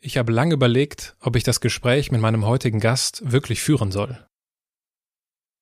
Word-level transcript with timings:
Ich 0.00 0.16
habe 0.16 0.32
lange 0.32 0.54
überlegt, 0.54 1.16
ob 1.20 1.34
ich 1.34 1.42
das 1.42 1.60
Gespräch 1.60 2.12
mit 2.12 2.20
meinem 2.20 2.46
heutigen 2.46 2.78
Gast 2.78 3.20
wirklich 3.24 3.60
führen 3.60 3.90
soll. 3.90 4.24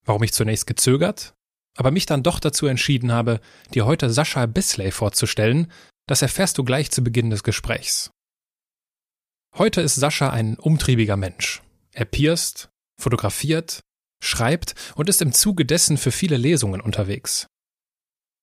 Warum 0.04 0.22
ich 0.22 0.32
zunächst 0.32 0.66
gezögert, 0.66 1.34
aber 1.76 1.90
mich 1.90 2.06
dann 2.06 2.22
doch 2.22 2.38
dazu 2.38 2.67
entschieden 2.67 3.12
habe, 3.12 3.41
dir 3.75 3.86
heute 3.86 4.10
Sascha 4.10 4.46
Bisley 4.46 4.91
vorzustellen, 4.91 5.72
das 6.07 6.22
erfährst 6.22 6.58
du 6.58 6.64
gleich 6.64 6.91
zu 6.91 7.02
Beginn 7.02 7.30
des 7.30 7.42
Gesprächs. 7.42 8.11
Heute 9.57 9.80
ist 9.80 9.95
Sascha 9.95 10.30
ein 10.30 10.59
umtriebiger 10.59 11.16
Mensch. 11.16 11.62
Er 11.93 12.05
pierst, 12.05 12.68
fotografiert, 13.00 13.80
schreibt 14.23 14.75
und 14.96 15.09
ist 15.09 15.23
im 15.23 15.32
Zuge 15.32 15.64
dessen 15.64 15.96
für 15.96 16.12
viele 16.12 16.37
Lesungen 16.37 16.82
unterwegs. 16.82 17.46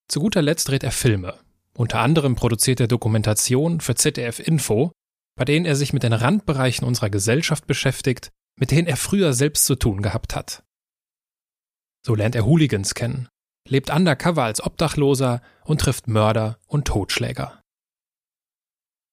Zu 0.08 0.20
guter 0.20 0.42
Letzt 0.42 0.68
dreht 0.68 0.84
er 0.84 0.92
Filme. 0.92 1.40
Unter 1.76 2.00
anderem 2.00 2.36
produziert 2.36 2.80
er 2.80 2.88
Dokumentation 2.88 3.80
für 3.80 3.96
ZDF 3.96 4.40
Info 4.40 4.92
bei 5.36 5.46
denen 5.46 5.66
er 5.66 5.76
sich 5.76 5.94
mit 5.94 6.04
den 6.04 6.14
Randbereichen 6.14 6.86
unserer 6.86 7.10
Gesellschaft 7.10 7.68
beschäftigt, 7.68 8.32
mit 8.56 8.72
denen 8.72 8.88
er 8.88 8.98
früher 8.98 9.34
selbst 9.34 9.66
zu 9.66 9.76
tun 9.76 10.02
gehabt 10.02 10.36
hat. 10.36 10.64
So 12.06 12.16
lernt 12.16 12.36
er 12.36 12.46
Hooligans 12.46 12.94
kennen, 12.96 13.30
lebt 13.68 13.90
undercover 13.90 14.44
als 14.44 14.64
Obdachloser 14.64 15.42
und 15.64 15.82
trifft 15.82 16.08
Mörder 16.08 16.60
und 16.68 16.86
Totschläger. 16.86 17.62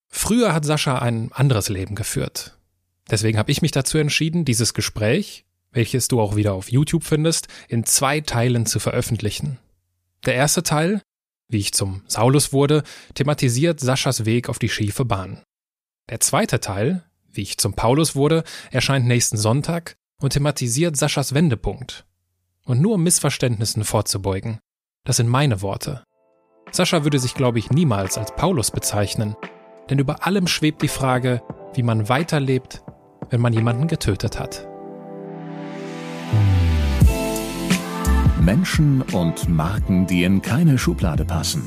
Früher 0.09 0.53
hat 0.53 0.65
Sascha 0.65 0.99
ein 0.99 1.31
anderes 1.31 1.69
Leben 1.69 1.95
geführt. 1.95 2.57
Deswegen 3.09 3.37
habe 3.37 3.51
ich 3.51 3.61
mich 3.61 3.71
dazu 3.71 3.97
entschieden, 3.97 4.45
dieses 4.45 4.73
Gespräch, 4.73 5.45
welches 5.71 6.09
du 6.09 6.19
auch 6.19 6.35
wieder 6.35 6.53
auf 6.53 6.69
YouTube 6.69 7.05
findest, 7.05 7.47
in 7.69 7.85
zwei 7.85 8.19
Teilen 8.19 8.65
zu 8.65 8.79
veröffentlichen. 8.79 9.57
Der 10.25 10.35
erste 10.35 10.63
Teil, 10.63 11.01
wie 11.47 11.57
ich 11.57 11.73
zum 11.73 12.03
Saulus 12.07 12.51
wurde, 12.51 12.83
thematisiert 13.15 13.79
Saschas 13.79 14.25
Weg 14.25 14.49
auf 14.49 14.59
die 14.59 14.69
schiefe 14.69 15.05
Bahn. 15.05 15.41
Der 16.11 16.19
zweite 16.19 16.59
Teil, 16.59 17.03
wie 17.31 17.41
ich 17.41 17.57
zum 17.57 17.73
Paulus 17.73 18.17
wurde, 18.17 18.43
erscheint 18.69 19.07
nächsten 19.07 19.37
Sonntag 19.37 19.95
und 20.19 20.33
thematisiert 20.33 20.97
Saschas 20.97 21.33
Wendepunkt. 21.33 22.05
Und 22.65 22.81
nur 22.81 22.95
um 22.95 23.03
Missverständnissen 23.03 23.85
vorzubeugen, 23.85 24.59
das 25.05 25.15
sind 25.15 25.29
meine 25.29 25.61
Worte. 25.61 26.03
Sascha 26.69 27.05
würde 27.05 27.17
sich, 27.17 27.33
glaube 27.33 27.59
ich, 27.59 27.69
niemals 27.69 28.17
als 28.17 28.35
Paulus 28.35 28.71
bezeichnen, 28.71 29.37
denn 29.89 29.99
über 29.99 30.25
allem 30.25 30.47
schwebt 30.47 30.81
die 30.81 30.89
Frage, 30.89 31.41
wie 31.75 31.83
man 31.83 32.09
weiterlebt, 32.09 32.83
wenn 33.29 33.39
man 33.39 33.53
jemanden 33.53 33.87
getötet 33.87 34.37
hat. 34.37 34.67
Menschen 38.41 39.01
und 39.01 39.47
Marken, 39.47 40.07
die 40.07 40.25
in 40.25 40.41
keine 40.41 40.77
Schublade 40.77 41.23
passen. 41.23 41.63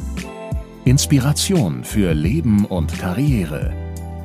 Inspiration 0.85 1.83
für 1.83 2.13
Leben 2.13 2.67
und 2.67 2.99
Karriere 2.99 3.84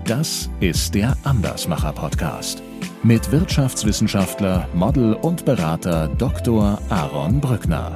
das 0.09 0.49
ist 0.59 0.95
der 0.95 1.15
Andersmacher 1.21 1.93
Podcast 1.93 2.63
mit 3.03 3.31
Wirtschaftswissenschaftler, 3.31 4.67
Model 4.73 5.13
und 5.13 5.45
Berater 5.45 6.07
Dr. 6.07 6.81
Aaron 6.89 7.39
Brückner. 7.39 7.95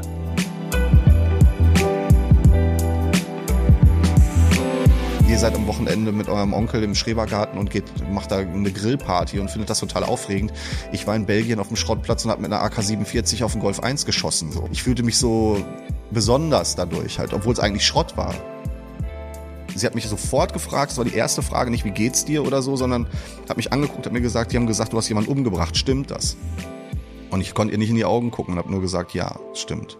Ihr 5.28 5.39
seid 5.39 5.55
am 5.55 5.66
Wochenende 5.66 6.11
mit 6.11 6.30
eurem 6.30 6.53
Onkel 6.53 6.83
im 6.83 6.94
Schrebergarten 6.94 7.58
und 7.58 7.72
geht, 7.72 7.86
macht 8.11 8.30
da 8.30 8.38
eine 8.38 8.72
Grillparty 8.72 9.39
und 9.39 9.50
findet 9.50 9.72
das 9.72 9.80
total 9.80 10.03
aufregend. 10.03 10.53
Ich 10.92 11.08
war 11.08 11.16
in 11.16 11.25
Belgien 11.25 11.59
auf 11.59 11.70
dem 11.70 11.77
Schrottplatz 11.77 12.25
und 12.25 12.30
habe 12.30 12.44
mit 12.44 12.53
einer 12.53 12.61
AK-47 12.61 13.44
auf 13.44 13.53
den 13.53 13.61
Golf 13.61 13.80
1 13.80 14.05
geschossen. 14.05 14.52
Ich 14.72 14.83
fühlte 14.83 15.02
mich 15.02 15.17
so 15.17 15.66
besonders 16.11 16.75
dadurch, 16.75 17.17
halt, 17.17 17.33
obwohl 17.33 17.53
es 17.53 17.59
eigentlich 17.59 17.88
Schrott 17.88 18.16
war. 18.17 18.36
Sie 19.76 19.86
hat 19.86 19.96
mich 19.96 20.08
sofort 20.08 20.54
gefragt, 20.54 20.92
das 20.92 20.98
war 20.98 21.06
die 21.06 21.16
erste 21.16 21.42
Frage, 21.42 21.72
nicht 21.72 21.86
wie 21.86 21.92
geht's 21.92 22.26
dir 22.26 22.46
oder 22.46 22.62
so, 22.62 22.76
sondern 22.76 23.08
hat 23.50 23.58
mich 23.58 23.74
angeguckt, 23.74 24.06
hat 24.06 24.14
mir 24.14 24.22
gesagt, 24.22 24.52
die 24.52 24.58
haben 24.58 24.68
gesagt, 24.68 24.94
du 24.94 24.98
hast 24.98 25.10
jemanden 25.10 25.32
umgebracht, 25.32 25.76
stimmt 25.78 26.12
das? 26.12 26.38
Und 27.32 27.42
ich 27.42 27.54
konnte 27.54 27.74
ihr 27.74 27.80
nicht 27.80 27.90
in 27.90 27.96
die 27.96 28.06
Augen 28.06 28.30
gucken 28.30 28.54
und 28.54 28.60
habe 28.60 28.72
nur 28.72 28.82
gesagt, 28.82 29.14
ja, 29.14 29.40
stimmt. 29.54 29.98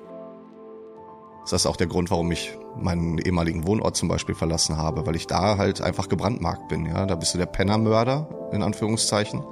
Das 1.44 1.54
ist 1.54 1.66
auch 1.66 1.76
der 1.76 1.88
Grund, 1.88 2.10
warum 2.10 2.32
ich 2.32 2.58
meinen 2.80 3.18
ehemaligen 3.18 3.68
Wohnort 3.68 3.98
zum 3.98 4.08
Beispiel 4.08 4.36
verlassen 4.36 4.78
habe, 4.78 5.06
weil 5.06 5.16
ich 5.16 5.28
da 5.28 5.58
halt 5.58 5.82
einfach 5.82 6.08
gebrandmarkt 6.08 6.70
bin. 6.70 6.86
Ja, 6.86 7.06
da 7.06 7.16
bist 7.16 7.34
du 7.34 7.38
der 7.38 7.48
Pennermörder 7.48 8.30
in 8.54 8.64
Anführungszeichen 8.64 9.44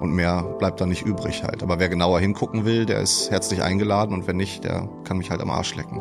und 0.00 0.12
mehr 0.12 0.42
bleibt 0.58 0.80
da 0.80 0.86
nicht 0.86 1.02
übrig 1.02 1.42
halt. 1.42 1.62
Aber 1.62 1.78
wer 1.78 1.88
genauer 1.88 2.20
hingucken 2.20 2.64
will, 2.64 2.86
der 2.86 3.00
ist 3.00 3.30
herzlich 3.30 3.62
eingeladen 3.62 4.14
und 4.14 4.26
wer 4.26 4.34
nicht, 4.34 4.64
der 4.64 4.88
kann 5.04 5.18
mich 5.18 5.30
halt 5.30 5.40
am 5.40 5.50
Arsch 5.50 5.74
lecken. 5.74 6.00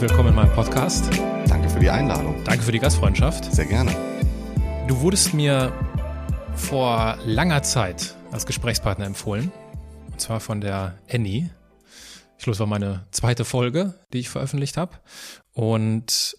Willkommen 0.00 0.30
in 0.30 0.34
meinem 0.34 0.52
Podcast. 0.52 1.10
Danke 1.48 1.68
für 1.68 1.80
die 1.80 1.90
Einladung. 1.90 2.42
Danke 2.44 2.64
für 2.64 2.72
die 2.72 2.78
Gastfreundschaft. 2.78 3.52
Sehr 3.52 3.66
gerne. 3.66 3.94
Du 4.88 5.00
wurdest 5.00 5.34
mir 5.34 5.72
vor 6.54 7.18
langer 7.24 7.62
Zeit 7.62 8.16
als 8.30 8.46
Gesprächspartner 8.46 9.04
empfohlen. 9.04 9.52
Und 10.10 10.20
zwar 10.20 10.40
von 10.40 10.60
der 10.60 10.98
Annie. 11.10 11.50
Ich 12.38 12.44
glaube, 12.44 12.54
es 12.54 12.60
war 12.60 12.66
meine 12.66 13.06
zweite 13.10 13.44
Folge, 13.44 13.94
die 14.12 14.20
ich 14.20 14.28
veröffentlicht 14.28 14.76
habe. 14.76 14.98
Und 15.52 16.36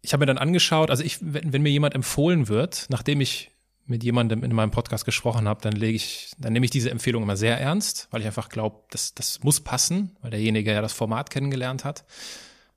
ich 0.00 0.12
habe 0.12 0.22
mir 0.22 0.26
dann 0.26 0.38
angeschaut, 0.38 0.90
also 0.90 1.04
ich, 1.04 1.18
wenn, 1.20 1.52
wenn 1.52 1.62
mir 1.62 1.70
jemand 1.70 1.94
empfohlen 1.94 2.48
wird, 2.48 2.86
nachdem 2.88 3.20
ich 3.20 3.50
mit 3.88 4.04
jemandem 4.04 4.44
in 4.44 4.54
meinem 4.54 4.70
Podcast 4.70 5.04
gesprochen 5.04 5.48
habe, 5.48 5.60
dann 5.62 5.72
lege 5.72 5.96
ich, 5.96 6.32
dann 6.38 6.52
nehme 6.52 6.64
ich 6.64 6.70
diese 6.70 6.90
Empfehlung 6.90 7.22
immer 7.22 7.36
sehr 7.36 7.60
ernst, 7.60 8.08
weil 8.10 8.20
ich 8.20 8.26
einfach 8.26 8.48
glaube, 8.48 8.84
das, 8.90 9.14
das 9.14 9.42
muss 9.42 9.60
passen, 9.60 10.16
weil 10.20 10.30
derjenige 10.30 10.72
ja 10.72 10.82
das 10.82 10.92
Format 10.92 11.30
kennengelernt 11.30 11.84
hat. 11.84 12.04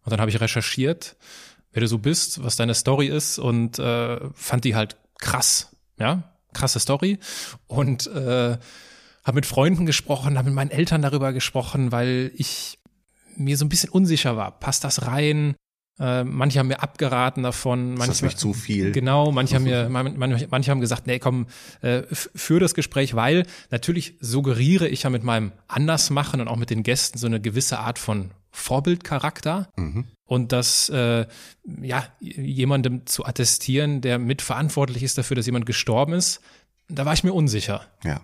Und 0.03 0.11
dann 0.11 0.19
habe 0.19 0.31
ich 0.31 0.39
recherchiert, 0.39 1.15
wer 1.71 1.81
du 1.81 1.87
so 1.87 1.97
bist, 1.97 2.43
was 2.43 2.55
deine 2.55 2.73
Story 2.73 3.07
ist 3.07 3.39
und 3.39 3.79
äh, 3.79 4.19
fand 4.33 4.65
die 4.65 4.75
halt 4.75 4.97
krass, 5.19 5.75
ja, 5.99 6.31
krasse 6.53 6.79
Story 6.79 7.19
und 7.67 8.07
äh, 8.07 8.57
habe 9.23 9.35
mit 9.35 9.45
Freunden 9.45 9.85
gesprochen, 9.85 10.37
habe 10.37 10.49
mit 10.49 10.55
meinen 10.55 10.71
Eltern 10.71 11.01
darüber 11.01 11.33
gesprochen, 11.33 11.91
weil 11.91 12.31
ich 12.35 12.79
mir 13.37 13.57
so 13.57 13.65
ein 13.65 13.69
bisschen 13.69 13.89
unsicher 13.89 14.35
war. 14.35 14.59
Passt 14.59 14.83
das 14.83 15.05
rein? 15.05 15.55
Äh, 15.99 16.23
manche 16.23 16.59
haben 16.59 16.67
mir 16.67 16.81
abgeraten 16.81 17.43
davon. 17.43 17.93
Manche, 17.93 18.11
ist 18.11 18.21
das 18.21 18.21
nicht 18.23 18.39
zu 18.39 18.53
viel? 18.53 18.91
Genau, 18.91 19.31
manche 19.31 19.55
haben 19.55 19.63
mir, 19.63 19.87
manche, 19.89 20.47
manche 20.49 20.71
haben 20.71 20.81
gesagt, 20.81 21.05
nee, 21.05 21.19
komm, 21.19 21.47
äh, 21.81 22.03
für 22.09 22.59
das 22.59 22.73
Gespräch, 22.73 23.15
weil 23.15 23.45
natürlich 23.69 24.15
suggeriere 24.19 24.87
ich 24.87 25.03
ja 25.03 25.09
mit 25.09 25.23
meinem 25.23 25.51
Andersmachen 25.67 26.41
und 26.41 26.47
auch 26.47 26.55
mit 26.55 26.71
den 26.71 26.83
Gästen 26.83 27.17
so 27.17 27.27
eine 27.27 27.39
gewisse 27.39 27.79
Art 27.79 27.99
von 27.99 28.31
Vorbildcharakter 28.51 29.69
mhm. 29.75 30.05
und 30.25 30.51
das 30.51 30.89
äh, 30.89 31.25
ja 31.81 32.05
jemandem 32.19 33.05
zu 33.05 33.25
attestieren, 33.25 34.01
der 34.01 34.19
mitverantwortlich 34.19 35.03
ist 35.03 35.17
dafür, 35.17 35.35
dass 35.35 35.45
jemand 35.45 35.65
gestorben 35.65 36.13
ist, 36.13 36.41
da 36.87 37.05
war 37.05 37.13
ich 37.13 37.23
mir 37.23 37.33
unsicher. 37.33 37.87
Ja. 38.03 38.21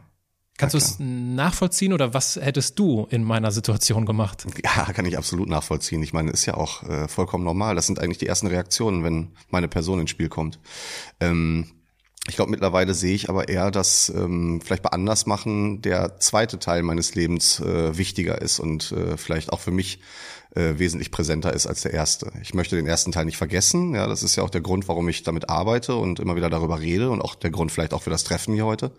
Kannst 0.57 0.73
du 0.73 0.79
es 0.79 0.95
nachvollziehen 0.97 1.93
oder 1.93 2.15
was 2.15 2.35
hättest 2.35 2.79
du 2.79 3.07
in 3.11 3.23
meiner 3.23 3.51
Situation 3.51 4.07
gemacht? 4.07 4.47
Ja, 4.63 4.91
kann 4.91 5.05
ich 5.05 5.15
absolut 5.15 5.47
nachvollziehen. 5.47 6.01
Ich 6.01 6.13
meine, 6.13 6.31
ist 6.31 6.47
ja 6.47 6.55
auch 6.55 6.81
äh, 6.81 7.07
vollkommen 7.07 7.44
normal. 7.44 7.75
Das 7.75 7.85
sind 7.85 7.99
eigentlich 7.99 8.17
die 8.17 8.25
ersten 8.25 8.47
Reaktionen, 8.47 9.03
wenn 9.03 9.33
meine 9.49 9.67
Person 9.67 9.99
ins 9.99 10.09
Spiel 10.09 10.29
kommt. 10.29 10.59
Ähm, 11.19 11.76
ich 12.27 12.35
glaube, 12.35 12.51
mittlerweile 12.51 12.93
sehe 12.93 13.15
ich 13.15 13.29
aber 13.29 13.47
eher, 13.47 13.71
dass 13.71 14.09
ähm, 14.09 14.61
vielleicht 14.63 14.83
bei 14.83 14.89
Andersmachen 14.89 15.81
der 15.81 16.19
zweite 16.19 16.59
Teil 16.59 16.83
meines 16.83 17.15
Lebens 17.15 17.59
äh, 17.59 17.97
wichtiger 17.97 18.41
ist 18.41 18.59
und 18.59 18.91
äh, 18.91 19.17
vielleicht 19.17 19.51
auch 19.51 19.59
für 19.59 19.71
mich 19.71 19.99
äh, 20.55 20.77
wesentlich 20.77 21.11
präsenter 21.11 21.53
ist 21.53 21.67
als 21.67 21.81
der 21.81 21.93
erste. 21.93 22.31
Ich 22.41 22.53
möchte 22.53 22.75
den 22.75 22.88
ersten 22.88 23.11
Teil 23.11 23.25
nicht 23.25 23.38
vergessen. 23.38 23.95
Ja, 23.95 24.07
das 24.07 24.23
ist 24.23 24.35
ja 24.35 24.43
auch 24.43 24.49
der 24.49 24.61
Grund, 24.61 24.88
warum 24.88 25.07
ich 25.07 25.23
damit 25.23 25.49
arbeite 25.49 25.95
und 25.95 26.19
immer 26.19 26.35
wieder 26.35 26.49
darüber 26.49 26.81
rede 26.81 27.09
und 27.09 27.21
auch 27.21 27.35
der 27.35 27.51
Grund 27.51 27.71
vielleicht 27.71 27.93
auch 27.93 28.01
für 28.01 28.09
das 28.09 28.23
Treffen 28.23 28.53
hier 28.53 28.65
heute. 28.65 28.91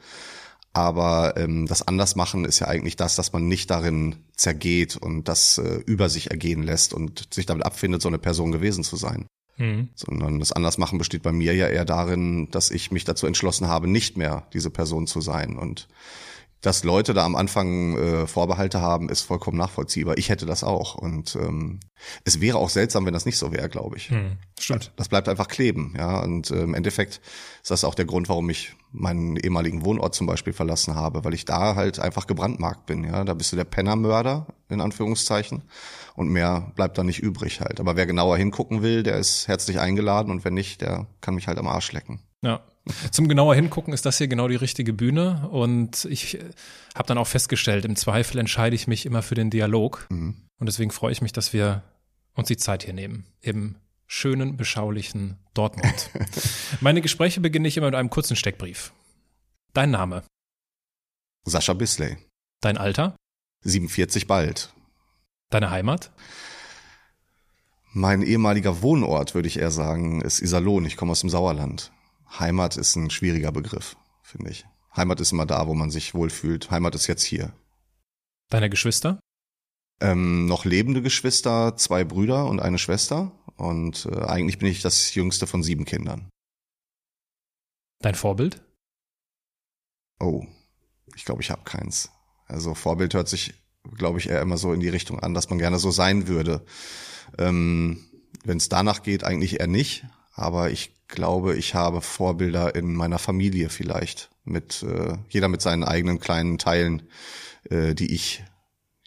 Aber 0.72 1.34
ähm, 1.36 1.66
das 1.66 1.86
Andersmachen 1.86 2.44
ist 2.44 2.60
ja 2.60 2.68
eigentlich 2.68 2.96
das, 2.96 3.16
dass 3.16 3.32
man 3.32 3.48
nicht 3.48 3.70
darin 3.70 4.16
zergeht 4.36 4.96
und 4.96 5.28
das 5.28 5.58
äh, 5.58 5.82
über 5.86 6.08
sich 6.08 6.30
ergehen 6.30 6.62
lässt 6.62 6.94
und 6.94 7.34
sich 7.34 7.46
damit 7.46 7.66
abfindet, 7.66 8.02
so 8.02 8.08
eine 8.08 8.18
Person 8.18 8.52
gewesen 8.52 8.84
zu 8.84 8.96
sein. 8.96 9.26
Mhm. 9.58 9.88
Sondern 9.94 10.38
das 10.38 10.52
Andersmachen 10.52 10.98
besteht 10.98 11.22
bei 11.22 11.32
mir 11.32 11.54
ja 11.54 11.68
eher 11.68 11.84
darin, 11.84 12.50
dass 12.50 12.70
ich 12.70 12.90
mich 12.90 13.04
dazu 13.04 13.26
entschlossen 13.26 13.68
habe, 13.68 13.88
nicht 13.88 14.16
mehr 14.16 14.46
diese 14.52 14.70
Person 14.70 15.06
zu 15.06 15.20
sein. 15.20 15.56
Und 15.56 15.88
dass 16.60 16.82
Leute 16.82 17.14
da 17.14 17.24
am 17.24 17.36
Anfang 17.36 17.96
äh, 17.96 18.26
Vorbehalte 18.26 18.80
haben, 18.80 19.08
ist 19.08 19.22
vollkommen 19.22 19.56
nachvollziehbar. 19.56 20.18
Ich 20.18 20.28
hätte 20.28 20.44
das 20.44 20.64
auch. 20.64 20.96
Und 20.96 21.36
ähm, 21.36 21.78
es 22.24 22.40
wäre 22.40 22.58
auch 22.58 22.68
seltsam, 22.68 23.06
wenn 23.06 23.14
das 23.14 23.26
nicht 23.26 23.38
so 23.38 23.52
wäre, 23.52 23.68
glaube 23.68 23.96
ich. 23.96 24.10
Hm, 24.10 24.38
stimmt. 24.58 24.92
Das 24.96 25.08
bleibt 25.08 25.28
einfach 25.28 25.46
kleben, 25.46 25.94
ja. 25.96 26.20
Und 26.20 26.50
äh, 26.50 26.62
im 26.62 26.74
Endeffekt 26.74 27.20
ist 27.62 27.70
das 27.70 27.84
auch 27.84 27.94
der 27.94 28.06
Grund, 28.06 28.28
warum 28.28 28.50
ich 28.50 28.74
meinen 28.90 29.36
ehemaligen 29.36 29.84
Wohnort 29.84 30.16
zum 30.16 30.26
Beispiel 30.26 30.52
verlassen 30.52 30.96
habe, 30.96 31.24
weil 31.24 31.34
ich 31.34 31.44
da 31.44 31.76
halt 31.76 32.00
einfach 32.00 32.26
gebrandmarkt 32.26 32.86
bin, 32.86 33.04
ja. 33.04 33.24
Da 33.24 33.34
bist 33.34 33.52
du 33.52 33.56
der 33.56 33.64
Pennermörder, 33.64 34.46
in 34.68 34.80
Anführungszeichen. 34.80 35.62
Und 36.16 36.28
mehr 36.30 36.72
bleibt 36.74 36.98
da 36.98 37.04
nicht 37.04 37.20
übrig 37.20 37.60
halt. 37.60 37.78
Aber 37.78 37.94
wer 37.94 38.06
genauer 38.06 38.36
hingucken 38.36 38.82
will, 38.82 39.04
der 39.04 39.16
ist 39.16 39.46
herzlich 39.46 39.78
eingeladen 39.78 40.32
und 40.32 40.44
wenn 40.44 40.54
nicht, 40.54 40.80
der 40.80 41.06
kann 41.20 41.36
mich 41.36 41.46
halt 41.46 41.58
am 41.58 41.68
Arsch 41.68 41.92
lecken. 41.92 42.20
Ja. 42.42 42.62
Zum 43.10 43.28
genauer 43.28 43.54
hingucken 43.54 43.92
ist 43.92 44.06
das 44.06 44.18
hier 44.18 44.28
genau 44.28 44.48
die 44.48 44.56
richtige 44.56 44.92
Bühne 44.92 45.48
und 45.50 46.06
ich 46.06 46.38
habe 46.94 47.06
dann 47.06 47.18
auch 47.18 47.26
festgestellt, 47.26 47.84
im 47.84 47.96
Zweifel 47.96 48.38
entscheide 48.38 48.74
ich 48.74 48.86
mich 48.86 49.06
immer 49.06 49.22
für 49.22 49.34
den 49.34 49.50
Dialog 49.50 50.06
mhm. 50.10 50.36
und 50.58 50.66
deswegen 50.66 50.90
freue 50.90 51.12
ich 51.12 51.22
mich, 51.22 51.32
dass 51.32 51.52
wir 51.52 51.82
uns 52.34 52.48
die 52.48 52.56
Zeit 52.56 52.84
hier 52.84 52.94
nehmen 52.94 53.26
im 53.40 53.76
schönen, 54.06 54.56
beschaulichen 54.56 55.38
Dortmund. 55.54 56.10
Meine 56.80 57.00
Gespräche 57.02 57.40
beginne 57.40 57.68
ich 57.68 57.76
immer 57.76 57.86
mit 57.86 57.94
einem 57.94 58.10
kurzen 58.10 58.36
Steckbrief. 58.36 58.92
Dein 59.74 59.90
Name? 59.90 60.22
Sascha 61.44 61.74
Bisley. 61.74 62.16
Dein 62.60 62.78
Alter? 62.78 63.14
47 63.64 64.26
bald. 64.26 64.72
Deine 65.50 65.70
Heimat? 65.70 66.10
Mein 67.92 68.22
ehemaliger 68.22 68.82
Wohnort, 68.82 69.34
würde 69.34 69.48
ich 69.48 69.58
eher 69.58 69.70
sagen, 69.70 70.20
ist 70.20 70.40
Iserlohn. 70.40 70.84
Ich 70.84 70.96
komme 70.96 71.12
aus 71.12 71.20
dem 71.20 71.30
Sauerland. 71.30 71.90
Heimat 72.30 72.76
ist 72.76 72.96
ein 72.96 73.10
schwieriger 73.10 73.52
Begriff, 73.52 73.96
finde 74.22 74.50
ich. 74.50 74.66
Heimat 74.96 75.20
ist 75.20 75.32
immer 75.32 75.46
da, 75.46 75.66
wo 75.66 75.74
man 75.74 75.90
sich 75.90 76.14
wohlfühlt. 76.14 76.70
Heimat 76.70 76.94
ist 76.94 77.06
jetzt 77.06 77.22
hier. 77.22 77.52
Deine 78.50 78.70
Geschwister? 78.70 79.20
Ähm, 80.00 80.46
noch 80.46 80.64
lebende 80.64 81.02
Geschwister, 81.02 81.76
zwei 81.76 82.04
Brüder 82.04 82.46
und 82.46 82.60
eine 82.60 82.78
Schwester. 82.78 83.32
Und 83.56 84.06
äh, 84.06 84.24
eigentlich 84.24 84.58
bin 84.58 84.68
ich 84.68 84.82
das 84.82 85.14
jüngste 85.14 85.46
von 85.46 85.62
sieben 85.62 85.84
Kindern. 85.84 86.28
Dein 88.00 88.14
Vorbild? 88.14 88.62
Oh, 90.20 90.44
ich 91.14 91.24
glaube, 91.24 91.42
ich 91.42 91.50
habe 91.50 91.62
keins. 91.64 92.10
Also 92.46 92.74
Vorbild 92.74 93.14
hört 93.14 93.28
sich, 93.28 93.54
glaube 93.96 94.18
ich, 94.18 94.28
eher 94.28 94.40
immer 94.40 94.56
so 94.56 94.72
in 94.72 94.80
die 94.80 94.88
Richtung 94.88 95.18
an, 95.20 95.34
dass 95.34 95.50
man 95.50 95.58
gerne 95.58 95.78
so 95.78 95.90
sein 95.90 96.28
würde. 96.28 96.64
Ähm, 97.36 98.04
Wenn 98.44 98.58
es 98.58 98.68
danach 98.68 99.02
geht, 99.02 99.24
eigentlich 99.24 99.60
eher 99.60 99.66
nicht. 99.66 100.06
Aber 100.32 100.70
ich 100.70 100.97
glaube, 101.08 101.56
ich 101.56 101.74
habe 101.74 102.00
Vorbilder 102.00 102.74
in 102.74 102.94
meiner 102.94 103.18
Familie 103.18 103.68
vielleicht. 103.68 104.30
Mit 104.44 104.82
äh, 104.82 105.16
jeder 105.28 105.48
mit 105.48 105.60
seinen 105.60 105.84
eigenen 105.84 106.20
kleinen 106.20 106.58
Teilen, 106.58 107.02
äh, 107.64 107.94
die 107.94 108.14
ich, 108.14 108.44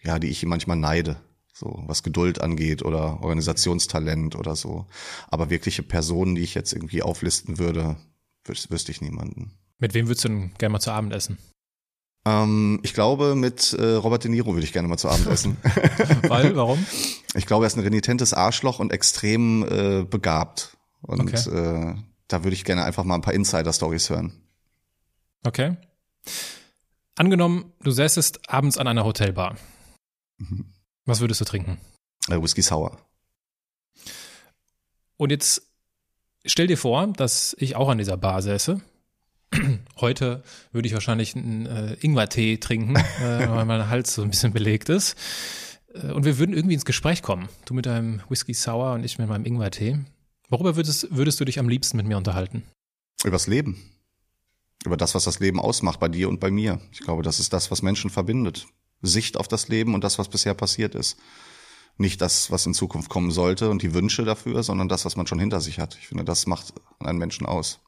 ja, 0.03 0.19
die 0.19 0.29
ich 0.29 0.45
manchmal 0.45 0.77
neide. 0.77 1.17
So, 1.53 1.83
was 1.85 2.01
Geduld 2.01 2.41
angeht 2.41 2.83
oder 2.83 3.21
Organisationstalent 3.21 4.35
oder 4.35 4.55
so. 4.55 4.87
Aber 5.29 5.49
wirkliche 5.49 5.83
Personen, 5.83 6.35
die 6.35 6.41
ich 6.41 6.55
jetzt 6.55 6.73
irgendwie 6.73 7.03
auflisten 7.03 7.59
würde, 7.59 7.97
wüsste 8.45 8.91
ich 8.91 9.01
niemanden. 9.01 9.51
Mit 9.77 9.93
wem 9.93 10.07
würdest 10.07 10.25
du 10.25 10.29
denn 10.29 10.53
gerne 10.57 10.73
mal 10.73 10.79
zu 10.79 10.91
Abend 10.91 11.13
essen? 11.13 11.37
Ähm, 12.25 12.79
ich 12.83 12.93
glaube, 12.93 13.35
mit 13.35 13.73
äh, 13.73 13.93
Robert 13.93 14.23
De 14.23 14.31
Niro 14.31 14.53
würde 14.53 14.63
ich 14.63 14.73
gerne 14.73 14.87
mal 14.87 14.97
zu 14.97 15.09
Abend 15.09 15.27
essen. 15.27 15.57
Weil, 16.27 16.55
warum? 16.55 16.85
Ich 17.35 17.45
glaube, 17.45 17.65
er 17.65 17.67
ist 17.67 17.77
ein 17.77 17.83
renitentes 17.83 18.33
Arschloch 18.33 18.79
und 18.79 18.91
extrem 18.91 19.63
äh, 19.63 20.03
begabt. 20.03 20.77
Und 21.01 21.21
okay. 21.21 21.49
äh, 21.49 21.95
da 22.27 22.43
würde 22.43 22.53
ich 22.53 22.63
gerne 22.63 22.83
einfach 22.83 23.03
mal 23.03 23.15
ein 23.15 23.21
paar 23.21 23.33
Insider-Stories 23.33 24.09
hören. 24.09 24.33
Okay. 25.43 25.77
Angenommen, 27.15 27.73
du 27.81 27.91
säßest 27.91 28.49
abends 28.49 28.77
an 28.77 28.87
einer 28.87 29.03
Hotelbar. 29.03 29.57
Mhm. 30.37 30.65
Was 31.05 31.19
würdest 31.19 31.41
du 31.41 31.45
trinken? 31.45 31.79
Äh, 32.29 32.41
Whisky 32.41 32.61
Sour. 32.61 32.97
Und 35.17 35.31
jetzt 35.31 35.63
stell 36.45 36.67
dir 36.67 36.77
vor, 36.77 37.07
dass 37.07 37.55
ich 37.59 37.75
auch 37.75 37.89
an 37.89 37.97
dieser 37.97 38.17
Bar 38.17 38.41
säße. 38.41 38.81
Heute 39.99 40.43
würde 40.71 40.87
ich 40.87 40.93
wahrscheinlich 40.93 41.35
einen 41.35 41.65
äh, 41.65 41.93
Ingwertee 42.01 42.57
trinken, 42.57 42.95
äh, 43.21 43.49
weil 43.49 43.65
mein 43.65 43.89
Hals 43.89 44.13
so 44.13 44.21
ein 44.21 44.29
bisschen 44.29 44.53
belegt 44.53 44.89
ist. 44.89 45.17
Äh, 45.93 46.11
und 46.11 46.25
wir 46.25 46.37
würden 46.37 46.55
irgendwie 46.55 46.75
ins 46.75 46.85
Gespräch 46.85 47.21
kommen. 47.21 47.49
Du 47.65 47.73
mit 47.73 47.85
deinem 47.85 48.21
Whisky 48.29 48.53
Sour 48.53 48.93
und 48.93 49.03
ich 49.03 49.17
mit 49.19 49.27
meinem 49.27 49.45
Ingwertee. 49.45 49.99
Worüber 50.51 50.75
würdest, 50.75 51.07
würdest 51.11 51.39
du 51.39 51.45
dich 51.45 51.59
am 51.59 51.69
liebsten 51.69 51.95
mit 51.95 52.05
mir 52.05 52.17
unterhalten? 52.17 52.63
Übers 53.23 53.47
Leben. 53.47 53.81
Über 54.85 54.97
das, 54.97 55.15
was 55.15 55.23
das 55.23 55.39
Leben 55.39 55.61
ausmacht 55.61 55.99
bei 55.99 56.09
dir 56.09 56.27
und 56.27 56.41
bei 56.41 56.51
mir. 56.51 56.81
Ich 56.91 56.99
glaube, 56.99 57.23
das 57.23 57.39
ist 57.39 57.53
das, 57.53 57.71
was 57.71 57.81
Menschen 57.81 58.09
verbindet. 58.09 58.67
Sicht 59.01 59.37
auf 59.37 59.47
das 59.47 59.69
Leben 59.69 59.95
und 59.95 60.03
das, 60.03 60.19
was 60.19 60.27
bisher 60.27 60.53
passiert 60.53 60.93
ist. 60.93 61.17
Nicht 61.97 62.19
das, 62.21 62.51
was 62.51 62.65
in 62.65 62.73
Zukunft 62.73 63.09
kommen 63.09 63.31
sollte 63.31 63.69
und 63.69 63.81
die 63.81 63.93
Wünsche 63.93 64.25
dafür, 64.25 64.61
sondern 64.61 64.89
das, 64.89 65.05
was 65.05 65.15
man 65.15 65.25
schon 65.25 65.39
hinter 65.39 65.61
sich 65.61 65.79
hat. 65.79 65.97
Ich 65.99 66.09
finde, 66.09 66.25
das 66.25 66.45
macht 66.47 66.73
einen 66.99 67.17
Menschen 67.17 67.45
aus. 67.45 67.79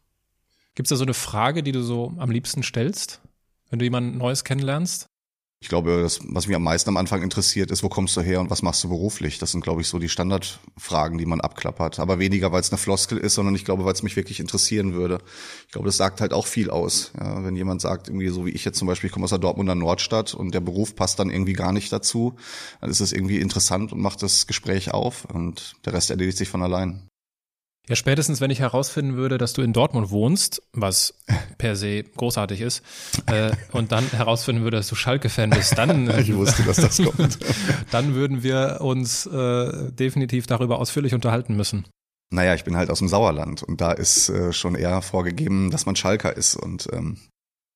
Gibt 0.73 0.87
es 0.87 0.89
da 0.91 0.95
so 0.95 1.03
eine 1.03 1.13
Frage, 1.13 1.63
die 1.63 1.73
du 1.73 1.83
so 1.83 2.13
am 2.17 2.31
liebsten 2.31 2.63
stellst, 2.63 3.21
wenn 3.69 3.79
du 3.79 3.85
jemanden 3.85 4.17
Neues 4.17 4.45
kennenlernst? 4.45 5.09
Ich 5.63 5.69
glaube, 5.69 6.01
das, 6.01 6.19
was 6.27 6.45
mich 6.45 6.57
am 6.57 6.63
meisten 6.63 6.89
am 6.89 6.97
Anfang 6.97 7.21
interessiert, 7.21 7.71
ist, 7.71 7.83
wo 7.83 7.87
kommst 7.87 8.17
du 8.17 8.21
her 8.21 8.41
und 8.41 8.49
was 8.49 8.63
machst 8.63 8.83
du 8.83 8.89
beruflich? 8.89 9.39
Das 9.39 9.53
sind, 9.53 9.63
glaube 9.63 9.79
ich, 9.79 9.87
so 9.87 9.97
die 9.97 10.09
Standardfragen, 10.09 11.17
die 11.17 11.25
man 11.25 11.39
abklappert. 11.39 11.99
Aber 11.99 12.19
weniger, 12.19 12.51
weil 12.51 12.59
es 12.59 12.69
eine 12.69 12.77
Floskel 12.77 13.17
ist, 13.17 13.35
sondern 13.35 13.55
ich 13.55 13.63
glaube, 13.63 13.85
weil 13.85 13.93
es 13.93 14.03
mich 14.03 14.17
wirklich 14.17 14.41
interessieren 14.41 14.93
würde. 14.93 15.19
Ich 15.67 15.71
glaube, 15.71 15.85
das 15.85 15.95
sagt 15.95 16.19
halt 16.19 16.33
auch 16.33 16.47
viel 16.47 16.69
aus. 16.69 17.13
Ja, 17.17 17.45
wenn 17.45 17.55
jemand 17.55 17.79
sagt, 17.79 18.09
irgendwie 18.09 18.27
so 18.27 18.45
wie 18.45 18.49
ich 18.49 18.65
jetzt 18.65 18.77
zum 18.77 18.89
Beispiel, 18.89 19.07
ich 19.07 19.13
komme 19.13 19.23
aus 19.23 19.29
der 19.29 19.39
Dortmunder 19.39 19.73
Nordstadt 19.73 20.33
und 20.33 20.53
der 20.53 20.59
Beruf 20.59 20.97
passt 20.97 21.19
dann 21.19 21.29
irgendwie 21.29 21.53
gar 21.53 21.71
nicht 21.71 21.93
dazu, 21.93 22.35
dann 22.81 22.89
ist 22.89 22.99
es 22.99 23.13
irgendwie 23.13 23.37
interessant 23.37 23.93
und 23.93 24.01
macht 24.01 24.21
das 24.21 24.47
Gespräch 24.47 24.93
auf 24.93 25.23
und 25.23 25.75
der 25.85 25.93
Rest 25.93 26.09
erledigt 26.09 26.37
sich 26.37 26.49
von 26.49 26.61
allein. 26.61 27.07
Ja, 27.89 27.97
spätestens, 27.97 28.39
wenn 28.39 28.49
ich 28.49 28.61
herausfinden 28.61 29.17
würde, 29.17 29.37
dass 29.37 29.51
du 29.51 29.61
in 29.61 29.73
Dortmund 29.73 30.09
wohnst, 30.09 30.61
was 30.71 31.15
per 31.57 31.75
se 31.75 32.03
großartig 32.03 32.61
ist, 32.61 32.81
äh, 33.25 33.51
und 33.73 33.91
dann 33.91 34.09
herausfinden 34.11 34.63
würde, 34.63 34.77
dass 34.77 34.87
du 34.87 34.95
Schalke-Fan 34.95 35.49
bist, 35.49 35.77
dann, 35.77 36.09
ich 36.19 36.33
wusste, 36.33 36.63
dass 36.63 36.77
das 36.77 36.97
kommt. 36.97 37.39
dann 37.91 38.15
würden 38.15 38.41
wir 38.41 38.79
uns 38.79 39.25
äh, 39.25 39.91
definitiv 39.91 40.47
darüber 40.47 40.79
ausführlich 40.79 41.13
unterhalten 41.13 41.55
müssen. 41.55 41.85
Naja, 42.33 42.55
ich 42.55 42.63
bin 42.63 42.77
halt 42.77 42.89
aus 42.89 42.99
dem 42.99 43.09
Sauerland 43.09 43.63
und 43.63 43.81
da 43.81 43.91
ist 43.91 44.29
äh, 44.29 44.53
schon 44.53 44.75
eher 44.75 45.01
vorgegeben, 45.01 45.69
dass 45.69 45.85
man 45.85 45.95
Schalker 45.95 46.35
ist. 46.35 46.55
Und 46.55 46.87
ähm, 46.91 47.17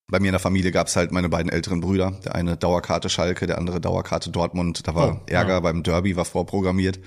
bei 0.10 0.22
mir 0.22 0.28
in 0.28 0.34
der 0.34 0.40
Familie 0.40 0.72
gab 0.72 0.88
es 0.88 0.96
halt 0.96 1.12
meine 1.12 1.28
beiden 1.28 1.52
älteren 1.52 1.82
Brüder. 1.82 2.12
Der 2.24 2.34
eine 2.34 2.56
Dauerkarte 2.56 3.10
Schalke, 3.10 3.46
der 3.46 3.58
andere 3.58 3.82
Dauerkarte 3.82 4.30
Dortmund. 4.30 4.88
Da 4.88 4.96
war 4.96 5.16
oh, 5.16 5.20
Ärger 5.28 5.56
ja. 5.56 5.60
beim 5.60 5.84
Derby, 5.84 6.16
war 6.16 6.24
vorprogrammiert. 6.24 7.00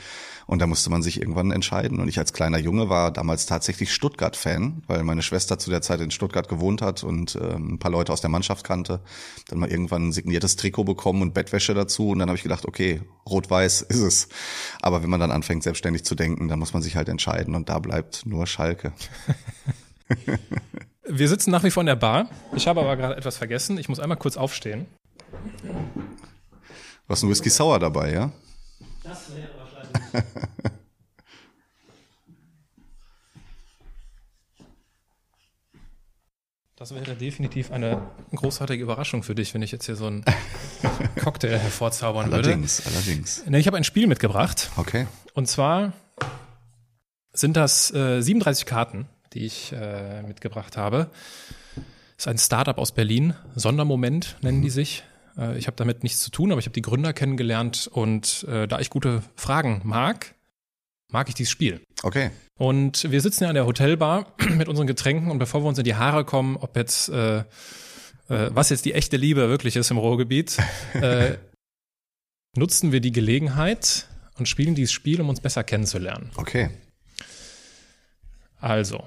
Und 0.47 0.59
da 0.59 0.67
musste 0.67 0.91
man 0.91 1.03
sich 1.03 1.19
irgendwann 1.19 1.51
entscheiden. 1.51 1.99
Und 1.99 2.09
ich 2.09 2.19
als 2.19 2.35
kleiner 2.35 2.59
Junge 2.59 2.91
war 2.91 3.11
damals 3.11 3.47
tatsächlich 3.47 3.95
Stuttgart-Fan, 3.95 4.83
weil 4.87 5.03
meine 5.03 5.23
Schwester 5.23 5.59
zu 5.59 5.71
der 5.71 5.81
Zeit 5.81 6.01
in 6.01 6.11
Stuttgart 6.11 6.49
gewohnt 6.49 6.83
hat 6.83 7.03
und 7.03 7.39
ähm, 7.41 7.75
ein 7.75 7.79
paar 7.79 7.91
Leute 7.91 8.13
aus 8.13 8.21
der 8.21 8.31
Mannschaft 8.31 8.65
kannte. 8.65 9.01
Dann 9.49 9.61
mal 9.61 9.71
irgendwann 9.71 10.09
ein 10.09 10.13
signiertes 10.13 10.57
Trikot 10.57 10.85
bekommen 10.85 11.23
und 11.23 11.33
Bettwäsche 11.33 11.73
dazu. 11.73 12.11
Und 12.11 12.19
dann 12.19 12.29
habe 12.29 12.37
ich 12.37 12.43
gedacht, 12.43 12.67
okay, 12.67 13.01
rot-weiß 13.27 13.81
ist 13.89 14.01
es. 14.01 14.29
Aber 14.83 15.03
wenn 15.03 15.11
man 15.11 15.21
dann 15.21 15.31
anfängt, 15.31 15.63
selbstständig 15.63 16.05
zu 16.05 16.15
denken, 16.15 16.49
dann 16.49 16.59
muss 16.59 16.75
man 16.75 16.83
sich 16.83 16.97
halt 16.97 17.09
entscheiden. 17.09 17.55
Und 17.55 17.71
da 17.71 17.79
bleibt 17.79 18.27
nur 18.27 18.47
Schalke. 18.47 18.93
Wir 21.13 21.29
sitzen 21.29 21.51
nach 21.51 21.65
wie 21.65 21.71
vor 21.73 21.83
in 21.83 21.89
der 21.89 21.97
Bar. 21.97 22.29
Ich 22.55 22.69
habe 22.69 22.81
aber 22.81 22.97
gerade 22.97 23.17
etwas 23.17 23.37
vergessen. 23.37 23.79
Ich 23.79 23.89
muss 23.89 23.99
einmal 23.99 24.17
kurz 24.17 24.37
aufstehen. 24.37 24.87
Du 25.63 27.09
hast 27.09 27.25
einen 27.25 27.33
Whisky 27.33 27.51
Sour 27.51 27.81
dabei, 27.81 28.13
ja? 28.13 28.33
Das 29.03 29.35
wäre 29.35 29.51
Das 36.77 36.95
wäre 36.95 37.15
definitiv 37.15 37.73
eine 37.73 38.01
großartige 38.35 38.83
Überraschung 38.83 39.23
für 39.23 39.35
dich, 39.35 39.53
wenn 39.53 39.61
ich 39.61 39.71
jetzt 39.71 39.85
hier 39.85 39.97
so 39.97 40.07
einen 40.07 40.25
Cocktail 41.23 41.59
hervorzaubern 41.59 42.33
allerdings, 42.33 42.79
würde. 42.79 42.97
Allerdings, 42.97 43.41
allerdings. 43.41 43.61
Ich 43.61 43.67
habe 43.67 43.77
ein 43.77 43.85
Spiel 43.85 44.07
mitgebracht. 44.07 44.71
Okay. 44.77 45.07
Und 45.35 45.47
zwar 45.47 45.93
sind 47.35 47.59
das 47.59 47.93
äh, 47.93 48.23
37 48.23 48.65
Karten, 48.65 49.09
die 49.33 49.47
ich 49.47 49.73
äh, 49.73 50.23
mitgebracht 50.23 50.77
habe. 50.77 51.11
Das 52.17 52.27
ist 52.27 52.29
ein 52.29 52.39
Startup 52.39 52.79
aus 52.79 52.93
Berlin, 52.93 53.35
Sondermoment 53.55 54.37
nennen 54.43 54.59
mhm. 54.59 54.63
die 54.63 54.71
sich. 54.71 55.05
Äh, 55.39 55.57
ich 55.59 55.67
habe 55.67 55.77
damit 55.77 56.03
nichts 56.03 56.21
zu 56.21 56.31
tun, 56.31 56.53
aber 56.53 56.59
ich 56.59 56.67
habe 56.67 56.75
die 56.75 56.83
Gründer 56.83 57.13
kennengelernt 57.13 57.89
und 57.93 58.45
äh, 58.49 58.67
da 58.69 58.79
ich 58.81 58.91
gute 58.91 59.23
Fragen 59.37 59.81
mag, 59.85 60.35
mag 61.09 61.29
ich 61.29 61.35
dieses 61.35 61.51
Spiel. 61.51 61.81
Okay. 62.03 62.31
Und 62.59 63.11
wir 63.11 63.21
sitzen 63.21 63.45
ja 63.45 63.49
an 63.49 63.55
der 63.55 63.67
Hotelbar 63.67 64.35
mit 64.57 64.69
unseren 64.69 64.87
Getränken 64.87 65.31
und 65.31 65.39
bevor 65.39 65.63
wir 65.63 65.69
uns 65.69 65.79
in 65.79 65.85
die 65.85 65.95
Haare 65.95 66.25
kommen, 66.25 66.57
ob 66.57 66.77
jetzt 66.77 67.09
äh, 67.09 67.45
äh, 68.31 68.51
was 68.55 68.71
jetzt 68.71 68.85
die 68.85 68.95
echte 68.95 69.17
Liebe 69.17 69.49
wirklich 69.49 69.77
ist 69.77 69.91
im 69.91 69.99
Ruhrgebiet, 69.99 70.57
äh, 70.95 71.37
nutzen 72.57 72.93
wir 72.93 73.01
die 73.01 73.13
Gelegenheit 73.13 74.07
und 74.39 74.49
spielen 74.49 74.75
dieses 74.75 74.93
Spiel, 74.93 75.21
um 75.21 75.29
uns 75.29 75.41
besser 75.41 75.65
kennenzulernen. 75.65 76.31
Okay. 76.37 76.71
Also, 78.61 79.05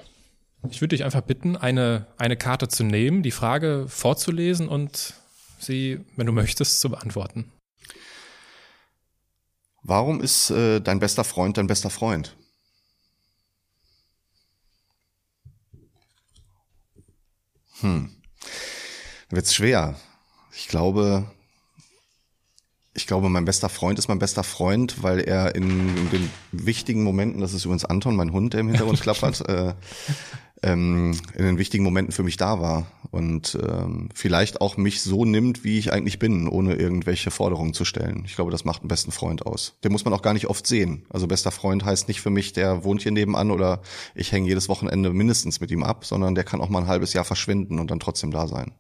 ich 0.70 0.82
würde 0.82 0.96
dich 0.96 1.04
einfach 1.04 1.22
bitten, 1.22 1.58
eine, 1.58 2.08
eine 2.18 2.38
Karte 2.38 2.68
zu 2.68 2.84
nehmen, 2.84 3.24
die 3.24 3.32
Frage 3.32 3.86
vorzulesen 3.88 4.68
und 4.68 5.14
sie, 5.60 6.00
wenn 6.16 6.26
du 6.26 6.32
möchtest, 6.32 6.80
zu 6.80 6.90
beantworten. 6.90 7.52
Warum 9.82 10.22
ist 10.22 10.50
äh, 10.50 10.80
dein 10.80 11.00
bester 11.00 11.24
Freund 11.24 11.58
dein 11.58 11.68
bester 11.68 11.90
Freund? 11.90 12.36
Hm. 17.82 18.16
Wird's 19.30 19.54
schwer. 19.54 20.00
Ich 20.56 20.70
glaube, 20.70 21.30
ich 22.94 23.08
glaube, 23.08 23.30
mein 23.30 23.46
bester 23.46 23.68
Freund 23.68 24.00
ist 24.00 24.08
mein 24.08 24.20
bester 24.20 24.44
Freund, 24.44 25.04
weil 25.04 25.20
er 25.20 25.56
in, 25.56 25.98
in 25.98 26.10
den 26.12 26.30
wichtigen 26.52 27.04
Momenten, 27.04 27.42
das 27.42 27.54
ist 27.54 27.66
übrigens 27.66 27.86
Anton, 27.86 28.16
mein 28.16 28.32
Hund, 28.32 28.54
der 28.54 28.62
im 28.62 28.70
Hintergrund 28.70 29.02
klappert, 29.02 29.42
äh, 29.50 29.74
ähm, 30.64 31.18
in 31.36 31.46
den 31.46 31.58
wichtigen 31.58 31.84
Momenten 31.84 32.14
für 32.14 32.24
mich 32.24 32.38
da 32.38 32.60
war 32.60 32.88
und 33.12 33.58
ähm, 33.62 34.10
vielleicht 34.16 34.62
auch 34.62 34.78
mich 34.78 35.02
so 35.02 35.26
nimmt, 35.26 35.64
wie 35.64 35.78
ich 35.78 35.94
eigentlich 35.94 36.20
bin, 36.20 36.48
ohne 36.48 36.76
irgendwelche 36.76 37.30
Forderungen 37.30 37.74
zu 37.74 37.86
stellen. 37.86 38.24
Ich 38.26 38.36
glaube, 38.36 38.52
das 38.52 38.66
macht 38.66 38.82
einen 38.82 38.88
besten 38.88 39.12
Freund 39.12 39.46
aus. 39.46 39.78
Den 39.84 39.92
muss 39.92 40.06
man 40.06 40.14
auch 40.14 40.22
gar 40.22 40.34
nicht 40.34 40.48
oft 40.48 40.66
sehen. 40.66 41.06
Also 41.10 41.28
bester 41.28 41.52
Freund 41.52 41.86
heißt 41.86 42.08
nicht 42.08 42.22
für 42.22 42.30
mich, 42.30 42.54
der 42.54 42.84
wohnt 42.84 43.04
hier 43.04 43.12
nebenan 43.12 43.52
oder 43.52 43.82
ich 44.16 44.32
hänge 44.32 44.48
jedes 44.48 44.70
Wochenende 44.70 45.12
mindestens 45.12 45.60
mit 45.60 45.70
ihm 45.70 45.84
ab, 45.84 46.06
sondern 46.06 46.34
der 46.34 46.44
kann 46.44 46.62
auch 46.62 46.70
mal 46.70 46.80
ein 46.80 46.88
halbes 46.88 47.14
Jahr 47.14 47.26
verschwinden 47.26 47.80
und 47.80 47.92
dann 47.92 48.00
trotzdem 48.00 48.32
da 48.32 48.48
sein. 48.48 48.72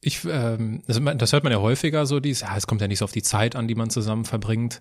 Ich, 0.00 0.24
ähm, 0.24 0.82
das, 0.86 0.98
das 1.18 1.32
hört 1.32 1.44
man 1.44 1.52
ja 1.52 1.60
häufiger 1.60 2.06
so, 2.06 2.20
dies, 2.20 2.40
ja, 2.40 2.56
es 2.56 2.66
kommt 2.66 2.80
ja 2.80 2.88
nicht 2.88 3.00
so 3.00 3.04
auf 3.04 3.12
die 3.12 3.22
Zeit 3.22 3.54
an, 3.54 3.68
die 3.68 3.74
man 3.74 3.90
zusammen 3.90 4.24
verbringt. 4.24 4.80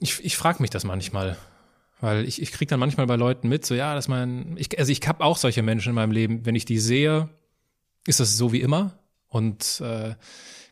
Ich, 0.00 0.24
ich 0.24 0.36
frage 0.36 0.62
mich 0.62 0.70
das 0.70 0.84
manchmal. 0.84 1.36
Weil 2.00 2.24
ich, 2.24 2.40
ich 2.40 2.52
kriege 2.52 2.70
dann 2.70 2.80
manchmal 2.80 3.06
bei 3.06 3.16
Leuten 3.16 3.48
mit, 3.48 3.66
so 3.66 3.74
ja, 3.74 3.94
dass 3.94 4.08
man, 4.08 4.56
ich, 4.56 4.78
also 4.78 4.90
ich 4.90 5.06
habe 5.06 5.24
auch 5.24 5.36
solche 5.36 5.62
Menschen 5.62 5.90
in 5.90 5.94
meinem 5.94 6.12
Leben, 6.12 6.46
wenn 6.46 6.54
ich 6.54 6.64
die 6.64 6.78
sehe, 6.78 7.28
ist 8.06 8.20
das 8.20 8.36
so 8.36 8.52
wie 8.52 8.60
immer. 8.60 8.98
Und 9.28 9.80
äh, 9.84 10.14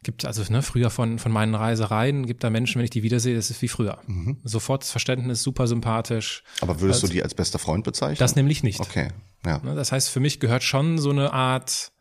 gibt 0.03 0.25
also 0.25 0.43
ne, 0.51 0.63
früher 0.63 0.91
von, 0.91 1.19
von 1.19 1.33
meinen 1.33 1.55
Reisereien, 1.55 2.27
gibt 2.27 2.43
da 2.45 2.51
Menschen, 2.51 2.79
wenn 2.79 2.85
ich 2.85 2.91
die 2.91 3.03
wiedersehe, 3.03 3.37
das 3.37 3.51
ist 3.51 3.63
wie 3.63 3.69
früher. 3.69 3.99
Mhm. 4.07 4.39
Sofort 4.45 4.83
das 4.83 4.91
Verständnis, 4.91 5.43
super 5.43 5.67
sympathisch. 5.67 6.43
Aber 6.61 6.81
würdest 6.81 7.03
also, 7.03 7.09
du 7.09 7.13
die 7.13 7.23
als 7.23 7.35
bester 7.35 7.59
Freund 7.59 7.85
bezeichnen? 7.85 8.19
Das 8.19 8.37
nämlich 8.37 8.63
nicht. 8.63 8.81
Okay. 8.81 9.09
Ja. 9.45 9.59
Ne, 9.59 9.75
das 9.75 9.93
heißt, 9.93 10.09
für 10.09 10.21
mich 10.21 10.41
gehört 10.41 10.63
schon 10.63 10.99
so 10.99 11.11
eine 11.11 11.33
Art, 11.33 11.93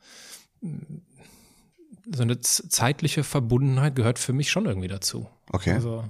so 0.62 2.22
eine 2.22 2.40
zeitliche 2.40 3.24
Verbundenheit 3.24 3.96
gehört 3.96 4.20
für 4.20 4.34
mich 4.34 4.50
schon 4.50 4.66
irgendwie 4.66 4.88
dazu. 4.88 5.28
Okay. 5.52 5.74
Also, 5.74 6.06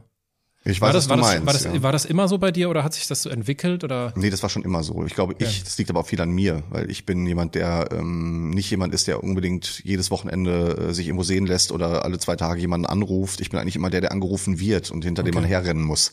ich 0.71 0.81
weiß, 0.81 0.87
war 0.87 0.93
das, 0.93 1.09
was 1.09 1.17
du 1.17 1.21
war 1.23 1.29
meinst. 1.29 1.37
Das, 1.39 1.45
war, 1.45 1.53
das, 1.53 1.75
ja. 1.75 1.83
war 1.83 1.91
das 1.91 2.05
immer 2.05 2.27
so 2.27 2.37
bei 2.37 2.51
dir 2.51 2.69
oder 2.69 2.83
hat 2.83 2.93
sich 2.93 3.07
das 3.07 3.21
so 3.21 3.29
entwickelt 3.29 3.83
oder? 3.83 4.13
Nee, 4.15 4.29
das 4.29 4.43
war 4.43 4.49
schon 4.49 4.63
immer 4.63 4.83
so. 4.83 5.03
Ich 5.05 5.15
glaube, 5.15 5.35
ich, 5.39 5.63
das 5.63 5.77
liegt 5.77 5.89
aber 5.89 6.01
auch 6.01 6.07
viel 6.07 6.21
an 6.21 6.29
mir, 6.29 6.63
weil 6.69 6.89
ich 6.91 7.05
bin 7.05 7.25
jemand, 7.25 7.55
der 7.55 7.89
ähm, 7.91 8.49
nicht 8.51 8.69
jemand 8.69 8.93
ist, 8.93 9.07
der 9.07 9.23
unbedingt 9.23 9.81
jedes 9.83 10.11
Wochenende 10.11 10.89
äh, 10.89 10.93
sich 10.93 11.07
irgendwo 11.07 11.23
sehen 11.23 11.45
lässt 11.45 11.71
oder 11.71 12.05
alle 12.05 12.19
zwei 12.19 12.35
Tage 12.35 12.59
jemanden 12.59 12.85
anruft. 12.85 13.41
Ich 13.41 13.49
bin 13.49 13.59
eigentlich 13.59 13.75
immer 13.75 13.89
der, 13.89 14.01
der 14.01 14.11
angerufen 14.11 14.59
wird 14.59 14.91
und 14.91 15.03
hinter 15.03 15.21
Okay. 15.21 15.31
dem 15.31 15.35
man 15.35 15.43
herrennen 15.45 15.83
muss 15.83 16.11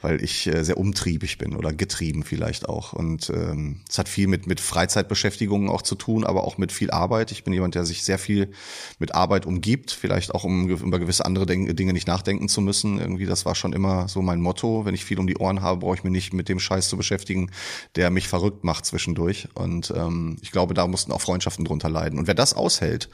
weil 0.00 0.22
ich 0.22 0.46
äh, 0.46 0.64
sehr 0.64 0.78
umtriebig 0.78 1.38
bin 1.38 1.56
oder 1.56 1.72
getrieben 1.72 2.22
vielleicht 2.22 2.68
auch. 2.68 2.92
Und 2.92 3.30
ähm, 3.30 3.80
es 3.88 3.98
hat 3.98 4.08
viel 4.08 4.26
mit, 4.26 4.46
mit 4.46 4.60
Freizeitbeschäftigungen 4.60 5.68
auch 5.68 5.82
zu 5.82 5.94
tun, 5.94 6.24
aber 6.24 6.44
auch 6.44 6.58
mit 6.58 6.72
viel 6.72 6.90
Arbeit. 6.90 7.32
Ich 7.32 7.44
bin 7.44 7.52
jemand, 7.52 7.74
der 7.74 7.84
sich 7.84 8.02
sehr 8.02 8.18
viel 8.18 8.50
mit 8.98 9.14
Arbeit 9.14 9.46
umgibt, 9.46 9.90
vielleicht 9.90 10.34
auch 10.34 10.44
um 10.44 10.68
über 10.68 10.98
gewisse 10.98 11.24
andere 11.24 11.46
Denk 11.46 11.76
Dinge 11.76 11.92
nicht 11.92 12.08
nachdenken 12.08 12.48
zu 12.48 12.60
müssen. 12.60 12.98
Irgendwie, 12.98 13.26
das 13.26 13.44
war 13.44 13.54
schon 13.54 13.72
immer 13.72 14.08
so 14.08 14.22
mein 14.22 14.40
Motto. 14.40 14.84
Wenn 14.84 14.94
ich 14.94 15.04
viel 15.04 15.18
um 15.18 15.26
die 15.26 15.36
Ohren 15.36 15.60
habe, 15.60 15.80
brauche 15.80 15.96
ich 15.96 16.04
mich 16.04 16.12
nicht 16.12 16.32
mit 16.32 16.48
dem 16.48 16.60
Scheiß 16.60 16.88
zu 16.88 16.96
beschäftigen, 16.96 17.50
der 17.96 18.10
mich 18.10 18.28
verrückt 18.28 18.64
macht 18.64 18.86
zwischendurch. 18.86 19.48
Und 19.54 19.92
ähm, 19.96 20.38
ich 20.40 20.50
glaube, 20.50 20.74
da 20.74 20.86
mussten 20.86 21.12
auch 21.12 21.20
Freundschaften 21.20 21.64
drunter 21.64 21.90
leiden. 21.90 22.18
Und 22.18 22.26
wer 22.26 22.34
das 22.34 22.54
aushält 22.54 23.08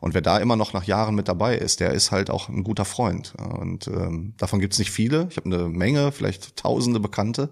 und 0.00 0.14
wer 0.14 0.22
da 0.22 0.38
immer 0.38 0.56
noch 0.56 0.72
nach 0.72 0.84
Jahren 0.84 1.14
mit 1.14 1.28
dabei 1.28 1.56
ist, 1.56 1.80
der 1.80 1.92
ist 1.92 2.10
halt 2.10 2.30
auch 2.30 2.48
ein 2.48 2.64
guter 2.64 2.84
Freund. 2.84 3.34
Und 3.60 3.86
ähm, 3.86 4.34
davon 4.38 4.60
gibt 4.60 4.72
es 4.72 4.78
nicht 4.78 4.90
viele. 4.90 5.28
Ich 5.30 5.36
habe 5.36 5.46
eine 5.46 5.68
Menge, 5.68 6.12
vielleicht 6.12 6.31
tausende 6.40 7.00
Bekannte, 7.00 7.50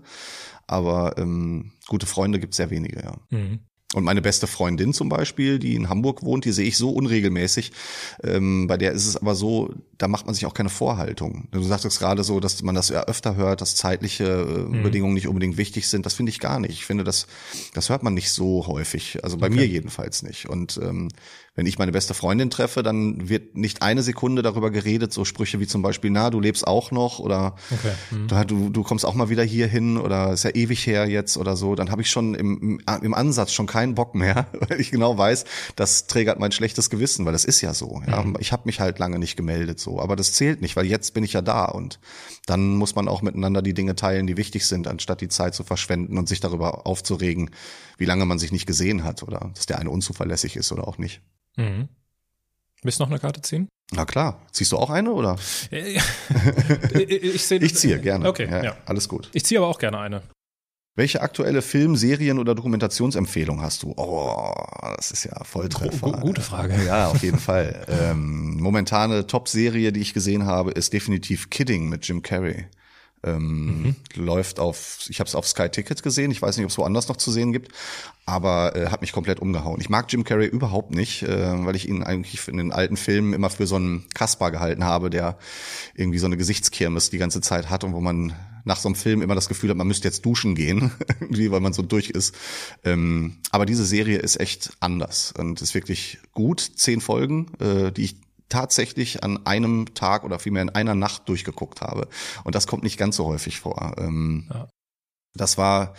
aber 0.67 1.17
ähm, 1.19 1.73
gute 1.89 2.07
Freunde 2.07 2.39
gibt 2.39 2.53
es 2.53 2.59
sehr 2.59 2.71
wenige, 2.71 3.03
ja. 3.03 3.17
Mhm. 3.31 3.61
Und 3.93 4.05
meine 4.05 4.23
beste 4.23 4.47
Freundin 4.47 4.93
zum 4.93 5.09
Beispiel, 5.09 5.59
die 5.59 5.75
in 5.75 5.89
Hamburg 5.89 6.23
wohnt, 6.23 6.45
die 6.45 6.53
sehe 6.53 6.69
ich 6.69 6.77
so 6.77 6.91
unregelmäßig. 6.91 7.73
Ähm, 8.23 8.69
bei 8.69 8.77
der 8.77 8.93
ist 8.93 9.05
es 9.05 9.17
aber 9.17 9.35
so, 9.35 9.75
da 9.99 10.07
macht 10.07 10.27
man 10.27 10.35
sich 10.37 10.47
auch 10.47 10.55
keine 10.55 10.69
Vorhaltung. 10.69 11.49
Du 11.51 11.61
sagtest 11.61 11.99
gerade 11.99 12.23
so, 12.23 12.39
dass 12.39 12.63
man 12.63 12.77
das 12.77 12.91
ja 12.91 13.03
öfter 13.07 13.35
hört, 13.35 13.61
dass 13.63 13.75
zeitliche 13.75 14.25
äh, 14.25 14.61
Mhm. 14.71 14.83
Bedingungen 14.85 15.15
nicht 15.15 15.27
unbedingt 15.27 15.57
wichtig 15.57 15.89
sind. 15.89 16.07
Das 16.07 16.15
finde 16.15 16.31
ich 16.31 16.39
gar 16.39 16.61
nicht. 16.61 16.71
Ich 16.71 16.85
finde, 16.87 17.03
das, 17.03 17.27
das 17.75 17.89
hört 17.89 18.05
man 18.05 18.15
nicht 18.15 18.31
so 18.31 18.69
häufig. 18.69 19.25
Also 19.25 19.39
bei 19.39 19.51
mir 19.51 19.67
jedenfalls 19.67 20.23
nicht. 20.23 20.49
Und 20.49 20.79
ähm, 20.81 21.09
wenn 21.57 21.67
ich 21.67 21.79
meine 21.79 21.91
beste 21.91 22.15
Freundin 22.15 22.49
treffe, 22.49 22.83
dann 22.83 23.29
wird 23.29 23.57
nicht 23.57 23.83
eine 23.83 24.03
Sekunde 24.03 24.43
darüber 24.43 24.71
geredet, 24.71 25.13
so 25.13 25.25
Sprüche 25.25 25.59
wie 25.59 25.67
zum 25.67 25.83
Beispiel, 25.83 26.11
na, 26.11 26.31
du 26.31 26.39
lebst 26.39 26.67
auch 26.67 26.93
noch 26.93 27.19
oder 27.19 27.57
Okay. 27.71 27.93
Mhm. 28.11 28.47
du, 28.47 28.71
du, 28.71 28.83
kommst 28.83 29.05
auch 29.05 29.15
mal 29.15 29.31
wieder 29.31 29.43
hier 29.43 29.67
hin 29.67 29.97
oder 29.97 30.33
ist 30.33 30.45
ja 30.45 30.51
ewig 30.51 30.87
her 30.87 31.09
jetzt 31.09 31.37
oder 31.37 31.57
so, 31.57 31.75
dann 31.75 31.91
habe 31.91 32.03
ich 32.03 32.11
schon 32.11 32.35
im, 32.35 32.81
im, 33.03 33.15
Ansatz 33.15 33.53
schon 33.53 33.67
keinen 33.67 33.95
Bock 33.95 34.15
mehr, 34.15 34.47
weil 34.69 34.81
ich 34.81 34.91
genau 34.91 35.19
weiß, 35.19 35.45
das 35.77 36.07
trägert 36.07 36.39
mein 36.39 36.53
schlechtes 36.53 36.89
Gewissen, 36.89 37.27
weil 37.27 37.33
das 37.33 37.45
ist 37.45 37.61
ja 37.61 37.75
so. 37.75 38.01
Ja? 38.07 38.25
Ich 38.39 38.53
habe 38.53 38.63
mich 38.67 38.81
halt 38.81 38.99
lange 38.99 39.19
nicht 39.19 39.37
gemeldet 39.37 39.81
so, 39.81 40.01
aber 40.01 40.17
das 40.17 40.33
zählt 40.33 40.61
nicht, 40.61 40.77
weil 40.77 40.87
jetzt 40.87 41.15
bin 41.15 41.25
ich 41.25 41.33
ja 41.33 41.43
da 41.43 41.65
und 41.65 41.99
dann 42.47 42.77
muss 42.77 42.95
man 42.95 43.09
auch 43.09 43.23
miteinander 43.23 43.61
die 43.63 43.75
Dinge 43.75 43.97
teilen, 43.97 44.27
die 44.27 44.37
wichtig 44.37 44.67
sind, 44.67 44.87
anstatt 44.87 45.21
die 45.21 45.29
Zeit 45.29 45.55
zu 45.55 45.65
verschwenden 45.65 46.17
und 46.17 46.29
sich 46.29 46.41
darüber 46.41 46.87
aufzuregen, 46.87 47.51
wie 47.99 48.05
lange 48.05 48.25
man 48.25 48.39
sich 48.39 48.53
nicht 48.53 48.67
gesehen 48.67 49.05
hat 49.05 49.23
oder 49.23 49.51
dass 49.55 49.67
der 49.67 49.79
eine 49.79 49.91
unzuverlässig 49.91 50.57
ist 50.57 50.73
oder 50.73 50.87
auch 50.87 50.99
nicht. 50.99 51.21
Mhm. 51.57 51.89
Willst 52.83 52.99
du 52.99 53.05
noch 53.05 53.11
eine 53.11 53.19
Karte 53.21 53.43
ziehen? 53.43 53.69
Na 53.93 54.05
klar, 54.05 54.41
ziehst 54.53 54.73
du 54.73 54.77
auch 54.79 54.89
eine 54.91 55.11
oder? 55.13 55.37
Äh, 55.71 55.99
ich, 56.99 57.51
Ich 57.51 57.75
ziehe 57.77 57.99
gerne. 58.01 58.29
Okay, 58.29 58.49
ja. 58.65 58.77
Alles 58.87 59.09
gut. 59.09 59.29
Ich 59.33 59.45
ziehe 59.45 59.59
aber 59.61 59.69
auch 59.69 59.79
gerne 59.79 59.99
eine. 59.99 60.23
Welche 60.97 61.21
aktuelle 61.23 61.63
Film-, 61.63 61.97
Serien- 61.97 62.39
oder 62.39 62.55
Dokumentationsempfehlung 62.55 63.63
hast 63.63 63.83
du? 63.83 63.95
Oh, 63.97 64.53
das 64.97 65.11
ist 65.13 65.25
ja 65.25 65.43
Volltreffer. 65.45 65.99
Gu- 65.99 66.13
gu- 66.13 66.21
gute 66.21 66.41
Frage. 66.41 66.75
Ja, 66.85 67.09
auf 67.09 67.23
jeden 67.23 67.39
Fall. 67.39 67.87
Ähm, 67.89 68.61
momentane 68.61 69.27
Top-Serie, 69.27 69.93
die 69.93 70.01
ich 70.01 70.15
gesehen 70.15 70.47
habe, 70.47 70.73
ist 70.73 70.93
definitiv 70.93 71.49
Kidding 71.51 71.89
mit 71.89 72.07
Jim 72.07 72.23
Carrey. 72.23 72.67
Ähm, 73.23 73.83
Mhm. 73.83 73.97
Läuft 74.15 74.61
auf, 74.61 75.07
ich 75.09 75.21
habe 75.21 75.29
es 75.29 75.35
auf 75.35 75.47
Sky 75.47 75.69
Ticket 75.69 76.03
gesehen, 76.03 76.31
ich 76.31 76.41
weiß 76.41 76.57
nicht, 76.57 76.65
ob 76.65 76.71
es 76.71 76.79
woanders 76.79 77.09
noch 77.09 77.17
zu 77.17 77.31
sehen 77.31 77.53
gibt, 77.53 77.73
aber 78.27 78.75
äh, 78.77 78.87
hat 78.89 79.01
mich 79.01 79.13
komplett 79.13 79.41
umgehauen. 79.41 79.81
Ich 79.81 79.89
mag 79.89 80.07
Jim 80.11 80.25
Carrey 80.25 80.47
überhaupt 80.47 80.95
nicht, 80.95 81.23
äh, 81.23 81.65
weil 81.65 81.77
ich 81.77 81.89
ihn 81.89 82.03
eigentlich 82.03 82.49
in 82.49 82.57
den 82.57 82.73
alten 82.73 82.97
Filmen 82.97 83.33
immer 83.33 83.51
für 83.51 83.67
so 83.67 83.77
einen 83.77 84.07
Kasper 84.15 84.51
gehalten 84.51 84.85
habe, 84.85 85.11
der 85.11 85.39
irgendwie 85.95 86.19
so 86.19 86.27
eine 86.27 86.37
Gesichtskirmes 86.37 87.11
die 87.11 87.19
ganze 87.19 87.41
Zeit 87.41 87.71
hat 87.71 87.85
und 87.85 87.93
wo 87.93 88.01
man 88.01 88.35
nach 88.65 88.79
so 88.79 88.89
einem 88.89 88.95
Film 88.95 89.23
immer 89.23 89.35
das 89.35 89.49
Gefühl 89.49 89.71
hat, 89.71 89.77
man 89.77 89.87
müsste 89.87 90.07
jetzt 90.07 90.25
duschen 90.25 90.55
gehen, 90.55 90.93
irgendwie, 91.21 91.51
weil 91.51 91.61
man 91.61 91.73
so 91.73 91.83
durch 91.83 92.11
ist. 92.11 92.35
Ähm, 92.85 93.39
aber 93.51 93.67
diese 93.67 93.85
Serie 93.87 94.19
ist 94.19 94.39
echt 94.39 94.73
anders 94.81 95.33
und 95.37 95.63
ist 95.63 95.75
wirklich 95.75 96.19
gut. 96.33 96.61
Zehn 96.61 97.01
Folgen, 97.01 97.53
äh, 97.59 97.91
die 97.91 98.05
ich 98.05 98.17
tatsächlich 98.51 99.25
an 99.25 99.47
einem 99.47 99.95
Tag 99.95 100.25
oder 100.25 100.39
vielmehr 100.39 100.63
in 100.63 100.71
einer 100.71 100.95
Nacht 100.95 101.29
durchgeguckt 101.29 101.81
habe. 101.81 102.09
Und 102.45 102.55
das 102.55 102.67
kommt 102.67 102.83
nicht 102.83 102.99
ganz 102.99 103.17
so 103.17 103.27
häufig 103.27 103.61
vor. 103.61 103.95
Ähm, 103.99 104.49
Ja. 104.53 104.69
Das 105.35 105.59
war 105.59 105.95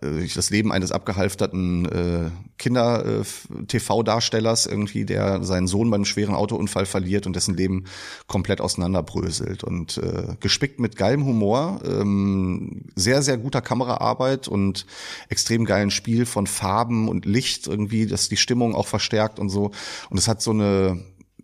äh, 0.00 0.28
das 0.32 0.50
Leben 0.50 0.70
eines 0.70 0.92
abgehalfterten 0.92 1.86
äh, 1.86 2.30
Kinder-TV-Darstellers 2.58 4.66
irgendwie, 4.66 5.04
der 5.04 5.42
seinen 5.42 5.66
Sohn 5.66 5.90
beim 5.90 6.04
schweren 6.04 6.36
Autounfall 6.36 6.86
verliert 6.86 7.26
und 7.26 7.34
dessen 7.34 7.56
Leben 7.56 7.86
komplett 8.28 8.60
auseinanderbröselt. 8.60 9.64
Und 9.64 9.98
äh, 9.98 10.36
gespickt 10.38 10.78
mit 10.78 10.96
geilem 10.96 11.24
Humor, 11.24 11.80
ähm, 11.84 12.84
sehr, 12.94 13.22
sehr 13.22 13.38
guter 13.38 13.60
Kameraarbeit 13.60 14.46
und 14.46 14.86
extrem 15.28 15.64
geilen 15.64 15.90
Spiel 15.90 16.24
von 16.24 16.46
Farben 16.46 17.08
und 17.08 17.26
Licht 17.26 17.66
irgendwie, 17.66 18.06
das 18.06 18.28
die 18.28 18.36
Stimmung 18.36 18.76
auch 18.76 18.86
verstärkt 18.86 19.40
und 19.40 19.48
so. 19.48 19.72
Und 20.10 20.18
es 20.18 20.28
hat 20.28 20.42
so 20.42 20.52
eine 20.52 21.02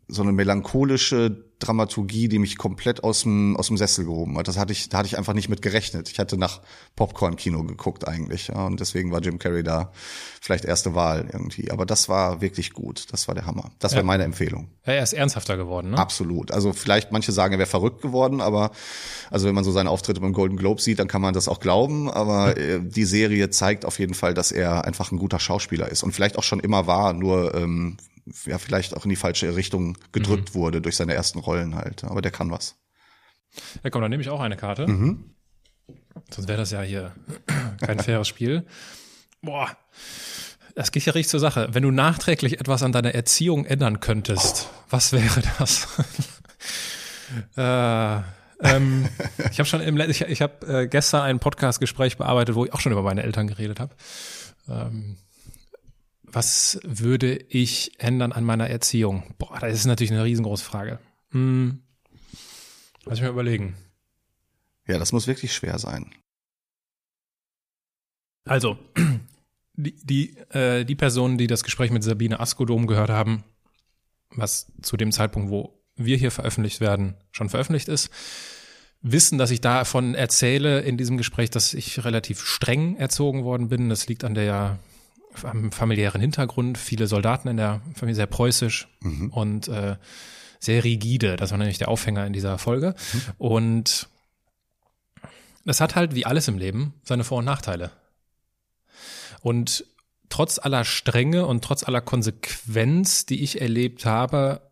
so 0.09 0.23
eine 0.23 0.33
melancholische 0.33 1.45
Dramaturgie, 1.59 2.29
die 2.29 2.41
mich 2.41 2.59
komplett 2.59 3.05
aus 3.05 3.23
dem, 3.23 3.57
aus 3.57 3.69
dem 3.69 3.77
Sessel 3.77 4.05
gehoben 4.05 4.37
hat. 4.37 4.49
Das 4.49 4.59
hatte 4.59 4.73
ich, 4.73 4.89
da 4.89 4.99
hatte 4.99 5.07
ich 5.07 5.17
einfach 5.17 5.33
nicht 5.33 5.49
mit 5.49 5.63
gerechnet. 5.63 6.11
Ich 6.11 6.19
hatte 6.19 6.37
nach 6.37 6.61
Popcorn-Kino 6.97 7.63
geguckt 7.63 8.07
eigentlich, 8.09 8.49
ja, 8.49 8.67
und 8.67 8.81
deswegen 8.81 9.13
war 9.13 9.21
Jim 9.21 9.39
Carrey 9.39 9.63
da 9.63 9.93
vielleicht 10.41 10.65
erste 10.65 10.97
Wahl 10.97 11.29
irgendwie. 11.33 11.71
Aber 11.71 11.87
das 11.87 12.09
war 12.09 12.41
wirklich 12.41 12.73
gut. 12.73 13.07
Das 13.13 13.29
war 13.29 13.37
der 13.37 13.47
Hammer. 13.47 13.71
Das 13.79 13.93
wäre 13.93 14.01
Ja. 14.03 14.07
meine 14.07 14.25
Empfehlung. 14.25 14.71
Ja, 14.85 14.95
er 14.95 15.05
ist 15.05 15.13
ernsthafter 15.13 15.57
geworden, 15.57 15.91
ne? 15.91 15.99
Absolut. 15.99 16.51
Also 16.51 16.73
vielleicht 16.73 17.13
manche 17.13 17.31
sagen, 17.31 17.53
er 17.55 17.59
wäre 17.61 17.69
verrückt 17.69 18.03
geworden, 18.03 18.41
aber 18.41 18.73
also 19.31 19.47
wenn 19.47 19.55
man 19.55 19.63
so 19.63 19.71
seine 19.71 19.89
Auftritte 19.89 20.21
beim 20.21 20.33
Golden 20.33 20.57
Globe 20.57 20.83
sieht, 20.83 20.99
dann 20.99 21.07
kann 21.09 21.23
man 21.23 21.33
das 21.33 21.47
auch 21.47 21.61
glauben. 21.61 22.11
Aber 22.11 22.57
äh, 22.59 22.81
die 22.83 23.05
Serie 23.05 23.51
zeigt 23.51 23.85
auf 23.85 24.01
jeden 24.01 24.15
Fall, 24.15 24.35
dass 24.35 24.51
er 24.51 24.85
einfach 24.85 25.13
ein 25.13 25.19
guter 25.19 25.39
Schauspieler 25.39 25.89
ist 25.89 26.03
und 26.03 26.11
vielleicht 26.13 26.39
auch 26.39 26.43
schon 26.43 26.59
immer 26.59 26.89
war, 26.89 27.13
nur 27.13 27.55
ähm, 27.55 27.99
ja 28.47 28.59
vielleicht 28.59 28.97
auch 28.97 29.05
in 29.05 29.11
die 29.11 29.17
falsche 29.17 29.55
Richtung 29.57 29.99
gedrückt 30.13 30.55
wurde 30.55 30.81
durch 30.81 30.97
seine 30.97 31.15
ersten 31.15 31.39
Rollen 31.39 31.75
halt. 31.75 32.05
Aber 32.05 32.23
der 32.23 32.31
kann 32.31 32.51
was. 32.51 32.77
Ja, 33.83 33.91
komm, 33.91 34.03
dann 34.03 34.11
nehme 34.11 34.23
ich 34.23 34.31
auch 34.31 34.41
eine 34.41 34.57
Karte. 34.57 34.87
Mhm. 34.87 35.35
Sonst 36.31 36.49
wäre 36.49 36.59
das 36.59 36.71
ja 36.71 36.83
hier 36.83 37.15
kein 37.81 37.99
faires 37.99 38.29
Spiel. 38.29 38.67
Boah, 39.43 39.77
das 40.75 40.93
geht 40.93 41.05
ja 41.05 41.13
richtig 41.13 41.31
zur 41.31 41.41
Sache. 41.41 41.69
Wenn 41.73 41.83
du 41.83 41.91
nachträglich 41.91 42.61
etwas 42.61 42.83
an 42.83 42.93
deiner 42.93 43.15
Erziehung 43.15 43.67
ändern 43.67 44.01
könntest, 44.01 44.71
was 44.89 45.13
wäre 45.13 45.43
das? 45.59 45.89
äh, 47.57 48.23
ähm, 48.63 49.09
ich 49.51 49.59
habe 49.59 49.65
schon 49.65 49.81
im, 49.81 49.99
ich, 49.99 50.23
ich 50.23 50.41
habe 50.41 50.67
äh, 50.67 50.87
gestern 50.87 51.23
ein 51.23 51.41
Podcast-Gespräch 51.41 52.17
bearbeitet, 52.17 52.55
wo 52.55 52.65
ich 52.65 52.73
auch 52.73 52.81
schon 52.81 52.93
über 52.93 53.03
meine 53.03 53.23
Eltern 53.23 53.49
geredet 53.49 53.81
habe. 53.81 53.95
Ähm, 54.69 55.17
was 56.33 56.81
würde 56.83 57.37
ich 57.37 57.93
ändern 57.99 58.33
an 58.33 58.45
meiner 58.45 58.69
Erziehung? 58.69 59.35
Boah, 59.39 59.59
das 59.61 59.75
ist 59.75 59.87
natürlich 59.87 60.13
eine 60.13 60.25
riesengroße 60.25 60.65
Frage. 60.65 60.99
Hm. 61.31 61.83
Lass 63.05 63.19
ich 63.19 63.23
mir 63.23 63.31
überlegen. 63.31 63.77
Ja, 64.87 64.99
das 64.99 65.13
muss 65.13 65.27
wirklich 65.27 65.53
schwer 65.53 65.79
sein. 65.79 66.15
Also, 68.45 68.79
die, 69.75 69.95
die, 70.05 70.37
äh, 70.51 70.85
die 70.85 70.95
Personen, 70.95 71.39
die 71.39 71.47
das 71.47 71.65
Gespräch 71.65 71.91
mit 71.91 72.03
Sabine 72.03 72.41
Askodom 72.41 72.87
gehört 72.87 73.11
haben, 73.11 73.45
was 74.31 74.73
zu 74.83 74.97
dem 74.97 75.13
Zeitpunkt, 75.13 75.51
wo 75.51 75.79
wir 75.97 76.17
hier 76.17 76.31
veröffentlicht 76.31 76.81
werden, 76.81 77.15
schon 77.31 77.51
veröffentlicht 77.51 77.89
ist, 77.89 78.11
wissen, 79.03 79.37
dass 79.37 79.51
ich 79.51 79.61
davon 79.61 80.15
erzähle 80.15 80.81
in 80.81 80.97
diesem 80.97 81.19
Gespräch, 81.19 81.51
dass 81.51 81.75
ich 81.75 82.05
relativ 82.05 82.41
streng 82.41 82.97
erzogen 82.97 83.45
worden 83.45 83.69
bin. 83.69 83.89
Das 83.89 84.09
liegt 84.09 84.25
an 84.25 84.35
der 84.35 84.79
familiären 85.35 86.21
Hintergrund. 86.21 86.79
Viele 86.79 87.07
Soldaten 87.07 87.49
in 87.49 87.57
der 87.57 87.81
Familie 87.95 88.17
sehr 88.17 88.27
preußisch 88.27 88.89
mhm. 89.01 89.31
und 89.31 89.69
äh, 89.69 89.97
sehr 90.59 90.85
rigide. 90.85 91.37
Das 91.37 91.51
war 91.51 91.59
nämlich 91.59 91.79
der 91.79 91.89
Aufhänger 91.89 92.27
in 92.27 92.33
dieser 92.33 92.59
Folge. 92.59 92.95
Mhm. 93.13 93.21
Und 93.39 94.09
das 95.65 95.81
hat 95.81 95.95
halt 95.95 96.15
wie 96.15 96.27
alles 96.27 96.49
im 96.49 96.59
Leben 96.59 96.95
seine 97.05 97.25
Vor- 97.25 97.39
und 97.39 97.45
Nachteile. 97.45 97.91
Und 99.41 99.85
trotz 100.29 100.59
aller 100.59 100.85
Strenge 100.85 101.47
und 101.47 101.65
trotz 101.65 101.83
aller 101.83 102.01
Konsequenz, 102.01 103.27
die 103.27 103.43
ich 103.43 103.61
erlebt 103.61 104.07
habe, 104.07 104.63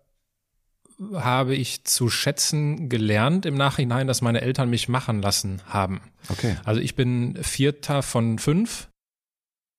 habe 1.15 1.55
ich 1.55 1.85
zu 1.85 2.11
schätzen 2.11 2.89
gelernt 2.89 3.47
im 3.47 3.55
Nachhinein, 3.57 4.07
dass 4.07 4.21
meine 4.21 4.43
Eltern 4.43 4.69
mich 4.69 4.89
machen 4.89 5.23
lassen 5.23 5.63
haben. 5.67 6.01
Okay. 6.29 6.57
Also 6.65 6.81
ich 6.81 6.95
bin 6.95 7.43
Vierter 7.43 8.03
von 8.03 8.39
fünf 8.39 8.90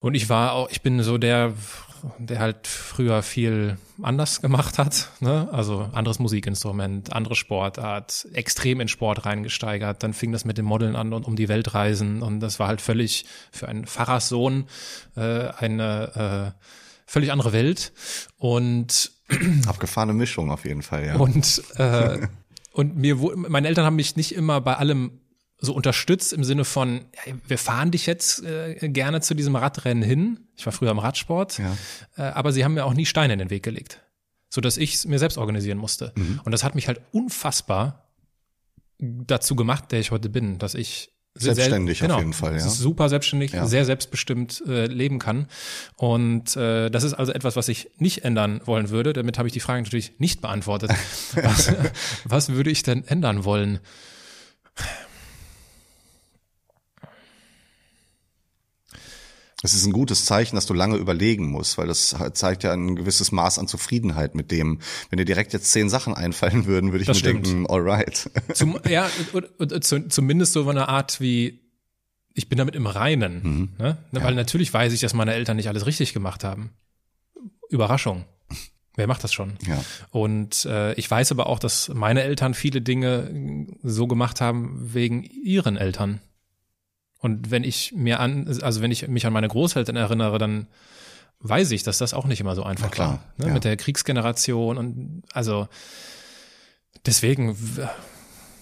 und 0.01 0.15
ich 0.15 0.29
war 0.29 0.53
auch, 0.53 0.69
ich 0.71 0.81
bin 0.81 1.01
so 1.03 1.17
der, 1.19 1.53
der 2.17 2.39
halt 2.39 2.65
früher 2.65 3.21
viel 3.21 3.77
anders 4.01 4.41
gemacht 4.41 4.79
hat, 4.79 5.09
ne? 5.19 5.47
Also 5.51 5.89
anderes 5.93 6.17
Musikinstrument, 6.17 7.13
andere 7.13 7.35
Sportart, 7.35 8.27
extrem 8.33 8.81
in 8.81 8.87
Sport 8.87 9.25
reingesteigert. 9.25 10.01
Dann 10.01 10.13
fing 10.13 10.31
das 10.31 10.43
mit 10.43 10.57
dem 10.57 10.65
Modeln 10.65 10.95
an 10.95 11.13
und 11.13 11.25
um 11.27 11.35
die 11.35 11.47
Welt 11.49 11.75
reisen 11.75 12.23
und 12.23 12.39
das 12.39 12.59
war 12.59 12.67
halt 12.67 12.81
völlig 12.81 13.25
für 13.51 13.67
einen 13.67 13.85
Pfarrerssohn 13.85 14.65
äh, 15.15 15.49
eine 15.49 16.55
äh, 16.57 16.65
völlig 17.05 17.31
andere 17.31 17.53
Welt 17.53 17.93
und 18.37 19.11
abgefahrene 19.67 20.13
Mischung 20.13 20.49
auf 20.49 20.65
jeden 20.65 20.81
Fall, 20.81 21.05
ja. 21.05 21.15
Und 21.17 21.61
äh, 21.77 22.27
und 22.73 22.95
mir 22.95 23.17
meine 23.35 23.67
Eltern 23.67 23.85
haben 23.85 23.97
mich 23.97 24.15
nicht 24.15 24.33
immer 24.33 24.61
bei 24.61 24.77
allem 24.77 25.20
so 25.63 25.73
unterstützt 25.73 26.33
im 26.33 26.43
Sinne 26.43 26.65
von, 26.65 27.05
hey, 27.13 27.35
wir 27.47 27.59
fahren 27.59 27.91
dich 27.91 28.07
jetzt 28.07 28.43
äh, 28.43 28.89
gerne 28.89 29.21
zu 29.21 29.35
diesem 29.35 29.55
Radrennen 29.55 30.03
hin. 30.03 30.39
Ich 30.57 30.65
war 30.65 30.73
früher 30.73 30.89
im 30.89 30.97
Radsport, 30.97 31.59
ja. 31.59 31.77
äh, 32.17 32.23
aber 32.23 32.51
sie 32.51 32.65
haben 32.65 32.73
mir 32.73 32.83
auch 32.83 32.95
nie 32.95 33.05
Steine 33.05 33.33
in 33.33 33.39
den 33.39 33.51
Weg 33.51 33.61
gelegt, 33.61 34.01
so 34.49 34.59
dass 34.59 34.77
ich 34.77 34.95
es 34.95 35.05
mir 35.05 35.19
selbst 35.19 35.37
organisieren 35.37 35.77
musste. 35.77 36.13
Mhm. 36.15 36.41
Und 36.43 36.51
das 36.51 36.63
hat 36.63 36.73
mich 36.73 36.87
halt 36.87 36.99
unfassbar 37.11 38.09
dazu 38.97 39.55
gemacht, 39.55 39.91
der 39.91 39.99
ich 39.99 40.09
heute 40.09 40.29
bin, 40.29 40.57
dass 40.57 40.73
ich 40.73 41.13
selbstständig 41.35 41.99
sehr, 41.99 42.07
genau, 42.07 42.15
auf 42.15 42.21
jeden 42.21 42.33
Fall, 42.33 42.53
ja. 42.53 42.59
Super 42.59 43.07
selbstständig, 43.07 43.51
ja. 43.51 43.65
sehr 43.65 43.85
selbstbestimmt 43.85 44.63
äh, 44.67 44.87
leben 44.87 45.19
kann. 45.19 45.47
Und 45.95 46.57
äh, 46.57 46.89
das 46.89 47.03
ist 47.03 47.13
also 47.13 47.31
etwas, 47.31 47.55
was 47.55 47.69
ich 47.69 47.89
nicht 47.97 48.25
ändern 48.25 48.61
wollen 48.65 48.89
würde. 48.89 49.13
Damit 49.13 49.37
habe 49.37 49.47
ich 49.47 49.53
die 49.53 49.59
Frage 49.59 49.83
natürlich 49.83 50.19
nicht 50.19 50.41
beantwortet. 50.41 50.91
was, 51.35 51.73
was 52.25 52.49
würde 52.49 52.71
ich 52.71 52.83
denn 52.83 53.05
ändern 53.05 53.45
wollen? 53.45 53.79
Es 59.63 59.73
ist 59.75 59.85
ein 59.85 59.93
gutes 59.93 60.25
Zeichen, 60.25 60.55
dass 60.55 60.65
du 60.65 60.73
lange 60.73 60.97
überlegen 60.97 61.49
musst, 61.51 61.77
weil 61.77 61.87
das 61.87 62.15
zeigt 62.33 62.63
ja 62.63 62.73
ein 62.73 62.95
gewisses 62.95 63.31
Maß 63.31 63.59
an 63.59 63.67
Zufriedenheit 63.67 64.33
mit 64.33 64.51
dem. 64.51 64.79
Wenn 65.09 65.17
dir 65.17 65.25
direkt 65.25 65.53
jetzt 65.53 65.71
zehn 65.71 65.89
Sachen 65.89 66.15
einfallen 66.15 66.65
würden, 66.65 66.91
würde 66.91 67.03
ich 67.03 67.07
das 67.07 67.17
mir 67.17 67.29
stimmt. 67.29 67.45
denken, 67.45 67.67
alright. 67.67 68.29
Zum, 68.53 68.79
ja, 68.89 69.07
zumindest 70.09 70.53
so 70.53 70.67
eine 70.67 70.89
Art 70.89 71.21
wie, 71.21 71.59
ich 72.33 72.49
bin 72.49 72.57
damit 72.57 72.75
im 72.75 72.87
Reinen. 72.87 73.41
Mhm. 73.43 73.69
Ne? 73.77 73.97
Ja. 74.11 74.23
Weil 74.23 74.33
natürlich 74.33 74.73
weiß 74.73 74.93
ich, 74.93 75.01
dass 75.01 75.13
meine 75.13 75.33
Eltern 75.33 75.57
nicht 75.57 75.67
alles 75.67 75.85
richtig 75.85 76.13
gemacht 76.13 76.43
haben. 76.43 76.71
Überraschung. 77.69 78.25
Wer 78.95 79.07
macht 79.07 79.23
das 79.23 79.31
schon? 79.31 79.53
Ja. 79.65 79.83
Und 80.09 80.65
äh, 80.65 80.93
ich 80.93 81.09
weiß 81.09 81.31
aber 81.31 81.47
auch, 81.47 81.59
dass 81.59 81.89
meine 81.89 82.23
Eltern 82.23 82.53
viele 82.53 82.81
Dinge 82.81 83.67
so 83.83 84.07
gemacht 84.07 84.41
haben 84.41 84.93
wegen 84.93 85.23
ihren 85.23 85.77
Eltern. 85.77 86.19
Und 87.21 87.51
wenn 87.51 87.63
ich 87.63 87.93
mir 87.93 88.19
an, 88.19 88.47
also 88.61 88.81
wenn 88.81 88.91
ich 88.91 89.07
mich 89.07 89.27
an 89.27 89.33
meine 89.33 89.47
Großeltern 89.47 89.95
erinnere, 89.95 90.39
dann 90.39 90.67
weiß 91.39 91.71
ich, 91.71 91.83
dass 91.83 91.99
das 91.99 92.13
auch 92.13 92.25
nicht 92.25 92.41
immer 92.41 92.55
so 92.55 92.63
einfach 92.63 92.89
klar, 92.89 93.09
war. 93.09 93.23
Ne? 93.37 93.47
Ja. 93.47 93.53
Mit 93.53 93.63
der 93.63 93.77
Kriegsgeneration 93.77 94.77
und 94.77 95.23
also 95.31 95.67
deswegen, 97.05 97.55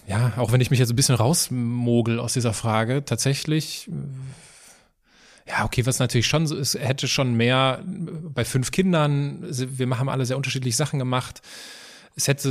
ja, 0.06 0.34
auch 0.36 0.52
wenn 0.52 0.60
ich 0.60 0.70
mich 0.70 0.78
jetzt 0.78 0.90
ein 0.90 0.96
bisschen 0.96 1.14
rausmogel 1.14 2.18
aus 2.18 2.34
dieser 2.34 2.52
Frage, 2.52 3.02
tatsächlich, 3.04 3.90
ja, 5.48 5.64
okay, 5.64 5.86
was 5.86 5.98
natürlich 5.98 6.26
schon 6.26 6.46
so 6.46 6.54
ist, 6.54 6.74
hätte 6.74 7.08
schon 7.08 7.34
mehr 7.34 7.82
bei 7.84 8.44
fünf 8.44 8.70
Kindern, 8.70 9.38
wir 9.40 9.98
haben 9.98 10.10
alle 10.10 10.26
sehr 10.26 10.36
unterschiedliche 10.36 10.76
Sachen 10.76 10.98
gemacht. 10.98 11.40
Es 12.14 12.28
hätte, 12.28 12.50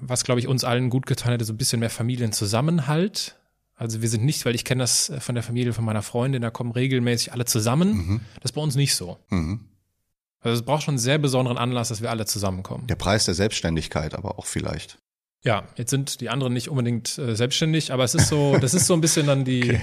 was 0.00 0.22
glaube 0.22 0.38
ich 0.38 0.46
uns 0.46 0.62
allen 0.62 0.90
gut 0.90 1.06
getan 1.06 1.32
hätte, 1.32 1.44
so 1.44 1.52
ein 1.52 1.58
bisschen 1.58 1.80
mehr 1.80 1.90
Familienzusammenhalt 1.90 3.36
also 3.74 4.02
wir 4.02 4.08
sind 4.08 4.24
nicht, 4.24 4.44
weil 4.44 4.54
ich 4.54 4.64
kenne 4.64 4.82
das 4.82 5.12
von 5.18 5.34
der 5.34 5.42
Familie 5.42 5.72
von 5.72 5.84
meiner 5.84 6.02
Freundin, 6.02 6.42
da 6.42 6.50
kommen 6.50 6.72
regelmäßig 6.72 7.32
alle 7.32 7.44
zusammen. 7.44 7.92
Mhm. 7.92 8.20
Das 8.36 8.50
ist 8.50 8.52
bei 8.52 8.60
uns 8.60 8.76
nicht 8.76 8.94
so. 8.94 9.18
Mhm. 9.30 9.60
Also 10.40 10.58
es 10.58 10.64
braucht 10.64 10.82
schon 10.82 10.92
einen 10.92 10.98
sehr 10.98 11.18
besonderen 11.18 11.56
Anlass, 11.56 11.88
dass 11.88 12.02
wir 12.02 12.10
alle 12.10 12.26
zusammenkommen. 12.26 12.86
Der 12.88 12.96
Preis 12.96 13.24
der 13.24 13.34
Selbstständigkeit 13.34 14.14
aber 14.14 14.38
auch 14.38 14.46
vielleicht. 14.46 14.98
Ja, 15.44 15.64
jetzt 15.76 15.90
sind 15.90 16.20
die 16.20 16.28
anderen 16.28 16.52
nicht 16.52 16.68
unbedingt 16.68 17.18
äh, 17.18 17.34
selbstständig, 17.34 17.92
aber 17.92 18.04
es 18.04 18.14
ist 18.14 18.28
so, 18.28 18.56
das 18.60 18.74
ist 18.74 18.86
so 18.86 18.94
ein 18.94 19.00
bisschen 19.00 19.26
dann 19.26 19.44
die, 19.44 19.64
okay. 19.64 19.80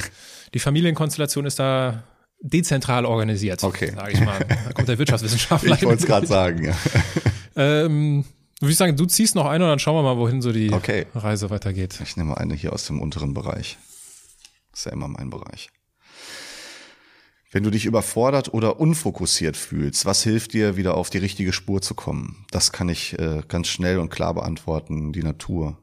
die 0.54 0.60
Familienkonstellation 0.60 1.45
ist 1.45 1.60
da 1.60 2.04
dezentral 2.41 3.06
organisiert, 3.06 3.63
okay. 3.63 3.91
sage 3.93 4.13
ich 4.13 4.21
mal. 4.21 4.39
Da 4.39 4.71
kommt 4.73 4.88
der 4.88 4.97
Wirtschaftswissenschaftler. 4.99 5.75
ich 5.75 5.84
wollte 5.84 6.02
es 6.02 6.08
gerade 6.08 6.28
sagen, 6.28 6.65
ja. 6.65 6.78
ähm, 7.56 8.25
würde 8.60 8.72
ich 8.72 8.78
sagen, 8.78 8.95
du 8.95 9.06
ziehst 9.06 9.36
noch 9.36 9.45
eine 9.45 9.63
und 9.63 9.69
dann 9.69 9.80
schauen 9.80 9.95
wir 9.95 10.04
mal, 10.04 10.17
wohin 10.17 10.41
so 10.41 10.52
die 10.52 10.72
okay. 10.72 11.08
Reise 11.15 11.50
weitergeht. 11.50 12.00
Ich 12.04 12.17
nehme 12.17 12.38
eine 12.38 12.56
hier 12.56 12.74
aus 12.74 12.86
dem 12.86 13.02
unteren 13.02 13.34
Bereich. 13.34 13.78
Das 14.72 14.82
ist 14.82 14.86
ja 14.86 14.91
immer 14.91 15.08
mein 15.08 15.30
Bereich. 15.30 15.69
Wenn 17.52 17.63
du 17.63 17.72
dich 17.72 17.86
überfordert 17.86 18.54
oder 18.54 18.80
unfokussiert 18.80 19.58
fühlst, 19.58 20.06
was 20.06 20.22
hilft 20.24 20.54
dir, 20.54 20.78
wieder 20.78 20.95
auf 20.95 21.10
die 21.10 21.17
richtige 21.17 21.52
Spur 21.52 21.82
zu 21.82 21.95
kommen? 21.95 22.45
Das 22.52 22.72
kann 22.72 22.89
ich 22.89 23.17
äh, 23.17 23.41
ganz 23.48 23.67
schnell 23.67 23.98
und 23.98 24.10
klar 24.10 24.36
beantworten, 24.36 25.13
die 25.13 25.24
Natur. 25.24 25.80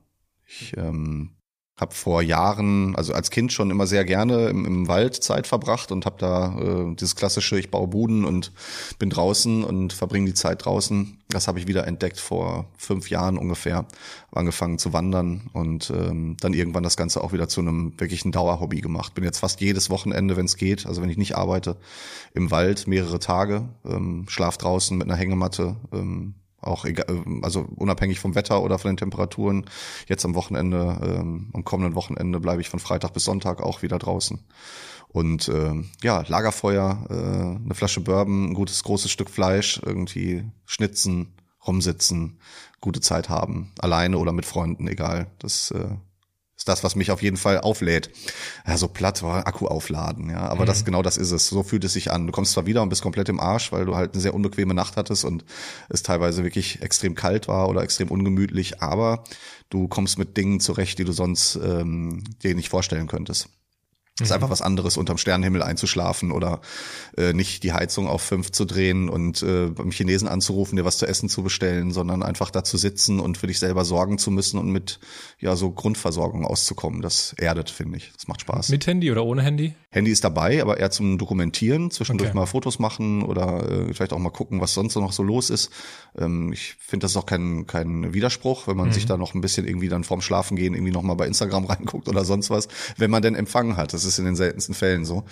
Ich 0.46 0.76
ähm, 0.76 1.35
habe 1.78 1.94
vor 1.94 2.22
Jahren, 2.22 2.96
also 2.96 3.12
als 3.12 3.30
Kind 3.30 3.52
schon 3.52 3.70
immer 3.70 3.86
sehr 3.86 4.06
gerne 4.06 4.48
im, 4.48 4.64
im 4.64 4.88
Wald 4.88 5.14
Zeit 5.14 5.46
verbracht 5.46 5.92
und 5.92 6.06
habe 6.06 6.16
da 6.18 6.58
äh, 6.58 6.94
dieses 6.94 7.16
klassische, 7.16 7.58
ich 7.58 7.70
baue 7.70 7.88
Buden 7.88 8.24
und 8.24 8.50
bin 8.98 9.10
draußen 9.10 9.62
und 9.62 9.92
verbringe 9.92 10.26
die 10.26 10.34
Zeit 10.34 10.64
draußen. 10.64 11.18
Das 11.28 11.48
habe 11.48 11.58
ich 11.58 11.66
wieder 11.66 11.86
entdeckt 11.86 12.18
vor 12.18 12.66
fünf 12.78 13.10
Jahren 13.10 13.36
ungefähr. 13.36 13.76
Hab 13.76 13.92
angefangen 14.32 14.78
zu 14.78 14.94
wandern 14.94 15.50
und 15.52 15.90
ähm, 15.90 16.38
dann 16.40 16.54
irgendwann 16.54 16.82
das 16.82 16.96
Ganze 16.96 17.22
auch 17.22 17.34
wieder 17.34 17.48
zu 17.48 17.60
einem 17.60 17.92
wirklichen 17.98 18.32
Dauerhobby 18.32 18.80
gemacht. 18.80 19.14
Bin 19.14 19.24
jetzt 19.24 19.38
fast 19.38 19.60
jedes 19.60 19.90
Wochenende, 19.90 20.36
wenn 20.38 20.46
es 20.46 20.56
geht, 20.56 20.86
also 20.86 21.02
wenn 21.02 21.10
ich 21.10 21.18
nicht 21.18 21.36
arbeite, 21.36 21.76
im 22.32 22.50
Wald 22.50 22.86
mehrere 22.86 23.18
Tage, 23.18 23.68
ähm, 23.84 24.24
schlaf 24.28 24.56
draußen 24.56 24.96
mit 24.96 25.08
einer 25.08 25.16
Hängematte. 25.16 25.76
Ähm, 25.92 26.36
auch 26.66 26.84
egal, 26.84 27.24
also 27.42 27.66
unabhängig 27.76 28.20
vom 28.20 28.34
Wetter 28.34 28.62
oder 28.62 28.78
von 28.78 28.90
den 28.90 28.96
Temperaturen. 28.96 29.66
Jetzt 30.08 30.24
am 30.24 30.34
Wochenende, 30.34 30.98
ähm, 31.02 31.50
am 31.52 31.64
kommenden 31.64 31.94
Wochenende 31.94 32.40
bleibe 32.40 32.60
ich 32.60 32.68
von 32.68 32.80
Freitag 32.80 33.12
bis 33.12 33.24
Sonntag 33.24 33.62
auch 33.62 33.82
wieder 33.82 33.98
draußen. 33.98 34.40
Und 35.08 35.48
äh, 35.48 35.72
ja, 36.02 36.24
Lagerfeuer, 36.26 37.06
äh, 37.08 37.64
eine 37.64 37.74
Flasche 37.74 38.00
Bourbon, 38.00 38.50
ein 38.50 38.54
gutes 38.54 38.82
großes 38.82 39.10
Stück 39.10 39.30
Fleisch, 39.30 39.80
irgendwie 39.84 40.44
schnitzen, 40.66 41.34
rumsitzen, 41.66 42.38
gute 42.80 43.00
Zeit 43.00 43.28
haben, 43.28 43.72
alleine 43.78 44.18
oder 44.18 44.32
mit 44.32 44.46
Freunden, 44.46 44.86
egal. 44.88 45.28
Das 45.38 45.70
äh, 45.70 45.96
ist 46.56 46.68
das, 46.68 46.82
was 46.82 46.96
mich 46.96 47.10
auf 47.10 47.22
jeden 47.22 47.36
Fall 47.36 47.60
auflädt. 47.60 48.10
Ja, 48.66 48.78
so 48.78 48.88
platt 48.88 49.22
war 49.22 49.46
Akku 49.46 49.66
aufladen, 49.66 50.30
ja. 50.30 50.48
Aber 50.48 50.62
mhm. 50.62 50.66
das, 50.66 50.84
genau 50.84 51.02
das 51.02 51.18
ist 51.18 51.30
es. 51.30 51.48
So 51.48 51.62
fühlt 51.62 51.84
es 51.84 51.92
sich 51.92 52.10
an. 52.10 52.26
Du 52.26 52.32
kommst 52.32 52.52
zwar 52.52 52.66
wieder 52.66 52.82
und 52.82 52.88
bist 52.88 53.02
komplett 53.02 53.28
im 53.28 53.40
Arsch, 53.40 53.72
weil 53.72 53.84
du 53.84 53.94
halt 53.94 54.14
eine 54.14 54.22
sehr 54.22 54.34
unbequeme 54.34 54.74
Nacht 54.74 54.96
hattest 54.96 55.24
und 55.24 55.44
es 55.88 56.02
teilweise 56.02 56.44
wirklich 56.44 56.80
extrem 56.82 57.14
kalt 57.14 57.46
war 57.48 57.68
oder 57.68 57.82
extrem 57.82 58.10
ungemütlich, 58.10 58.80
aber 58.80 59.24
du 59.68 59.88
kommst 59.88 60.18
mit 60.18 60.36
Dingen 60.36 60.60
zurecht, 60.60 60.98
die 60.98 61.04
du 61.04 61.12
sonst 61.12 61.56
ähm, 61.56 62.24
dir 62.42 62.54
nicht 62.54 62.70
vorstellen 62.70 63.06
könntest. 63.06 63.48
Es 64.18 64.28
ist 64.28 64.32
einfach 64.32 64.48
was 64.48 64.62
anderes, 64.62 64.96
unterm 64.96 65.18
Sternenhimmel 65.18 65.62
einzuschlafen 65.62 66.32
oder 66.32 66.62
äh, 67.18 67.34
nicht 67.34 67.62
die 67.62 67.74
Heizung 67.74 68.08
auf 68.08 68.22
fünf 68.22 68.50
zu 68.50 68.64
drehen 68.64 69.10
und 69.10 69.42
äh, 69.42 69.66
beim 69.66 69.90
Chinesen 69.90 70.26
anzurufen, 70.26 70.76
dir 70.76 70.86
was 70.86 70.96
zu 70.96 71.06
essen 71.06 71.28
zu 71.28 71.42
bestellen, 71.42 71.90
sondern 71.90 72.22
einfach 72.22 72.50
da 72.50 72.64
zu 72.64 72.78
sitzen 72.78 73.20
und 73.20 73.36
für 73.36 73.46
dich 73.46 73.58
selber 73.58 73.84
sorgen 73.84 74.16
zu 74.16 74.30
müssen 74.30 74.58
und 74.58 74.70
mit 74.70 75.00
ja 75.38 75.54
so 75.54 75.70
Grundversorgung 75.70 76.46
auszukommen. 76.46 77.02
Das 77.02 77.34
erdet, 77.36 77.68
finde 77.68 77.98
ich. 77.98 78.10
Das 78.14 78.26
macht 78.26 78.40
Spaß. 78.40 78.70
Mit 78.70 78.86
Handy 78.86 79.12
oder 79.12 79.22
ohne 79.22 79.42
Handy? 79.42 79.74
Handy 79.90 80.10
ist 80.10 80.24
dabei, 80.24 80.62
aber 80.62 80.78
eher 80.78 80.90
zum 80.90 81.18
Dokumentieren, 81.18 81.90
zwischendurch 81.90 82.30
okay. 82.30 82.38
mal 82.38 82.46
Fotos 82.46 82.78
machen 82.78 83.22
oder 83.22 83.70
äh, 83.70 83.92
vielleicht 83.92 84.14
auch 84.14 84.18
mal 84.18 84.30
gucken, 84.30 84.62
was 84.62 84.72
sonst 84.72 84.94
noch 84.96 85.12
so 85.12 85.22
los 85.22 85.50
ist. 85.50 85.70
Ähm, 86.18 86.52
ich 86.52 86.76
finde, 86.78 87.04
das 87.04 87.10
ist 87.10 87.16
auch 87.18 87.26
kein, 87.26 87.66
kein 87.66 88.14
Widerspruch, 88.14 88.66
wenn 88.66 88.78
man 88.78 88.88
mhm. 88.88 88.92
sich 88.92 89.04
da 89.04 89.18
noch 89.18 89.34
ein 89.34 89.42
bisschen 89.42 89.66
irgendwie 89.66 89.88
dann 89.88 90.04
vorm 90.04 90.22
Schlafen 90.22 90.56
gehen 90.56 90.72
irgendwie 90.72 90.92
noch 90.92 91.02
mal 91.02 91.14
bei 91.14 91.26
Instagram 91.26 91.64
reinguckt 91.66 92.08
oder 92.08 92.24
sonst 92.24 92.48
was, 92.48 92.68
wenn 92.96 93.10
man 93.10 93.20
denn 93.20 93.34
empfangen 93.34 93.76
hat. 93.76 93.92
Das 93.92 94.05
ist 94.06 94.18
in 94.18 94.24
den 94.24 94.36
seltensten 94.36 94.74
Fällen 94.74 95.04
so. 95.04 95.24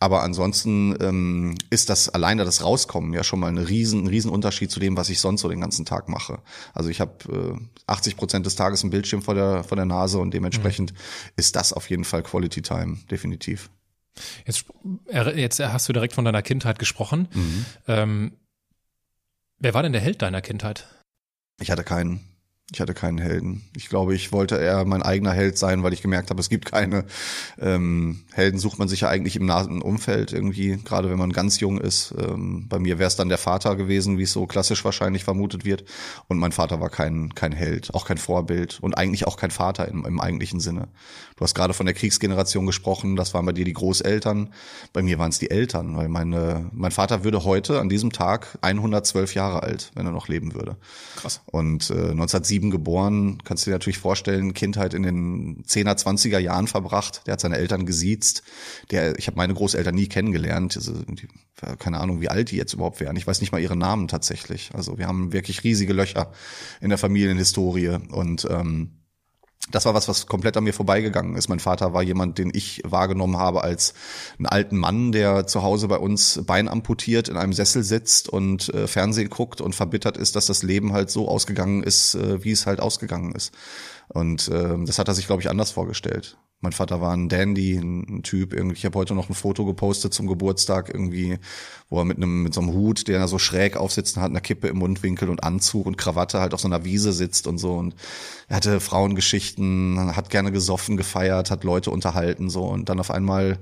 Aber 0.00 0.22
ansonsten 0.22 0.96
ähm, 1.00 1.54
ist 1.70 1.88
das 1.88 2.08
alleine 2.08 2.44
das 2.44 2.62
Rauskommen 2.62 3.12
ja 3.12 3.24
schon 3.24 3.40
mal 3.40 3.48
ein 3.48 3.58
riesen, 3.58 4.04
ein 4.04 4.06
riesen 4.08 4.30
Unterschied 4.30 4.70
zu 4.70 4.80
dem, 4.80 4.96
was 4.96 5.08
ich 5.08 5.20
sonst 5.20 5.40
so 5.40 5.48
den 5.48 5.60
ganzen 5.60 5.84
Tag 5.84 6.08
mache. 6.08 6.40
Also 6.74 6.90
ich 6.90 7.00
habe 7.00 7.56
äh, 7.58 7.82
80 7.86 8.16
Prozent 8.16 8.46
des 8.46 8.56
Tages 8.56 8.82
einen 8.82 8.90
Bildschirm 8.90 9.22
vor 9.22 9.34
der, 9.34 9.64
vor 9.64 9.76
der 9.76 9.86
Nase 9.86 10.18
und 10.18 10.34
dementsprechend 10.34 10.92
mhm. 10.92 10.96
ist 11.36 11.56
das 11.56 11.72
auf 11.72 11.88
jeden 11.88 12.04
Fall 12.04 12.22
Quality 12.22 12.62
Time, 12.62 12.98
definitiv. 13.10 13.70
Jetzt, 14.46 14.64
jetzt 15.34 15.60
hast 15.60 15.88
du 15.88 15.92
direkt 15.92 16.14
von 16.14 16.24
deiner 16.24 16.42
Kindheit 16.42 16.78
gesprochen. 16.78 17.28
Mhm. 17.32 17.66
Ähm, 17.86 18.32
wer 19.58 19.74
war 19.74 19.82
denn 19.82 19.92
der 19.92 20.00
Held 20.00 20.22
deiner 20.22 20.40
Kindheit? 20.40 20.86
Ich 21.60 21.70
hatte 21.70 21.84
keinen. 21.84 22.35
Ich 22.72 22.80
hatte 22.80 22.94
keinen 22.94 23.18
Helden. 23.18 23.62
Ich 23.76 23.88
glaube, 23.88 24.16
ich 24.16 24.32
wollte 24.32 24.56
eher 24.56 24.84
mein 24.84 25.04
eigener 25.04 25.30
Held 25.30 25.56
sein, 25.56 25.84
weil 25.84 25.92
ich 25.92 26.02
gemerkt 26.02 26.30
habe, 26.30 26.40
es 26.40 26.48
gibt 26.48 26.64
keine. 26.64 27.04
Ähm, 27.60 28.24
Helden 28.32 28.58
sucht 28.58 28.80
man 28.80 28.88
sich 28.88 29.02
ja 29.02 29.08
eigentlich 29.08 29.36
im 29.36 29.46
nahen 29.46 29.80
Umfeld 29.80 30.32
irgendwie, 30.32 30.76
gerade 30.84 31.08
wenn 31.08 31.18
man 31.18 31.32
ganz 31.32 31.60
jung 31.60 31.80
ist. 31.80 32.12
Ähm, 32.18 32.66
bei 32.68 32.80
mir 32.80 32.98
wäre 32.98 33.06
es 33.06 33.14
dann 33.14 33.28
der 33.28 33.38
Vater 33.38 33.76
gewesen, 33.76 34.18
wie 34.18 34.24
es 34.24 34.32
so 34.32 34.48
klassisch 34.48 34.84
wahrscheinlich 34.84 35.22
vermutet 35.22 35.64
wird. 35.64 35.84
Und 36.26 36.38
mein 36.38 36.50
Vater 36.50 36.80
war 36.80 36.90
kein, 36.90 37.36
kein 37.36 37.52
Held, 37.52 37.94
auch 37.94 38.04
kein 38.04 38.18
Vorbild 38.18 38.80
und 38.80 38.98
eigentlich 38.98 39.28
auch 39.28 39.36
kein 39.36 39.52
Vater 39.52 39.86
im, 39.86 40.04
im 40.04 40.20
eigentlichen 40.20 40.58
Sinne. 40.58 40.88
Du 41.36 41.44
hast 41.44 41.54
gerade 41.54 41.72
von 41.72 41.86
der 41.86 41.94
Kriegsgeneration 41.94 42.66
gesprochen, 42.66 43.14
das 43.14 43.32
waren 43.32 43.46
bei 43.46 43.52
dir 43.52 43.64
die 43.64 43.74
Großeltern. 43.74 44.52
Bei 44.92 45.02
mir 45.02 45.20
waren 45.20 45.28
es 45.30 45.38
die 45.38 45.50
Eltern, 45.50 45.96
weil 45.96 46.08
meine, 46.08 46.68
mein 46.72 46.90
Vater 46.90 47.22
würde 47.22 47.44
heute 47.44 47.78
an 47.78 47.88
diesem 47.88 48.10
Tag 48.10 48.58
112 48.62 49.34
Jahre 49.34 49.62
alt, 49.62 49.92
wenn 49.94 50.06
er 50.06 50.12
noch 50.12 50.26
leben 50.26 50.54
würde. 50.54 50.76
Krass. 51.16 51.42
Und 51.46 51.90
äh, 51.90 52.10
1907 52.10 52.55
2007 52.56 52.70
geboren, 52.70 53.38
kannst 53.44 53.66
du 53.66 53.70
dir 53.70 53.74
natürlich 53.74 53.98
vorstellen, 53.98 54.54
Kindheit 54.54 54.94
in 54.94 55.02
den 55.02 55.62
10er, 55.64 55.96
20er 55.96 56.38
Jahren 56.38 56.66
verbracht. 56.66 57.22
Der 57.26 57.32
hat 57.32 57.40
seine 57.40 57.56
Eltern 57.56 57.86
gesiezt. 57.86 58.42
Der, 58.90 59.18
ich 59.18 59.26
habe 59.26 59.36
meine 59.36 59.54
Großeltern 59.54 59.94
nie 59.94 60.08
kennengelernt. 60.08 60.76
Also, 60.76 60.92
die, 61.02 61.28
keine 61.78 62.00
Ahnung, 62.00 62.20
wie 62.20 62.28
alt 62.28 62.50
die 62.50 62.56
jetzt 62.56 62.74
überhaupt 62.74 63.00
wären. 63.00 63.16
Ich 63.16 63.26
weiß 63.26 63.40
nicht 63.40 63.52
mal 63.52 63.60
ihre 63.60 63.76
Namen 63.76 64.08
tatsächlich. 64.08 64.70
Also 64.74 64.98
wir 64.98 65.06
haben 65.06 65.32
wirklich 65.32 65.64
riesige 65.64 65.92
Löcher 65.92 66.32
in 66.80 66.88
der 66.88 66.98
Familienhistorie 66.98 67.98
und 68.10 68.46
ähm, 68.50 68.90
das 69.70 69.84
war 69.84 69.94
was, 69.94 70.08
was 70.08 70.26
komplett 70.26 70.56
an 70.56 70.64
mir 70.64 70.72
vorbeigegangen 70.72 71.36
ist. 71.36 71.48
Mein 71.48 71.58
Vater 71.58 71.92
war 71.92 72.02
jemand, 72.02 72.38
den 72.38 72.50
ich 72.54 72.82
wahrgenommen 72.84 73.36
habe 73.36 73.62
als 73.64 73.94
einen 74.38 74.46
alten 74.46 74.76
Mann, 74.76 75.10
der 75.10 75.46
zu 75.46 75.62
Hause 75.62 75.88
bei 75.88 75.98
uns 75.98 76.40
Bein 76.46 76.68
amputiert, 76.68 77.28
in 77.28 77.36
einem 77.36 77.52
Sessel 77.52 77.82
sitzt 77.82 78.28
und 78.28 78.72
äh, 78.72 78.86
Fernsehen 78.86 79.28
guckt 79.28 79.60
und 79.60 79.74
verbittert 79.74 80.16
ist, 80.16 80.36
dass 80.36 80.46
das 80.46 80.62
Leben 80.62 80.92
halt 80.92 81.10
so 81.10 81.28
ausgegangen 81.28 81.82
ist, 81.82 82.14
äh, 82.14 82.44
wie 82.44 82.52
es 82.52 82.66
halt 82.66 82.80
ausgegangen 82.80 83.32
ist. 83.32 83.52
Und 84.08 84.48
äh, 84.48 84.76
das 84.84 84.98
hat 84.98 85.08
er 85.08 85.14
sich, 85.14 85.26
glaube 85.26 85.42
ich, 85.42 85.50
anders 85.50 85.72
vorgestellt. 85.72 86.38
Mein 86.60 86.72
Vater 86.72 87.02
war 87.02 87.12
ein 87.12 87.28
Dandy, 87.28 87.76
ein 87.76 88.22
Typ. 88.22 88.54
Irgendwie, 88.54 88.76
ich 88.76 88.84
habe 88.86 88.98
heute 88.98 89.14
noch 89.14 89.28
ein 89.28 89.34
Foto 89.34 89.66
gepostet 89.66 90.14
zum 90.14 90.26
Geburtstag, 90.26 90.88
irgendwie, 90.88 91.38
wo 91.90 91.98
er 91.98 92.06
mit 92.06 92.16
einem 92.16 92.42
mit 92.42 92.54
so 92.54 92.62
einem 92.62 92.72
Hut, 92.72 93.08
der 93.08 93.18
er 93.18 93.28
so 93.28 93.38
schräg 93.38 93.76
aufsitzen 93.76 94.22
hat, 94.22 94.30
einer 94.30 94.40
Kippe 94.40 94.68
im 94.68 94.78
Mundwinkel 94.78 95.28
und 95.28 95.44
Anzug 95.44 95.84
und 95.86 95.98
Krawatte 95.98 96.40
halt 96.40 96.54
auf 96.54 96.60
so 96.60 96.68
einer 96.68 96.84
Wiese 96.84 97.12
sitzt 97.12 97.46
und 97.46 97.58
so. 97.58 97.74
Und 97.74 97.94
er 98.48 98.56
hatte 98.56 98.80
Frauengeschichten, 98.80 100.16
hat 100.16 100.30
gerne 100.30 100.50
gesoffen, 100.50 100.96
gefeiert, 100.96 101.50
hat 101.50 101.62
Leute 101.62 101.90
unterhalten 101.90 102.48
so. 102.48 102.64
Und 102.64 102.88
dann 102.88 103.00
auf 103.00 103.10
einmal 103.10 103.58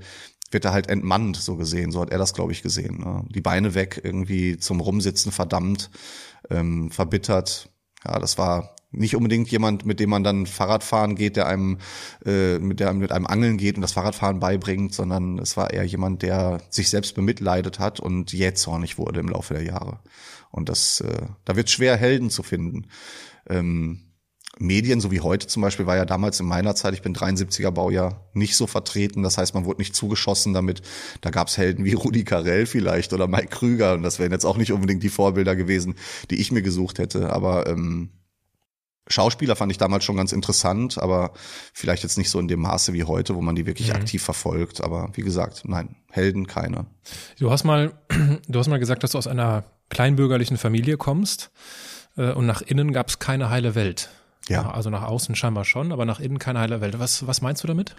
wird 0.51 0.65
er 0.65 0.71
halt 0.71 0.89
entmannt, 0.89 1.37
so 1.37 1.57
gesehen. 1.57 1.91
So 1.91 2.01
hat 2.01 2.11
er 2.11 2.17
das, 2.17 2.33
glaube 2.33 2.53
ich, 2.53 2.63
gesehen. 2.63 2.99
Ne? 2.99 3.25
Die 3.29 3.41
Beine 3.41 3.75
weg, 3.75 4.01
irgendwie 4.03 4.57
zum 4.57 4.79
Rumsitzen 4.79 5.31
verdammt, 5.33 5.89
ähm, 6.49 6.91
verbittert. 6.91 7.69
Ja, 8.05 8.19
das 8.19 8.37
war 8.37 8.74
nicht 8.95 9.15
unbedingt 9.15 9.49
jemand, 9.49 9.85
mit 9.85 9.99
dem 9.99 10.09
man 10.09 10.23
dann 10.23 10.45
Fahrradfahren 10.45 11.15
geht, 11.15 11.35
der 11.35 11.47
einem 11.47 11.77
äh, 12.25 12.59
mit 12.59 12.79
der 12.79 12.93
mit 12.93 13.11
einem 13.11 13.27
Angeln 13.27 13.57
geht 13.57 13.75
und 13.75 13.81
das 13.81 13.93
Fahrradfahren 13.93 14.39
beibringt, 14.39 14.93
sondern 14.93 15.39
es 15.39 15.57
war 15.57 15.71
eher 15.71 15.85
jemand, 15.85 16.21
der 16.21 16.61
sich 16.69 16.89
selbst 16.89 17.15
bemitleidet 17.15 17.79
hat 17.79 17.99
und 17.99 18.33
jähzornig 18.33 18.97
wurde 18.97 19.19
im 19.19 19.29
Laufe 19.29 19.53
der 19.53 19.63
Jahre. 19.63 19.99
Und 20.51 20.69
das, 20.69 21.01
äh, 21.01 21.27
da 21.43 21.55
wird 21.55 21.69
schwer 21.69 21.97
Helden 21.97 22.29
zu 22.29 22.43
finden. 22.43 22.87
Ähm, 23.49 24.05
Medien, 24.57 25.01
so 25.01 25.11
wie 25.11 25.19
heute 25.19 25.47
zum 25.47 25.61
Beispiel, 25.61 25.85
war 25.85 25.97
ja 25.97 26.05
damals 26.05 26.39
in 26.39 26.45
meiner 26.45 26.75
Zeit, 26.75 26.93
ich 26.93 27.01
bin 27.01 27.13
73er 27.13 27.71
Baujahr, 27.71 28.29
nicht 28.33 28.55
so 28.55 28.67
vertreten. 28.67 29.21
Das 29.21 29.37
heißt, 29.37 29.53
man 29.53 29.65
wurde 29.65 29.81
nicht 29.81 29.95
zugeschossen 29.95 30.53
damit. 30.53 30.81
Da 31.21 31.29
gab's 31.29 31.57
Helden 31.57 31.83
wie 31.83 31.93
Rudi 31.93 32.23
Carell 32.23 32.65
vielleicht 32.65 33.11
oder 33.13 33.27
Mike 33.27 33.47
Krüger. 33.47 33.93
Und 33.93 34.03
das 34.03 34.19
wären 34.19 34.31
jetzt 34.31 34.45
auch 34.45 34.57
nicht 34.57 34.71
unbedingt 34.71 35.03
die 35.03 35.09
Vorbilder 35.09 35.55
gewesen, 35.55 35.95
die 36.29 36.39
ich 36.39 36.51
mir 36.51 36.61
gesucht 36.61 36.99
hätte. 36.99 37.33
Aber 37.33 37.67
ähm, 37.67 38.11
Schauspieler 39.07 39.55
fand 39.55 39.71
ich 39.71 39.77
damals 39.77 40.03
schon 40.03 40.17
ganz 40.17 40.31
interessant, 40.31 40.97
aber 40.97 41.31
vielleicht 41.73 42.03
jetzt 42.03 42.17
nicht 42.17 42.29
so 42.29 42.39
in 42.39 42.47
dem 42.47 42.61
Maße 42.61 42.93
wie 42.93 43.03
heute, 43.03 43.35
wo 43.35 43.41
man 43.41 43.55
die 43.55 43.65
wirklich 43.65 43.89
mhm. 43.89 43.95
aktiv 43.95 44.23
verfolgt. 44.23 44.83
Aber 44.83 45.09
wie 45.13 45.21
gesagt, 45.21 45.63
nein, 45.65 45.95
Helden 46.09 46.47
keine. 46.47 46.87
Du 47.39 47.51
hast 47.51 47.63
mal, 47.63 47.93
du 48.47 48.59
hast 48.59 48.67
mal 48.67 48.79
gesagt, 48.79 49.03
dass 49.03 49.11
du 49.11 49.17
aus 49.17 49.27
einer 49.27 49.63
kleinbürgerlichen 49.89 50.57
Familie 50.57 50.97
kommst 50.97 51.51
äh, 52.17 52.31
und 52.31 52.45
nach 52.47 52.61
innen 52.61 52.93
gab 52.93 53.09
es 53.09 53.19
keine 53.19 53.49
heile 53.49 53.75
Welt. 53.75 54.09
Ja. 54.47 54.69
Also 54.69 54.89
nach 54.89 55.03
außen 55.03 55.35
scheinbar 55.35 55.65
schon, 55.65 55.91
aber 55.91 56.05
nach 56.05 56.19
innen 56.19 56.37
keine 56.37 56.59
heile 56.59 56.79
Welt. 56.79 56.99
Was, 56.99 57.25
was 57.25 57.41
meinst 57.41 57.63
du 57.63 57.67
damit? 57.67 57.95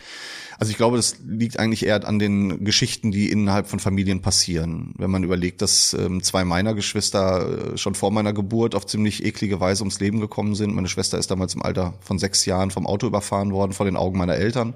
Also 0.58 0.70
ich 0.70 0.76
glaube, 0.76 0.96
das 0.96 1.16
liegt 1.26 1.58
eigentlich 1.58 1.84
eher 1.84 2.06
an 2.06 2.18
den 2.18 2.64
Geschichten, 2.64 3.10
die 3.10 3.30
innerhalb 3.30 3.66
von 3.66 3.80
Familien 3.80 4.22
passieren. 4.22 4.94
Wenn 4.96 5.10
man 5.10 5.24
überlegt, 5.24 5.60
dass 5.60 5.92
ähm, 5.94 6.22
zwei 6.22 6.44
meiner 6.44 6.74
Geschwister 6.74 7.72
äh, 7.74 7.76
schon 7.76 7.96
vor 7.96 8.12
meiner 8.12 8.32
Geburt 8.32 8.74
auf 8.76 8.86
ziemlich 8.86 9.24
eklige 9.24 9.58
Weise 9.58 9.82
ums 9.82 9.98
Leben 9.98 10.20
gekommen 10.20 10.54
sind. 10.54 10.74
Meine 10.74 10.88
Schwester 10.88 11.18
ist 11.18 11.30
damals 11.30 11.54
im 11.54 11.62
Alter 11.62 11.94
von 12.00 12.18
sechs 12.18 12.46
Jahren 12.46 12.70
vom 12.70 12.86
Auto 12.86 13.06
überfahren 13.08 13.52
worden 13.52 13.72
vor 13.72 13.86
den 13.86 13.96
Augen 13.96 14.16
meiner 14.16 14.36
Eltern. 14.36 14.74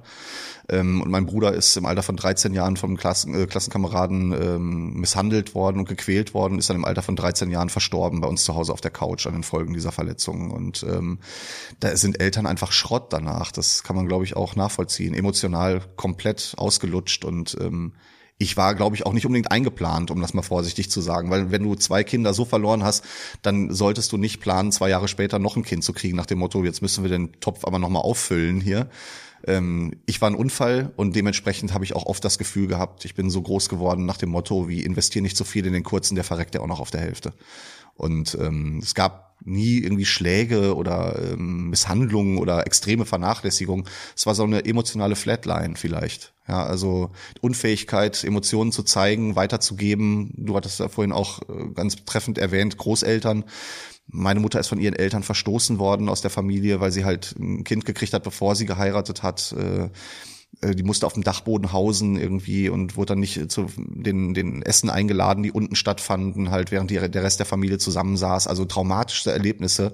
Ähm, 0.70 1.02
und 1.02 1.10
mein 1.10 1.26
Bruder 1.26 1.52
ist 1.52 1.76
im 1.76 1.86
Alter 1.86 2.02
von 2.02 2.16
13 2.16 2.54
Jahren 2.54 2.76
vom 2.76 2.96
Klassen, 2.96 3.34
äh, 3.34 3.46
Klassenkameraden 3.46 4.32
ähm, 4.32 4.92
misshandelt 4.94 5.54
worden 5.54 5.78
und 5.78 5.88
gequält 5.88 6.32
worden, 6.32 6.58
ist 6.58 6.70
dann 6.70 6.76
im 6.76 6.84
Alter 6.84 7.02
von 7.02 7.16
13 7.16 7.50
Jahren 7.50 7.68
verstorben 7.68 8.20
bei 8.20 8.28
uns 8.28 8.44
zu 8.44 8.54
Hause 8.54 8.72
auf 8.72 8.80
der 8.80 8.90
Couch 8.90 9.26
an 9.26 9.32
den 9.32 9.42
Folgen 9.42 9.74
dieser 9.74 9.92
Verletzungen. 9.92 10.50
Und 10.50 10.84
ähm, 10.84 11.18
da 11.80 11.96
sind 11.96 12.20
Eltern 12.20 12.46
einfach 12.46 12.72
Schrott 12.72 13.12
danach. 13.12 13.52
Das 13.52 13.82
kann 13.82 13.96
man, 13.96 14.06
glaube 14.06 14.24
ich, 14.24 14.36
auch 14.36 14.56
nachvollziehen. 14.56 15.14
Emotional 15.14 15.82
komplett 15.96 16.54
ausgelutscht 16.56 17.24
und 17.24 17.56
ähm, 17.60 17.92
ich 18.40 18.56
war, 18.56 18.74
glaube 18.74 18.96
ich, 18.96 19.04
auch 19.04 19.12
nicht 19.12 19.26
unbedingt 19.26 19.52
eingeplant, 19.52 20.10
um 20.10 20.18
das 20.22 20.32
mal 20.32 20.40
vorsichtig 20.40 20.90
zu 20.90 21.02
sagen, 21.02 21.30
weil 21.30 21.50
wenn 21.50 21.62
du 21.62 21.74
zwei 21.74 22.02
Kinder 22.02 22.32
so 22.32 22.46
verloren 22.46 22.82
hast, 22.82 23.04
dann 23.42 23.70
solltest 23.70 24.12
du 24.12 24.16
nicht 24.16 24.40
planen, 24.40 24.72
zwei 24.72 24.88
Jahre 24.88 25.08
später 25.08 25.38
noch 25.38 25.56
ein 25.56 25.62
Kind 25.62 25.84
zu 25.84 25.92
kriegen, 25.92 26.16
nach 26.16 26.24
dem 26.24 26.38
Motto, 26.38 26.64
jetzt 26.64 26.80
müssen 26.80 27.04
wir 27.04 27.10
den 27.10 27.38
Topf 27.40 27.66
aber 27.66 27.78
nochmal 27.78 28.00
auffüllen 28.00 28.62
hier. 28.62 28.88
Ähm, 29.46 29.92
ich 30.06 30.20
war 30.20 30.30
ein 30.30 30.34
Unfall 30.34 30.92
und 30.96 31.16
dementsprechend 31.16 31.72
habe 31.72 31.84
ich 31.84 31.94
auch 31.94 32.06
oft 32.06 32.24
das 32.24 32.38
Gefühl 32.38 32.66
gehabt, 32.66 33.04
ich 33.04 33.14
bin 33.14 33.30
so 33.30 33.42
groß 33.42 33.68
geworden 33.68 34.06
nach 34.06 34.16
dem 34.16 34.30
Motto, 34.30 34.68
wie 34.68 34.82
investiere 34.82 35.22
nicht 35.22 35.36
so 35.36 35.44
viel 35.44 35.66
in 35.66 35.72
den 35.72 35.82
kurzen, 35.82 36.14
der 36.14 36.24
verreckt 36.24 36.54
ja 36.54 36.60
auch 36.60 36.66
noch 36.66 36.80
auf 36.80 36.90
der 36.90 37.00
Hälfte. 37.00 37.32
Und 37.94 38.36
ähm, 38.40 38.80
es 38.82 38.94
gab 38.94 39.36
nie 39.44 39.78
irgendwie 39.78 40.04
Schläge 40.04 40.74
oder 40.74 41.18
ähm, 41.32 41.70
Misshandlungen 41.70 42.38
oder 42.38 42.66
extreme 42.66 43.06
Vernachlässigung. 43.06 43.86
Es 44.16 44.26
war 44.26 44.34
so 44.34 44.44
eine 44.44 44.64
emotionale 44.64 45.16
Flatline 45.16 45.76
vielleicht. 45.76 46.32
Ja, 46.50 46.64
also 46.66 47.10
Unfähigkeit, 47.40 48.24
Emotionen 48.24 48.72
zu 48.72 48.82
zeigen, 48.82 49.36
weiterzugeben. 49.36 50.32
Du 50.36 50.56
hattest 50.56 50.80
ja 50.80 50.88
vorhin 50.88 51.12
auch 51.12 51.42
äh, 51.42 51.68
ganz 51.76 52.04
treffend 52.04 52.38
erwähnt, 52.38 52.76
Großeltern. 52.76 53.44
Meine 54.08 54.40
Mutter 54.40 54.58
ist 54.58 54.66
von 54.66 54.80
ihren 54.80 54.96
Eltern 54.96 55.22
verstoßen 55.22 55.78
worden 55.78 56.08
aus 56.08 56.22
der 56.22 56.30
Familie, 56.32 56.80
weil 56.80 56.90
sie 56.90 57.04
halt 57.04 57.36
ein 57.38 57.62
Kind 57.62 57.84
gekriegt 57.84 58.12
hat, 58.14 58.24
bevor 58.24 58.56
sie 58.56 58.66
geheiratet 58.66 59.22
hat. 59.22 59.54
Äh, 60.60 60.74
die 60.74 60.82
musste 60.82 61.06
auf 61.06 61.14
dem 61.14 61.22
Dachboden 61.22 61.72
hausen 61.72 62.16
irgendwie 62.16 62.68
und 62.68 62.96
wurde 62.96 63.10
dann 63.10 63.20
nicht 63.20 63.50
zu 63.50 63.66
den, 63.76 64.34
den 64.34 64.62
Essen 64.62 64.90
eingeladen, 64.90 65.42
die 65.42 65.52
unten 65.52 65.76
stattfanden, 65.76 66.50
halt 66.50 66.70
während 66.70 66.90
die, 66.90 66.96
der 66.96 67.22
Rest 67.22 67.38
der 67.38 67.46
Familie 67.46 67.78
zusammensaß. 67.78 68.46
Also 68.46 68.64
traumatischste 68.64 69.32
Erlebnisse, 69.32 69.92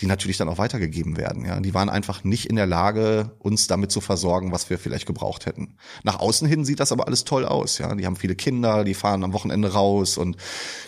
die 0.00 0.06
natürlich 0.06 0.36
dann 0.36 0.48
auch 0.48 0.58
weitergegeben 0.58 1.16
werden. 1.16 1.44
Ja, 1.44 1.60
die 1.60 1.74
waren 1.74 1.88
einfach 1.88 2.24
nicht 2.24 2.46
in 2.46 2.56
der 2.56 2.66
Lage, 2.66 3.32
uns 3.38 3.66
damit 3.66 3.90
zu 3.92 4.00
versorgen, 4.00 4.52
was 4.52 4.70
wir 4.70 4.78
vielleicht 4.78 5.06
gebraucht 5.06 5.46
hätten. 5.46 5.76
Nach 6.02 6.18
außen 6.18 6.46
hin 6.48 6.64
sieht 6.64 6.80
das 6.80 6.92
aber 6.92 7.06
alles 7.06 7.24
toll 7.24 7.44
aus. 7.44 7.78
Ja, 7.78 7.94
die 7.94 8.06
haben 8.06 8.16
viele 8.16 8.34
Kinder, 8.34 8.84
die 8.84 8.94
fahren 8.94 9.24
am 9.24 9.32
Wochenende 9.32 9.72
raus 9.72 10.18
und 10.18 10.36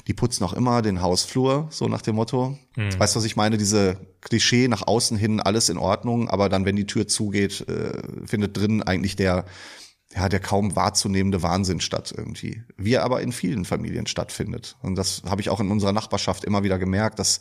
die 0.07 0.14
putzen 0.14 0.44
auch 0.44 0.53
immer 0.53 0.83
den 0.83 1.00
Hausflur, 1.00 1.68
so 1.70 1.88
nach 1.88 2.03
dem 2.03 2.16
Motto. 2.16 2.59
Mhm. 2.77 2.98
Weißt 2.98 3.14
du, 3.14 3.18
was 3.18 3.24
ich 3.24 3.37
meine? 3.37 3.57
Diese 3.57 3.96
Klischee 4.25 4.69
nach 4.69 4.87
außen 4.87 5.17
hin 5.17 5.41
alles 5.41 5.69
in 5.69 5.79
Ordnung, 5.79 6.29
aber 6.29 6.49
dann, 6.49 6.65
wenn 6.65 6.77
die 6.77 6.87
Tür 6.87 7.07
zugeht, 7.07 7.67
äh, 7.69 8.27
findet 8.27 8.57
drin 8.57 8.83
eigentlich 8.83 9.17
der, 9.17 9.45
ja, 10.15 10.29
der 10.29 10.41
kaum 10.41 10.75
wahrzunehmende 10.75 11.43
Wahnsinn 11.43 11.81
statt 11.81 12.13
irgendwie. 12.17 12.65
Wie 12.77 12.95
er 12.95 13.05
aber 13.05 13.21
in 13.21 13.33
vielen 13.33 13.65
Familien 13.65 14.07
stattfindet. 14.07 14.77
Und 14.83 14.97
das 14.97 15.23
habe 15.27 15.41
ich 15.41 15.51
auch 15.51 15.61
in 15.61 15.71
unserer 15.71 15.93
Nachbarschaft 15.93 16.45
immer 16.45 16.63
wieder 16.63 16.79
gemerkt, 16.79 17.19
dass 17.19 17.41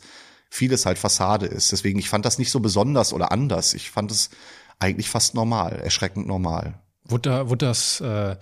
vieles 0.50 0.86
halt 0.86 0.98
Fassade 0.98 1.46
ist. 1.46 1.72
Deswegen, 1.72 1.98
ich 1.98 2.08
fand 2.08 2.24
das 2.24 2.38
nicht 2.38 2.50
so 2.50 2.60
besonders 2.60 3.12
oder 3.12 3.32
anders. 3.32 3.74
Ich 3.74 3.90
fand 3.90 4.10
es 4.10 4.30
eigentlich 4.78 5.08
fast 5.08 5.34
normal, 5.34 5.80
erschreckend 5.82 6.26
normal. 6.26 6.80
Wurde, 7.04 7.30
da, 7.30 7.48
wurde 7.48 7.66
das, 7.66 8.00
äh, 8.00 8.36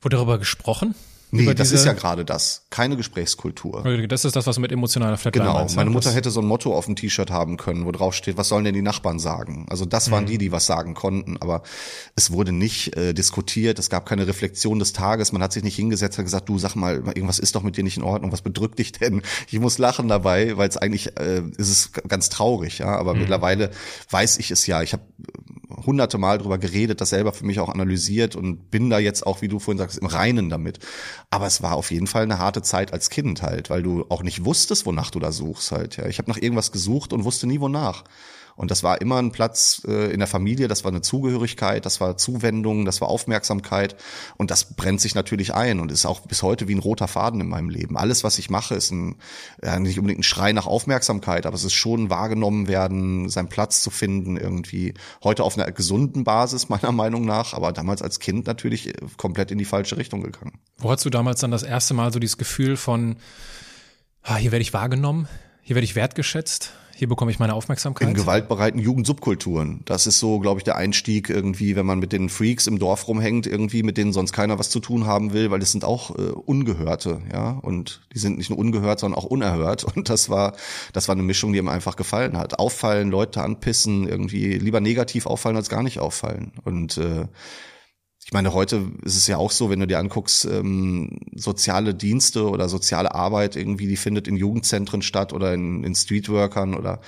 wurde 0.00 0.16
darüber 0.16 0.38
gesprochen? 0.38 0.94
Nee, 1.32 1.54
das 1.54 1.72
ist 1.72 1.84
ja 1.84 1.92
gerade 1.92 2.24
das. 2.24 2.66
Keine 2.70 2.96
Gesprächskultur. 2.96 3.82
Das 4.08 4.24
ist 4.24 4.36
das, 4.36 4.46
was 4.46 4.54
du 4.56 4.60
mit 4.60 4.70
emotionaler 4.72 5.16
Flatline 5.16 5.44
Genau. 5.46 5.58
meinst, 5.58 5.76
Meine 5.76 5.90
ne? 5.90 5.94
Mutter 5.94 6.12
hätte 6.12 6.30
so 6.30 6.40
ein 6.40 6.46
Motto 6.46 6.74
auf 6.74 6.86
dem 6.86 6.94
T-Shirt 6.96 7.30
haben 7.30 7.56
können, 7.56 7.84
wo 7.84 7.92
drauf 7.92 8.14
steht, 8.14 8.36
was 8.36 8.48
sollen 8.48 8.64
denn 8.64 8.74
die 8.74 8.82
Nachbarn 8.82 9.18
sagen? 9.18 9.66
Also 9.68 9.84
das 9.84 10.10
waren 10.10 10.24
Mhm. 10.24 10.28
die, 10.28 10.38
die 10.38 10.52
was 10.52 10.66
sagen 10.66 10.94
konnten, 10.94 11.36
aber 11.40 11.62
es 12.14 12.30
wurde 12.30 12.52
nicht 12.52 12.96
äh, 12.96 13.12
diskutiert, 13.12 13.78
es 13.78 13.90
gab 13.90 14.06
keine 14.06 14.26
Reflexion 14.26 14.78
des 14.78 14.92
Tages, 14.92 15.32
man 15.32 15.42
hat 15.42 15.52
sich 15.52 15.64
nicht 15.64 15.76
hingesetzt 15.76 16.18
und 16.18 16.24
gesagt, 16.24 16.48
du 16.48 16.58
sag 16.58 16.74
mal, 16.76 16.94
irgendwas 16.94 17.38
ist 17.40 17.54
doch 17.56 17.62
mit 17.62 17.76
dir 17.76 17.84
nicht 17.84 17.96
in 17.96 18.02
Ordnung, 18.04 18.30
was 18.32 18.42
bedrückt 18.42 18.78
dich 18.78 18.92
denn? 18.92 19.22
Ich 19.50 19.58
muss 19.58 19.78
lachen 19.78 20.08
dabei, 20.08 20.56
weil 20.56 20.68
es 20.68 20.76
eigentlich 20.76 21.18
äh, 21.18 21.42
ist 21.58 21.68
es 21.70 21.90
ganz 22.08 22.28
traurig, 22.28 22.78
ja, 22.78 22.86
Mhm. 22.86 22.92
aber 23.00 23.14
mittlerweile 23.14 23.70
weiß 24.10 24.38
ich 24.38 24.50
es 24.52 24.66
ja. 24.66 24.80
Ich 24.82 24.92
habe 24.92 25.02
hunderte 25.84 26.18
Mal 26.18 26.38
drüber 26.38 26.58
geredet, 26.58 27.00
das 27.00 27.10
selber 27.10 27.32
für 27.32 27.44
mich 27.44 27.60
auch 27.60 27.68
analysiert 27.68 28.36
und 28.36 28.70
bin 28.70 28.90
da 28.90 28.98
jetzt 28.98 29.26
auch, 29.26 29.42
wie 29.42 29.48
du 29.48 29.58
vorhin 29.58 29.78
sagst, 29.78 29.98
im 29.98 30.06
Reinen 30.06 30.48
damit. 30.48 30.78
Aber 31.30 31.46
es 31.46 31.62
war 31.62 31.74
auf 31.74 31.90
jeden 31.90 32.06
Fall 32.06 32.22
eine 32.22 32.38
harte 32.38 32.62
Zeit 32.62 32.92
als 32.92 33.10
Kind 33.10 33.42
halt, 33.42 33.70
weil 33.70 33.82
du 33.82 34.06
auch 34.08 34.22
nicht 34.22 34.44
wusstest, 34.44 34.86
wonach 34.86 35.10
du 35.10 35.18
da 35.18 35.32
suchst 35.32 35.72
halt. 35.72 35.96
Ja, 35.96 36.06
ich 36.06 36.18
habe 36.18 36.30
nach 36.30 36.38
irgendwas 36.38 36.72
gesucht 36.72 37.12
und 37.12 37.24
wusste 37.24 37.46
nie 37.46 37.60
wonach. 37.60 38.04
Und 38.56 38.70
das 38.70 38.82
war 38.82 39.00
immer 39.02 39.18
ein 39.18 39.32
Platz 39.32 39.82
äh, 39.86 40.10
in 40.10 40.18
der 40.18 40.26
Familie, 40.26 40.66
das 40.66 40.82
war 40.82 40.90
eine 40.90 41.02
Zugehörigkeit, 41.02 41.84
das 41.84 42.00
war 42.00 42.16
Zuwendung, 42.16 42.86
das 42.86 43.02
war 43.02 43.08
Aufmerksamkeit 43.08 43.96
und 44.38 44.50
das 44.50 44.74
brennt 44.74 45.00
sich 45.00 45.14
natürlich 45.14 45.54
ein 45.54 45.78
und 45.78 45.92
ist 45.92 46.06
auch 46.06 46.20
bis 46.20 46.42
heute 46.42 46.66
wie 46.66 46.74
ein 46.74 46.80
roter 46.80 47.06
Faden 47.06 47.40
in 47.42 47.48
meinem 47.48 47.68
Leben. 47.68 47.98
Alles, 47.98 48.24
was 48.24 48.38
ich 48.38 48.48
mache, 48.48 48.74
ist 48.74 48.90
ein, 48.90 49.16
ja, 49.62 49.78
nicht 49.78 49.98
unbedingt 49.98 50.20
ein 50.20 50.24
Schrei 50.24 50.52
nach 50.52 50.66
Aufmerksamkeit, 50.66 51.44
aber 51.44 51.54
es 51.54 51.64
ist 51.64 51.74
schon 51.74 52.08
wahrgenommen 52.08 52.66
werden, 52.66 53.28
seinen 53.28 53.48
Platz 53.48 53.82
zu 53.82 53.90
finden 53.90 54.38
irgendwie. 54.38 54.94
Heute 55.22 55.44
auf 55.44 55.58
einer 55.58 55.70
gesunden 55.70 56.24
Basis 56.24 56.70
meiner 56.70 56.92
Meinung 56.92 57.26
nach, 57.26 57.52
aber 57.52 57.72
damals 57.72 58.00
als 58.00 58.20
Kind 58.20 58.46
natürlich 58.46 58.88
äh, 58.88 58.92
komplett 59.18 59.50
in 59.50 59.58
die 59.58 59.66
falsche 59.66 59.98
Richtung 59.98 60.22
gegangen. 60.22 60.58
Wo 60.78 60.90
hattest 60.90 61.04
du 61.04 61.10
damals 61.10 61.40
dann 61.40 61.50
das 61.50 61.62
erste 61.62 61.92
Mal 61.92 62.10
so 62.10 62.18
dieses 62.18 62.38
Gefühl 62.38 62.78
von, 62.78 63.16
ah, 64.22 64.36
hier 64.36 64.52
werde 64.52 64.62
ich 64.62 64.72
wahrgenommen, 64.72 65.28
hier 65.60 65.76
werde 65.76 65.84
ich 65.84 65.94
wertgeschätzt, 65.94 66.72
hier 66.96 67.08
bekomme 67.08 67.30
ich 67.30 67.38
meine 67.38 67.52
Aufmerksamkeit? 67.52 68.08
In 68.08 68.14
gewaltbereiten 68.14 68.80
Jugendsubkulturen. 68.80 69.82
Das 69.84 70.06
ist 70.06 70.18
so, 70.18 70.38
glaube 70.38 70.60
ich, 70.60 70.64
der 70.64 70.76
Einstieg 70.76 71.28
irgendwie, 71.28 71.76
wenn 71.76 71.84
man 71.84 71.98
mit 71.98 72.10
den 72.10 72.30
Freaks 72.30 72.66
im 72.66 72.78
Dorf 72.78 73.06
rumhängt, 73.06 73.46
irgendwie, 73.46 73.82
mit 73.82 73.98
denen 73.98 74.14
sonst 74.14 74.32
keiner 74.32 74.58
was 74.58 74.70
zu 74.70 74.80
tun 74.80 75.06
haben 75.06 75.34
will, 75.34 75.50
weil 75.50 75.60
das 75.60 75.72
sind 75.72 75.84
auch 75.84 76.16
äh, 76.16 76.30
Ungehörte, 76.30 77.20
ja. 77.30 77.50
Und 77.50 78.00
die 78.14 78.18
sind 78.18 78.38
nicht 78.38 78.48
nur 78.48 78.58
ungehört, 78.58 79.00
sondern 79.00 79.18
auch 79.18 79.24
unerhört. 79.24 79.84
Und 79.84 80.08
das 80.08 80.30
war, 80.30 80.54
das 80.94 81.06
war 81.06 81.14
eine 81.14 81.22
Mischung, 81.22 81.52
die 81.52 81.58
ihm 81.58 81.68
einfach 81.68 81.96
gefallen 81.96 82.38
hat. 82.38 82.58
Auffallen, 82.58 83.10
Leute 83.10 83.42
anpissen, 83.42 84.08
irgendwie 84.08 84.54
lieber 84.54 84.80
negativ 84.80 85.26
auffallen 85.26 85.56
als 85.56 85.68
gar 85.68 85.82
nicht 85.82 85.98
auffallen. 85.98 86.52
Und 86.64 86.96
äh, 86.96 87.26
ich 88.26 88.32
meine, 88.32 88.52
heute 88.52 88.90
ist 89.04 89.14
es 89.14 89.28
ja 89.28 89.36
auch 89.36 89.52
so, 89.52 89.70
wenn 89.70 89.78
du 89.78 89.86
dir 89.86 90.00
anguckst, 90.00 90.46
ähm, 90.46 91.20
soziale 91.36 91.94
Dienste 91.94 92.50
oder 92.50 92.68
soziale 92.68 93.14
Arbeit 93.14 93.54
irgendwie, 93.54 93.86
die 93.86 93.96
findet 93.96 94.26
in 94.26 94.34
Jugendzentren 94.34 95.00
statt 95.00 95.32
oder 95.32 95.54
in, 95.54 95.84
in 95.84 95.94
Streetworkern 95.94 96.74
oder 96.74 97.00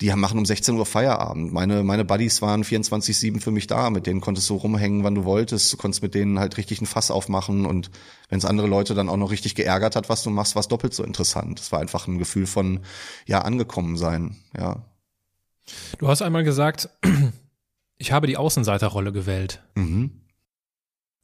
die 0.00 0.10
machen 0.14 0.38
um 0.38 0.46
16 0.46 0.74
Uhr 0.78 0.86
Feierabend. 0.86 1.52
Meine, 1.52 1.82
meine 1.82 2.06
Buddies 2.06 2.40
waren 2.40 2.64
24-7 2.64 3.42
für 3.42 3.50
mich 3.50 3.66
da, 3.66 3.90
mit 3.90 4.06
denen 4.06 4.22
konntest 4.22 4.48
du 4.48 4.54
rumhängen, 4.54 5.04
wann 5.04 5.14
du 5.14 5.26
wolltest, 5.26 5.70
du 5.70 5.76
konntest 5.76 6.02
mit 6.02 6.14
denen 6.14 6.38
halt 6.38 6.56
richtig 6.56 6.80
ein 6.80 6.86
Fass 6.86 7.10
aufmachen 7.10 7.66
und 7.66 7.90
wenn 8.30 8.38
es 8.38 8.46
andere 8.46 8.66
Leute 8.66 8.94
dann 8.94 9.10
auch 9.10 9.18
noch 9.18 9.32
richtig 9.32 9.54
geärgert 9.54 9.96
hat, 9.96 10.08
was 10.08 10.22
du 10.22 10.30
machst, 10.30 10.54
war 10.54 10.60
es 10.60 10.68
doppelt 10.68 10.94
so 10.94 11.04
interessant. 11.04 11.60
Es 11.60 11.72
war 11.72 11.80
einfach 11.80 12.08
ein 12.08 12.16
Gefühl 12.16 12.46
von, 12.46 12.80
ja, 13.26 13.42
angekommen 13.42 13.98
sein, 13.98 14.36
ja. 14.56 14.82
Du 15.98 16.08
hast 16.08 16.22
einmal 16.22 16.42
gesagt, 16.42 16.88
ich 17.98 18.12
habe 18.12 18.28
die 18.28 18.38
Außenseiterrolle 18.38 19.12
gewählt. 19.12 19.62
Mhm. 19.74 20.23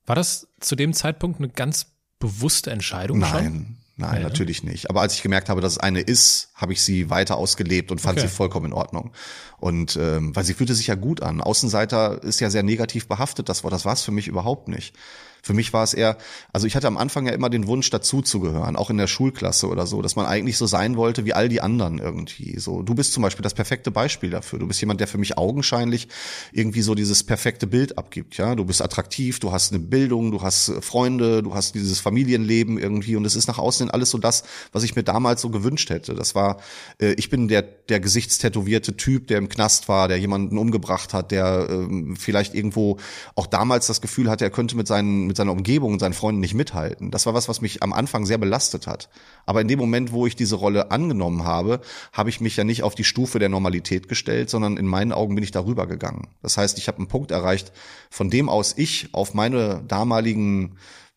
War 0.06 0.14
das 0.16 0.48
zu 0.60 0.76
dem 0.76 0.92
Zeitpunkt 0.92 1.38
eine 1.38 1.48
ganz 1.48 1.86
bewusste 2.18 2.70
Entscheidung 2.70 3.24
schon? 3.24 3.42
Nein, 3.44 3.76
nein, 3.96 4.10
Nee, 4.12 4.18
ne? 4.18 4.24
natürlich 4.24 4.62
nicht. 4.62 4.90
Aber 4.90 5.00
als 5.02 5.14
ich 5.14 5.22
gemerkt 5.22 5.48
habe, 5.48 5.60
dass 5.60 5.72
es 5.72 5.78
eine 5.78 6.00
ist, 6.00 6.50
habe 6.54 6.72
ich 6.72 6.82
sie 6.82 7.10
weiter 7.10 7.36
ausgelebt 7.36 7.90
und 7.90 8.00
fand 8.00 8.18
Okay. 8.18 8.26
sie 8.28 8.34
vollkommen 8.34 8.66
in 8.66 8.72
Ordnung. 8.72 9.12
Und 9.58 9.96
ähm, 9.96 10.34
weil 10.34 10.44
sie 10.44 10.54
fühlte 10.54 10.74
sich 10.74 10.86
ja 10.86 10.94
gut 10.94 11.22
an. 11.22 11.40
Außenseiter 11.40 12.22
ist 12.22 12.40
ja 12.40 12.50
sehr 12.50 12.62
negativ 12.62 13.08
behaftet, 13.08 13.48
das 13.48 13.62
Wort. 13.62 13.72
Das 13.72 13.84
war 13.84 13.92
es 13.92 14.02
für 14.02 14.12
mich 14.12 14.26
überhaupt 14.28 14.68
nicht. 14.68 14.96
Für 15.42 15.54
mich 15.54 15.72
war 15.72 15.84
es 15.84 15.94
eher, 15.94 16.16
also 16.52 16.66
ich 16.66 16.76
hatte 16.76 16.86
am 16.86 16.96
Anfang 16.96 17.26
ja 17.26 17.32
immer 17.32 17.50
den 17.50 17.66
Wunsch, 17.66 17.90
dazuzugehören, 17.90 18.76
auch 18.76 18.90
in 18.90 18.96
der 18.96 19.06
Schulklasse 19.06 19.68
oder 19.68 19.86
so, 19.86 20.02
dass 20.02 20.16
man 20.16 20.26
eigentlich 20.26 20.56
so 20.56 20.66
sein 20.66 20.96
wollte 20.96 21.24
wie 21.24 21.34
all 21.34 21.48
die 21.48 21.60
anderen 21.60 21.98
irgendwie. 21.98 22.58
So, 22.58 22.82
du 22.82 22.94
bist 22.94 23.12
zum 23.12 23.22
Beispiel 23.22 23.42
das 23.42 23.54
perfekte 23.54 23.90
Beispiel 23.90 24.30
dafür. 24.30 24.58
Du 24.58 24.66
bist 24.66 24.80
jemand, 24.80 25.00
der 25.00 25.08
für 25.08 25.18
mich 25.18 25.38
augenscheinlich 25.38 26.08
irgendwie 26.52 26.82
so 26.82 26.94
dieses 26.94 27.24
perfekte 27.24 27.66
Bild 27.66 27.98
abgibt. 27.98 28.36
Ja, 28.36 28.54
du 28.54 28.64
bist 28.64 28.82
attraktiv, 28.82 29.40
du 29.40 29.52
hast 29.52 29.72
eine 29.72 29.80
Bildung, 29.80 30.30
du 30.30 30.42
hast 30.42 30.68
äh, 30.68 30.80
Freunde, 30.80 31.42
du 31.42 31.54
hast 31.54 31.74
dieses 31.74 32.00
Familienleben 32.00 32.78
irgendwie 32.78 33.16
und 33.16 33.24
es 33.24 33.36
ist 33.36 33.48
nach 33.48 33.58
außen 33.58 33.90
alles 33.90 34.10
so 34.10 34.18
das, 34.18 34.44
was 34.72 34.82
ich 34.82 34.96
mir 34.96 35.02
damals 35.02 35.40
so 35.40 35.50
gewünscht 35.50 35.90
hätte. 35.90 36.14
Das 36.14 36.34
war, 36.34 36.58
äh, 37.00 37.12
ich 37.14 37.30
bin 37.30 37.48
der 37.48 37.62
der 37.90 38.00
gesichtstätowierte 38.00 38.96
Typ, 38.96 39.26
der 39.26 39.38
im 39.38 39.48
Knast 39.48 39.88
war, 39.88 40.08
der 40.08 40.18
jemanden 40.18 40.56
umgebracht 40.56 41.12
hat, 41.12 41.30
der 41.30 41.66
ähm, 41.68 42.16
vielleicht 42.16 42.54
irgendwo 42.54 42.98
auch 43.34 43.46
damals 43.46 43.86
das 43.86 44.00
Gefühl 44.00 44.30
hatte, 44.30 44.44
er 44.44 44.50
könnte 44.50 44.76
mit 44.76 44.86
seinen 44.86 45.29
mit 45.30 45.36
seiner 45.36 45.52
Umgebung 45.52 45.92
und 45.92 46.00
seinen 46.00 46.12
Freunden 46.12 46.40
nicht 46.40 46.54
mithalten. 46.54 47.12
Das 47.12 47.24
war 47.24 47.34
was, 47.34 47.48
was 47.48 47.60
mich 47.60 47.84
am 47.84 47.92
Anfang 47.92 48.26
sehr 48.26 48.36
belastet 48.36 48.88
hat. 48.88 49.08
Aber 49.46 49.60
in 49.60 49.68
dem 49.68 49.78
Moment, 49.78 50.10
wo 50.10 50.26
ich 50.26 50.34
diese 50.34 50.56
Rolle 50.56 50.90
angenommen 50.90 51.44
habe, 51.44 51.80
habe 52.12 52.30
ich 52.30 52.40
mich 52.40 52.56
ja 52.56 52.64
nicht 52.64 52.82
auf 52.82 52.96
die 52.96 53.04
Stufe 53.04 53.38
der 53.38 53.48
Normalität 53.48 54.08
gestellt, 54.08 54.50
sondern 54.50 54.76
in 54.76 54.86
meinen 54.86 55.12
Augen 55.12 55.36
bin 55.36 55.44
ich 55.44 55.52
darüber 55.52 55.86
gegangen. 55.86 56.26
Das 56.42 56.56
heißt, 56.56 56.78
ich 56.78 56.88
habe 56.88 56.98
einen 56.98 57.06
Punkt 57.06 57.30
erreicht, 57.30 57.72
von 58.10 58.28
dem 58.28 58.48
aus 58.48 58.74
ich 58.76 59.08
auf 59.12 59.32
meine 59.32 59.84
damaligen 59.86 60.76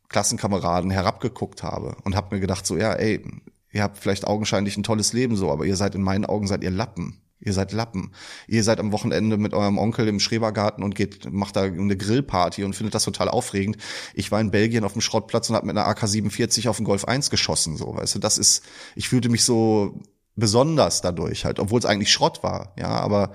Klassenkameraden 0.10 0.91
herabgeguckt 0.91 1.63
habe 1.63 1.97
und 2.04 2.15
habe 2.15 2.36
mir 2.36 2.39
gedacht 2.39 2.67
so, 2.67 2.78
ja, 2.78 2.93
ey, 2.93 3.26
ihr 3.71 3.82
habt 3.82 3.97
vielleicht 3.97 4.28
augenscheinlich 4.28 4.78
ein 4.78 4.84
tolles 4.84 5.12
Leben 5.13 5.36
so, 5.36 5.52
aber 5.52 5.65
ihr 5.65 5.76
seid 5.76 5.95
in 5.95 6.04
meinen 6.04 6.26
Augen 6.26 6.45
seid 6.45 6.63
ihr 6.63 6.71
Lappen. 6.71 7.19
Ihr 7.43 7.53
seid 7.53 7.71
Lappen. 7.71 8.12
Ihr 8.47 8.63
seid 8.63 8.79
am 8.79 8.91
Wochenende 8.91 9.38
mit 9.38 9.53
eurem 9.53 9.77
Onkel 9.77 10.08
im 10.08 10.19
Schrebergarten 10.19 10.84
und 10.84 10.95
geht, 10.95 11.32
macht 11.32 11.56
da 11.56 11.63
eine 11.63 11.97
Grillparty 11.97 12.63
und 12.63 12.75
findet 12.75 12.95
das 12.95 13.03
total 13.03 13.29
aufregend. 13.29 13.77
Ich 14.13 14.32
war 14.32 14.39
in 14.39 14.51
Belgien 14.51 14.84
auf 14.84 14.93
dem 14.93 15.01
Schrottplatz 15.01 15.49
und 15.49 15.56
habe 15.56 15.67
mit 15.67 15.77
einer 15.77 15.88
AK-47 15.88 16.69
auf 16.69 16.77
den 16.77 16.86
Golf 16.86 17.06
1 17.06 17.29
geschossen, 17.29 17.77
so, 17.77 17.95
weißt 17.95 18.15
du, 18.15 18.19
das 18.19 18.38
ist, 18.38 18.63
ich 18.95 19.10
fühlte 19.10 19.29
mich 19.29 19.43
so 19.43 19.99
besonders 20.36 21.01
dadurch 21.01 21.45
halt, 21.45 21.60
obwohl 21.60 21.79
es 21.79 21.86
eigentlich 21.86 22.12
Schrott 22.12 22.43
war, 22.43 22.73
ja, 22.77 22.89
aber 22.89 23.34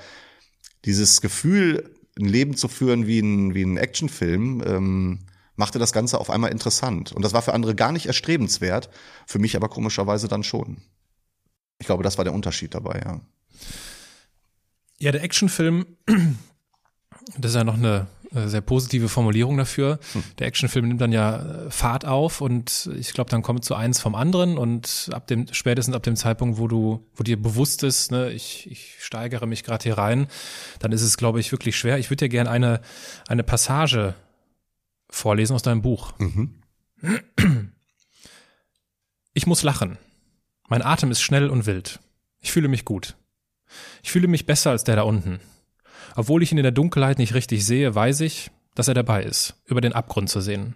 dieses 0.85 1.21
Gefühl, 1.21 1.94
ein 2.18 2.27
Leben 2.27 2.57
zu 2.57 2.68
führen 2.68 3.07
wie 3.07 3.21
ein, 3.21 3.55
wie 3.55 3.62
ein 3.62 3.77
Actionfilm, 3.77 4.62
ähm, 4.66 5.21
machte 5.55 5.79
das 5.79 5.92
Ganze 5.92 6.18
auf 6.18 6.31
einmal 6.31 6.51
interessant. 6.51 7.12
Und 7.12 7.23
das 7.23 7.33
war 7.33 7.42
für 7.42 7.53
andere 7.53 7.75
gar 7.75 7.92
nicht 7.92 8.07
erstrebenswert, 8.07 8.90
für 9.27 9.38
mich 9.38 9.57
aber 9.57 9.68
komischerweise 9.68 10.29
dann 10.29 10.44
schon. 10.44 10.79
Ich 11.79 11.87
glaube, 11.87 12.03
das 12.03 12.16
war 12.16 12.25
der 12.25 12.33
Unterschied 12.33 12.75
dabei, 12.75 13.03
ja. 13.05 13.21
Ja, 14.99 15.13
der 15.13 15.23
Actionfilm, 15.23 15.87
das 17.39 17.53
ist 17.53 17.57
ja 17.57 17.65
noch 17.65 17.75
eine 17.75 18.09
äh, 18.35 18.49
sehr 18.49 18.61
positive 18.61 19.09
Formulierung 19.09 19.57
dafür. 19.57 19.99
Der 20.39 20.47
Actionfilm 20.47 20.89
nimmt 20.89 21.01
dann 21.01 21.13
ja 21.13 21.67
äh, 21.67 21.71
Fahrt 21.71 22.05
auf 22.05 22.41
und 22.41 22.91
ich 22.99 23.13
glaube, 23.13 23.31
dann 23.31 23.43
kommt 23.43 23.65
so 23.65 23.75
eins 23.75 24.01
vom 24.01 24.15
anderen 24.15 24.59
und 24.59 25.09
ab 25.13 25.27
dem, 25.29 25.47
spätestens 25.53 25.95
ab 25.95 26.03
dem 26.03 26.17
Zeitpunkt, 26.17 26.59
wo 26.59 26.69
du, 26.69 27.07
wo 27.15 27.23
dir 27.23 27.41
bewusst 27.41 27.83
ist, 27.85 28.11
ne, 28.11 28.31
ich, 28.31 28.71
ich 28.71 28.97
steigere 29.01 29.47
mich 29.47 29.65
gerade 29.65 29.85
hier 29.85 29.97
rein, 29.97 30.27
dann 30.81 30.93
ist 30.93 31.03
es, 31.03 31.17
glaube 31.17 31.41
ich, 31.41 31.53
wirklich 31.53 31.79
schwer. 31.79 31.99
Ich 31.99 32.11
würde 32.11 32.25
dir 32.25 32.29
gerne 32.29 32.51
eine, 32.51 32.81
eine 33.29 33.45
Passage 33.45 34.15
vorlesen 35.09 35.55
aus 35.55 35.63
deinem 35.63 35.81
Buch. 35.81 36.13
Mhm. 36.19 36.63
Ich 39.33 39.47
muss 39.47 39.63
lachen. 39.63 39.97
Mein 40.69 40.83
Atem 40.83 41.11
ist 41.11 41.23
schnell 41.23 41.49
und 41.49 41.65
wild. 41.65 42.01
Ich 42.41 42.53
fühle 42.53 42.69
mich 42.69 42.85
gut. 42.85 43.17
Ich 44.02 44.11
fühle 44.11 44.28
mich 44.28 44.46
besser 44.46 44.70
als 44.70 44.85
der 44.85 44.96
da 44.96 45.02
unten. 45.02 45.40
Obwohl 46.16 46.42
ich 46.42 46.52
ihn 46.52 46.59
in 46.59 46.64
der 46.64 46.72
Dunkelheit 46.72 47.18
nicht 47.18 47.35
richtig 47.35 47.64
sehe, 47.64 47.94
weiß 47.94 48.20
ich, 48.20 48.50
dass 48.74 48.88
er 48.88 48.94
dabei 48.94 49.22
ist, 49.22 49.54
über 49.66 49.81
den 49.81 49.92
Abgrund 49.92 50.31
zu 50.31 50.40
sehen. 50.40 50.74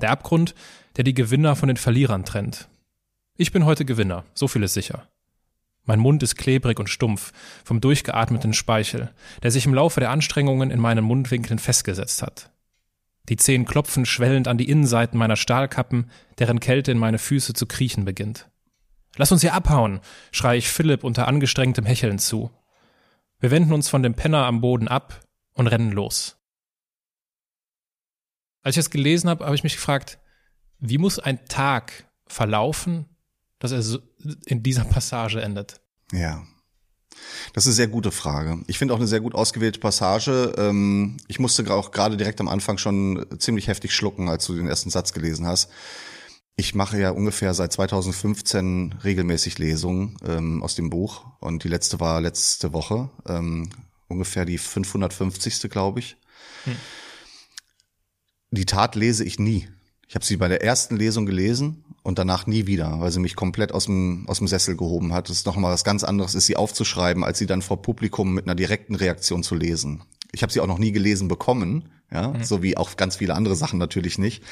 Der 0.00 0.10
Abgrund, 0.10 0.54
der 0.96 1.04
die 1.04 1.14
Gewinner 1.14 1.56
von 1.56 1.68
den 1.68 1.76
Verlierern 1.76 2.24
trennt. 2.24 2.68
Ich 3.36 3.52
bin 3.52 3.64
heute 3.64 3.84
Gewinner, 3.84 4.24
so 4.34 4.48
viel 4.48 4.62
ist 4.62 4.74
sicher. 4.74 5.08
Mein 5.84 5.98
Mund 5.98 6.22
ist 6.22 6.36
klebrig 6.36 6.78
und 6.78 6.90
stumpf 6.90 7.32
vom 7.64 7.80
durchgeatmeten 7.80 8.52
Speichel, 8.52 9.12
der 9.42 9.50
sich 9.50 9.66
im 9.66 9.74
Laufe 9.74 10.00
der 10.00 10.10
Anstrengungen 10.10 10.70
in 10.70 10.78
meinen 10.78 11.04
Mundwinkeln 11.04 11.58
festgesetzt 11.58 12.22
hat. 12.22 12.50
Die 13.28 13.36
Zehen 13.36 13.64
klopfen 13.64 14.06
schwellend 14.06 14.48
an 14.48 14.58
die 14.58 14.68
Innenseiten 14.68 15.18
meiner 15.18 15.36
Stahlkappen, 15.36 16.10
deren 16.38 16.60
Kälte 16.60 16.92
in 16.92 16.98
meine 16.98 17.18
Füße 17.18 17.54
zu 17.54 17.66
kriechen 17.66 18.04
beginnt. 18.04 18.49
Lass 19.20 19.32
uns 19.32 19.42
hier 19.42 19.52
abhauen, 19.52 20.00
schreie 20.32 20.56
ich 20.56 20.70
Philipp 20.70 21.04
unter 21.04 21.28
angestrengtem 21.28 21.84
Hecheln 21.84 22.18
zu. 22.18 22.50
Wir 23.38 23.50
wenden 23.50 23.74
uns 23.74 23.86
von 23.86 24.02
dem 24.02 24.14
Penner 24.14 24.46
am 24.46 24.62
Boden 24.62 24.88
ab 24.88 25.20
und 25.52 25.66
rennen 25.66 25.92
los. 25.92 26.38
Als 28.62 28.76
ich 28.78 28.80
es 28.80 28.88
gelesen 28.88 29.28
habe, 29.28 29.44
habe 29.44 29.54
ich 29.54 29.62
mich 29.62 29.74
gefragt, 29.74 30.18
wie 30.78 30.96
muss 30.96 31.18
ein 31.18 31.44
Tag 31.44 32.10
verlaufen, 32.28 33.10
dass 33.58 33.72
er 33.72 34.00
in 34.46 34.62
dieser 34.62 34.84
Passage 34.84 35.42
endet? 35.42 35.82
Ja. 36.12 36.42
Das 37.52 37.64
ist 37.64 37.72
eine 37.72 37.74
sehr 37.74 37.88
gute 37.88 38.12
Frage. 38.12 38.64
Ich 38.68 38.78
finde 38.78 38.94
auch 38.94 38.98
eine 38.98 39.06
sehr 39.06 39.20
gut 39.20 39.34
ausgewählte 39.34 39.80
Passage. 39.80 40.54
Ähm, 40.56 41.18
Ich 41.28 41.38
musste 41.38 41.70
auch 41.74 41.90
gerade 41.90 42.16
direkt 42.16 42.40
am 42.40 42.48
Anfang 42.48 42.78
schon 42.78 43.26
ziemlich 43.38 43.68
heftig 43.68 43.94
schlucken, 43.94 44.30
als 44.30 44.46
du 44.46 44.54
den 44.54 44.66
ersten 44.66 44.88
Satz 44.88 45.12
gelesen 45.12 45.46
hast. 45.46 45.70
Ich 46.56 46.74
mache 46.74 47.00
ja 47.00 47.10
ungefähr 47.10 47.54
seit 47.54 47.72
2015 47.72 48.96
regelmäßig 49.02 49.58
Lesungen 49.58 50.18
ähm, 50.26 50.62
aus 50.62 50.74
dem 50.74 50.90
Buch 50.90 51.26
und 51.40 51.64
die 51.64 51.68
letzte 51.68 52.00
war 52.00 52.20
letzte 52.20 52.72
Woche, 52.72 53.10
ähm, 53.26 53.70
ungefähr 54.08 54.44
die 54.44 54.58
550. 54.58 55.70
glaube 55.70 56.00
ich. 56.00 56.16
Hm. 56.64 56.76
Die 58.50 58.66
Tat 58.66 58.94
lese 58.94 59.24
ich 59.24 59.38
nie. 59.38 59.68
Ich 60.08 60.16
habe 60.16 60.24
sie 60.24 60.36
bei 60.36 60.48
der 60.48 60.62
ersten 60.62 60.96
Lesung 60.96 61.24
gelesen 61.24 61.84
und 62.02 62.18
danach 62.18 62.46
nie 62.46 62.66
wieder, 62.66 62.98
weil 63.00 63.12
sie 63.12 63.20
mich 63.20 63.36
komplett 63.36 63.72
aus 63.72 63.84
dem, 63.84 64.24
aus 64.28 64.38
dem 64.38 64.48
Sessel 64.48 64.76
gehoben 64.76 65.12
hat. 65.12 65.28
Das 65.28 65.36
ist 65.36 65.46
nochmal 65.46 65.72
was 65.72 65.84
ganz 65.84 66.02
anderes, 66.02 66.34
ist 66.34 66.46
sie 66.46 66.56
aufzuschreiben, 66.56 67.22
als 67.22 67.38
sie 67.38 67.46
dann 67.46 67.62
vor 67.62 67.80
Publikum 67.80 68.34
mit 68.34 68.46
einer 68.46 68.56
direkten 68.56 68.96
Reaktion 68.96 69.42
zu 69.42 69.54
lesen. 69.54 70.02
Ich 70.32 70.42
habe 70.42 70.52
sie 70.52 70.60
auch 70.60 70.66
noch 70.66 70.78
nie 70.78 70.92
gelesen 70.92 71.28
bekommen, 71.28 71.90
ja, 72.10 72.28
mhm. 72.28 72.42
so 72.42 72.62
wie 72.62 72.76
auch 72.76 72.96
ganz 72.96 73.16
viele 73.16 73.34
andere 73.34 73.54
Sachen 73.54 73.78
natürlich 73.78 74.18
nicht. 74.18 74.42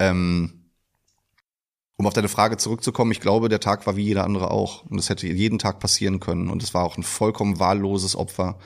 Ähm, 0.00 0.63
um 2.04 2.08
auf 2.08 2.12
deine 2.12 2.28
Frage 2.28 2.58
zurückzukommen, 2.58 3.12
ich 3.12 3.20
glaube, 3.20 3.48
der 3.48 3.60
Tag 3.60 3.86
war 3.86 3.96
wie 3.96 4.04
jeder 4.04 4.24
andere 4.24 4.50
auch. 4.50 4.84
Und 4.84 4.98
es 4.98 5.08
hätte 5.08 5.26
jeden 5.26 5.58
Tag 5.58 5.80
passieren 5.80 6.20
können. 6.20 6.50
Und 6.50 6.62
es 6.62 6.74
war 6.74 6.84
auch 6.84 6.98
ein 6.98 7.02
vollkommen 7.02 7.58
wahlloses 7.58 8.14
Opfer. 8.14 8.58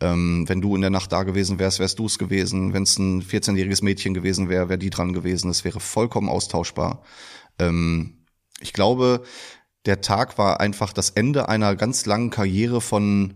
Ähm, 0.00 0.44
wenn 0.46 0.60
du 0.60 0.74
in 0.74 0.82
der 0.82 0.90
Nacht 0.90 1.10
da 1.10 1.22
gewesen 1.22 1.58
wärst, 1.58 1.78
wärst 1.78 1.98
du 1.98 2.04
es 2.04 2.18
gewesen. 2.18 2.74
Wenn 2.74 2.82
es 2.82 2.98
ein 2.98 3.22
14-jähriges 3.22 3.82
Mädchen 3.82 4.12
gewesen 4.12 4.50
wäre, 4.50 4.68
wäre 4.68 4.78
die 4.78 4.90
dran 4.90 5.14
gewesen. 5.14 5.50
Es 5.50 5.64
wäre 5.64 5.80
vollkommen 5.80 6.28
austauschbar. 6.28 7.02
Ähm, 7.58 8.26
ich 8.60 8.74
glaube, 8.74 9.22
der 9.86 10.02
Tag 10.02 10.36
war 10.36 10.60
einfach 10.60 10.92
das 10.92 11.08
Ende 11.08 11.48
einer 11.48 11.74
ganz 11.76 12.04
langen 12.04 12.28
Karriere 12.28 12.82
von 12.82 13.34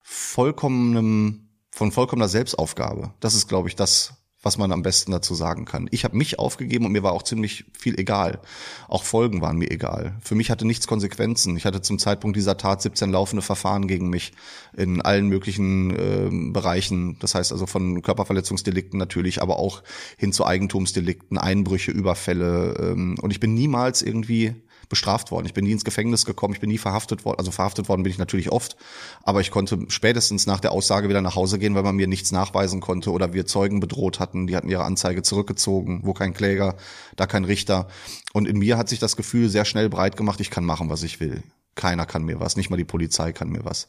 vollkommenem, 0.00 1.50
von 1.70 1.92
vollkommener 1.92 2.28
Selbstaufgabe. 2.28 3.12
Das 3.20 3.34
ist, 3.34 3.46
glaube 3.46 3.68
ich, 3.68 3.76
das, 3.76 4.14
was 4.46 4.58
man 4.58 4.70
am 4.70 4.82
besten 4.82 5.10
dazu 5.10 5.34
sagen 5.34 5.64
kann. 5.64 5.88
Ich 5.90 6.04
habe 6.04 6.16
mich 6.16 6.38
aufgegeben 6.38 6.86
und 6.86 6.92
mir 6.92 7.02
war 7.02 7.10
auch 7.10 7.24
ziemlich 7.24 7.64
viel 7.76 7.98
egal. 7.98 8.38
Auch 8.86 9.02
Folgen 9.02 9.40
waren 9.40 9.58
mir 9.58 9.72
egal. 9.72 10.14
Für 10.22 10.36
mich 10.36 10.52
hatte 10.52 10.64
nichts 10.64 10.86
Konsequenzen. 10.86 11.56
Ich 11.56 11.64
hatte 11.64 11.82
zum 11.82 11.98
Zeitpunkt 11.98 12.36
dieser 12.36 12.56
Tat 12.56 12.80
17 12.80 13.10
laufende 13.10 13.42
Verfahren 13.42 13.88
gegen 13.88 14.08
mich 14.08 14.34
in 14.76 15.02
allen 15.02 15.26
möglichen 15.26 15.90
äh, 15.90 16.52
Bereichen. 16.52 17.18
Das 17.18 17.34
heißt 17.34 17.50
also 17.50 17.66
von 17.66 18.02
Körperverletzungsdelikten 18.02 19.00
natürlich, 19.00 19.42
aber 19.42 19.58
auch 19.58 19.82
hin 20.16 20.32
zu 20.32 20.46
Eigentumsdelikten, 20.46 21.38
Einbrüche, 21.38 21.90
Überfälle. 21.90 22.76
Ähm, 22.78 23.16
und 23.20 23.32
ich 23.32 23.40
bin 23.40 23.52
niemals 23.52 24.00
irgendwie 24.00 24.54
bestraft 24.88 25.30
worden. 25.30 25.46
Ich 25.46 25.54
bin 25.54 25.64
nie 25.64 25.72
ins 25.72 25.84
Gefängnis 25.84 26.24
gekommen, 26.24 26.54
ich 26.54 26.60
bin 26.60 26.70
nie 26.70 26.78
verhaftet 26.78 27.24
worden. 27.24 27.38
Also 27.38 27.50
verhaftet 27.50 27.88
worden 27.88 28.02
bin 28.02 28.10
ich 28.10 28.18
natürlich 28.18 28.50
oft, 28.50 28.76
aber 29.22 29.40
ich 29.40 29.50
konnte 29.50 29.78
spätestens 29.88 30.46
nach 30.46 30.60
der 30.60 30.72
Aussage 30.72 31.08
wieder 31.08 31.22
nach 31.22 31.34
Hause 31.34 31.58
gehen, 31.58 31.74
weil 31.74 31.82
man 31.82 31.96
mir 31.96 32.06
nichts 32.06 32.32
nachweisen 32.32 32.80
konnte 32.80 33.10
oder 33.10 33.32
wir 33.32 33.46
Zeugen 33.46 33.80
bedroht 33.80 34.20
hatten. 34.20 34.46
Die 34.46 34.56
hatten 34.56 34.68
ihre 34.68 34.84
Anzeige 34.84 35.22
zurückgezogen, 35.22 36.00
wo 36.04 36.12
kein 36.12 36.34
Kläger, 36.34 36.76
da 37.16 37.26
kein 37.26 37.44
Richter. 37.44 37.88
Und 38.32 38.46
in 38.46 38.58
mir 38.58 38.78
hat 38.78 38.88
sich 38.88 38.98
das 38.98 39.16
Gefühl 39.16 39.48
sehr 39.48 39.64
schnell 39.64 39.88
breit 39.88 40.16
gemacht, 40.16 40.40
ich 40.40 40.50
kann 40.50 40.64
machen, 40.64 40.90
was 40.90 41.02
ich 41.02 41.20
will. 41.20 41.42
Keiner 41.74 42.06
kann 42.06 42.24
mir 42.24 42.40
was, 42.40 42.56
nicht 42.56 42.70
mal 42.70 42.76
die 42.76 42.84
Polizei 42.84 43.32
kann 43.32 43.50
mir 43.50 43.64
was. 43.64 43.88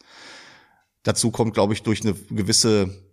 Dazu 1.04 1.32
kommt, 1.32 1.54
glaube 1.54 1.74
ich, 1.74 1.84
durch 1.84 2.02
eine 2.02 2.14
gewisse 2.30 3.07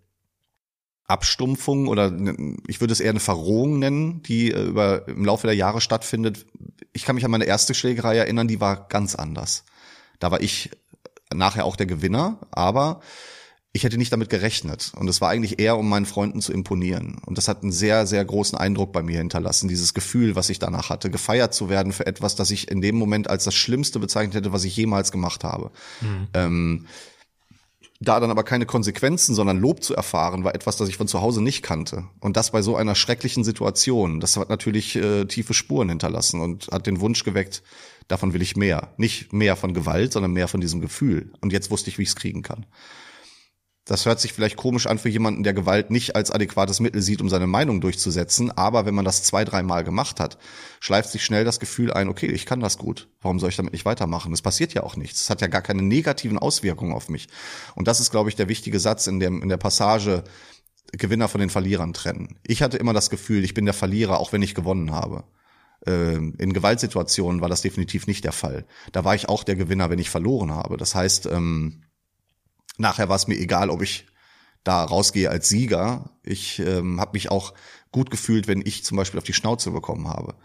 Abstumpfung 1.07 1.87
oder 1.87 2.11
ich 2.67 2.81
würde 2.81 2.93
es 2.93 2.99
eher 2.99 3.11
eine 3.11 3.19
Verrohung 3.19 3.79
nennen, 3.79 4.23
die 4.23 4.51
äh, 4.51 4.63
über 4.63 5.07
im 5.07 5.25
Laufe 5.25 5.47
der 5.47 5.55
Jahre 5.55 5.81
stattfindet. 5.81 6.45
Ich 6.93 7.05
kann 7.05 7.15
mich 7.15 7.25
an 7.25 7.31
meine 7.31 7.45
erste 7.45 7.73
Schlägerei 7.73 8.17
erinnern, 8.17 8.47
die 8.47 8.59
war 8.59 8.87
ganz 8.87 9.15
anders. 9.15 9.65
Da 10.19 10.31
war 10.31 10.41
ich 10.41 10.71
nachher 11.33 11.65
auch 11.65 11.75
der 11.75 11.85
Gewinner, 11.85 12.39
aber 12.51 13.01
ich 13.75 13.83
hätte 13.83 13.97
nicht 13.97 14.13
damit 14.13 14.29
gerechnet. 14.29 14.93
Und 14.95 15.09
es 15.09 15.19
war 15.19 15.29
eigentlich 15.29 15.59
eher, 15.59 15.77
um 15.77 15.89
meinen 15.89 16.05
Freunden 16.05 16.41
zu 16.41 16.53
imponieren. 16.53 17.21
Und 17.25 17.37
das 17.37 17.49
hat 17.49 17.61
einen 17.61 17.73
sehr, 17.73 18.07
sehr 18.07 18.23
großen 18.23 18.57
Eindruck 18.57 18.93
bei 18.93 19.03
mir 19.03 19.17
hinterlassen. 19.17 19.67
Dieses 19.67 19.93
Gefühl, 19.93 20.37
was 20.37 20.49
ich 20.49 20.59
danach 20.59 20.89
hatte, 20.89 21.09
gefeiert 21.09 21.53
zu 21.53 21.67
werden 21.67 21.91
für 21.91 22.07
etwas, 22.07 22.37
das 22.37 22.51
ich 22.51 22.71
in 22.71 22.79
dem 22.81 22.95
Moment 22.95 23.29
als 23.29 23.43
das 23.43 23.53
Schlimmste 23.53 23.99
bezeichnet 23.99 24.33
hätte, 24.33 24.53
was 24.53 24.63
ich 24.63 24.77
jemals 24.77 25.11
gemacht 25.11 25.43
habe. 25.43 25.71
Mhm. 25.99 26.27
Ähm, 26.33 26.85
da 28.01 28.19
dann 28.19 28.31
aber 28.31 28.43
keine 28.43 28.65
Konsequenzen, 28.65 29.35
sondern 29.35 29.59
Lob 29.59 29.81
zu 29.81 29.95
erfahren, 29.95 30.43
war 30.43 30.53
etwas, 30.53 30.75
das 30.77 30.89
ich 30.89 30.97
von 30.97 31.07
zu 31.07 31.21
Hause 31.21 31.41
nicht 31.41 31.63
kannte. 31.63 32.05
Und 32.19 32.35
das 32.35 32.51
bei 32.51 32.61
so 32.61 32.75
einer 32.75 32.95
schrecklichen 32.95 33.43
Situation. 33.43 34.19
Das 34.19 34.35
hat 34.35 34.49
natürlich 34.49 34.95
äh, 34.97 35.25
tiefe 35.25 35.53
Spuren 35.53 35.89
hinterlassen 35.89 36.41
und 36.41 36.67
hat 36.71 36.87
den 36.87 36.99
Wunsch 36.99 37.23
geweckt, 37.23 37.63
davon 38.07 38.33
will 38.33 38.41
ich 38.41 38.57
mehr. 38.57 38.93
Nicht 38.97 39.31
mehr 39.31 39.55
von 39.55 39.73
Gewalt, 39.73 40.11
sondern 40.11 40.33
mehr 40.33 40.47
von 40.47 40.59
diesem 40.59 40.81
Gefühl. 40.81 41.31
Und 41.41 41.53
jetzt 41.53 41.71
wusste 41.71 41.89
ich, 41.89 41.97
wie 41.97 42.03
ich 42.03 42.09
es 42.09 42.15
kriegen 42.15 42.43
kann. 42.43 42.65
Das 43.85 44.07
hört 44.07 44.19
sich 44.19 44.33
vielleicht 44.33 44.55
komisch 44.55 44.87
an 44.87 44.97
für 44.97 45.09
jemanden, 45.09 45.43
der 45.43 45.53
Gewalt 45.53 45.91
nicht 45.91 46.15
als 46.15 46.31
adäquates 46.31 46.79
Mittel 46.79 47.03
sieht, 47.03 47.21
um 47.21 47.29
seine 47.29 47.45
Meinung 47.45 47.81
durchzusetzen. 47.81 48.49
Aber 48.49 48.87
wenn 48.87 48.95
man 48.95 49.05
das 49.05 49.21
zwei, 49.21 49.45
dreimal 49.45 49.83
gemacht 49.83 50.19
hat, 50.19 50.39
schleift 50.79 51.11
sich 51.11 51.23
schnell 51.23 51.45
das 51.45 51.59
Gefühl 51.59 51.93
ein, 51.93 52.09
okay, 52.09 52.25
ich 52.25 52.47
kann 52.47 52.59
das 52.59 52.79
gut. 52.79 53.07
Warum 53.21 53.39
soll 53.39 53.49
ich 53.49 53.57
damit 53.57 53.73
nicht 53.73 53.85
weitermachen? 53.85 54.33
Es 54.33 54.41
passiert 54.41 54.73
ja 54.73 54.81
auch 54.81 54.95
nichts. 54.95 55.21
Es 55.21 55.29
hat 55.29 55.41
ja 55.41 55.47
gar 55.47 55.61
keine 55.61 55.83
negativen 55.83 56.39
Auswirkungen 56.39 56.93
auf 56.93 57.09
mich. 57.09 57.27
Und 57.75 57.87
das 57.87 57.99
ist, 57.99 58.09
glaube 58.09 58.29
ich, 58.29 58.35
der 58.35 58.49
wichtige 58.49 58.79
Satz 58.79 59.05
in, 59.05 59.19
dem, 59.19 59.43
in 59.43 59.49
der 59.49 59.57
Passage, 59.57 60.23
Gewinner 60.91 61.27
von 61.27 61.41
den 61.41 61.51
Verlierern 61.51 61.93
trennen. 61.93 62.39
Ich 62.45 62.63
hatte 62.63 62.77
immer 62.77 62.93
das 62.93 63.11
Gefühl, 63.11 63.43
ich 63.43 63.53
bin 63.53 63.65
der 63.65 63.73
Verlierer, 63.75 64.19
auch 64.19 64.33
wenn 64.33 64.41
ich 64.41 64.55
gewonnen 64.55 64.93
habe. 64.93 65.25
Ähm, 65.85 66.33
in 66.39 66.53
Gewaltsituationen 66.53 67.41
war 67.41 67.49
das 67.49 67.61
definitiv 67.61 68.07
nicht 68.07 68.23
der 68.23 68.31
Fall. 68.31 68.65
Da 68.91 69.05
war 69.05 69.13
ich 69.13 69.29
auch 69.29 69.43
der 69.43 69.55
Gewinner, 69.55 69.91
wenn 69.91 69.99
ich 69.99 70.09
verloren 70.09 70.51
habe. 70.51 70.77
Das 70.77 70.95
heißt, 70.95 71.27
ähm, 71.27 71.83
Nachher 72.77 73.09
war 73.09 73.15
es 73.15 73.27
mir 73.27 73.37
egal, 73.37 73.69
ob 73.69 73.81
ich 73.81 74.05
da 74.63 74.83
rausgehe 74.83 75.29
als 75.29 75.49
Sieger. 75.49 76.09
Ich 76.23 76.59
ähm, 76.59 76.99
habe 76.99 77.11
mich 77.13 77.31
auch 77.31 77.53
gut 77.91 78.09
gefühlt, 78.09 78.47
wenn 78.47 78.61
ich 78.65 78.83
zum 78.83 78.97
Beispiel 78.97 79.17
auf 79.17 79.23
die 79.23 79.33
Schnauze 79.33 79.71
bekommen 79.71 80.07
habe. 80.07 80.35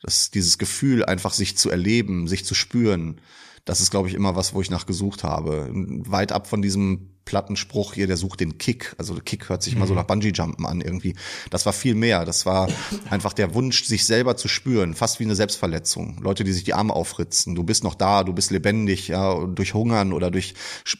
Das, 0.00 0.30
dieses 0.30 0.58
Gefühl, 0.58 1.04
einfach 1.04 1.32
sich 1.32 1.56
zu 1.58 1.70
erleben, 1.70 2.28
sich 2.28 2.44
zu 2.44 2.54
spüren, 2.54 3.20
das 3.66 3.80
ist, 3.80 3.90
glaube 3.90 4.08
ich, 4.08 4.14
immer 4.14 4.36
was, 4.36 4.54
wo 4.54 4.62
ich 4.62 4.70
nach 4.70 4.86
gesucht 4.86 5.24
habe. 5.24 5.68
Weit 5.72 6.30
ab 6.30 6.46
von 6.46 6.62
diesem 6.62 7.10
Plattenspruch 7.24 7.94
hier, 7.94 8.06
der 8.06 8.16
sucht 8.16 8.38
den 8.38 8.58
Kick. 8.58 8.94
Also 8.96 9.12
der 9.12 9.24
Kick 9.24 9.48
hört 9.48 9.64
sich 9.64 9.74
mhm. 9.74 9.78
immer 9.78 9.86
so 9.88 9.94
nach 9.94 10.04
Bungee-Jumpen 10.04 10.64
an 10.64 10.80
irgendwie. 10.80 11.16
Das 11.50 11.66
war 11.66 11.72
viel 11.72 11.96
mehr. 11.96 12.24
Das 12.24 12.46
war 12.46 12.68
einfach 13.10 13.32
der 13.32 13.54
Wunsch, 13.54 13.84
sich 13.84 14.06
selber 14.06 14.36
zu 14.36 14.46
spüren, 14.46 14.94
fast 14.94 15.18
wie 15.18 15.24
eine 15.24 15.34
Selbstverletzung. 15.34 16.18
Leute, 16.22 16.44
die 16.44 16.52
sich 16.52 16.62
die 16.62 16.74
Arme 16.74 16.94
aufritzen. 16.94 17.56
Du 17.56 17.64
bist 17.64 17.82
noch 17.82 17.96
da, 17.96 18.22
du 18.22 18.32
bist 18.32 18.52
lebendig, 18.52 19.08
ja, 19.08 19.44
durch 19.44 19.74
Hungern 19.74 20.12
oder 20.12 20.30
durch 20.30 20.54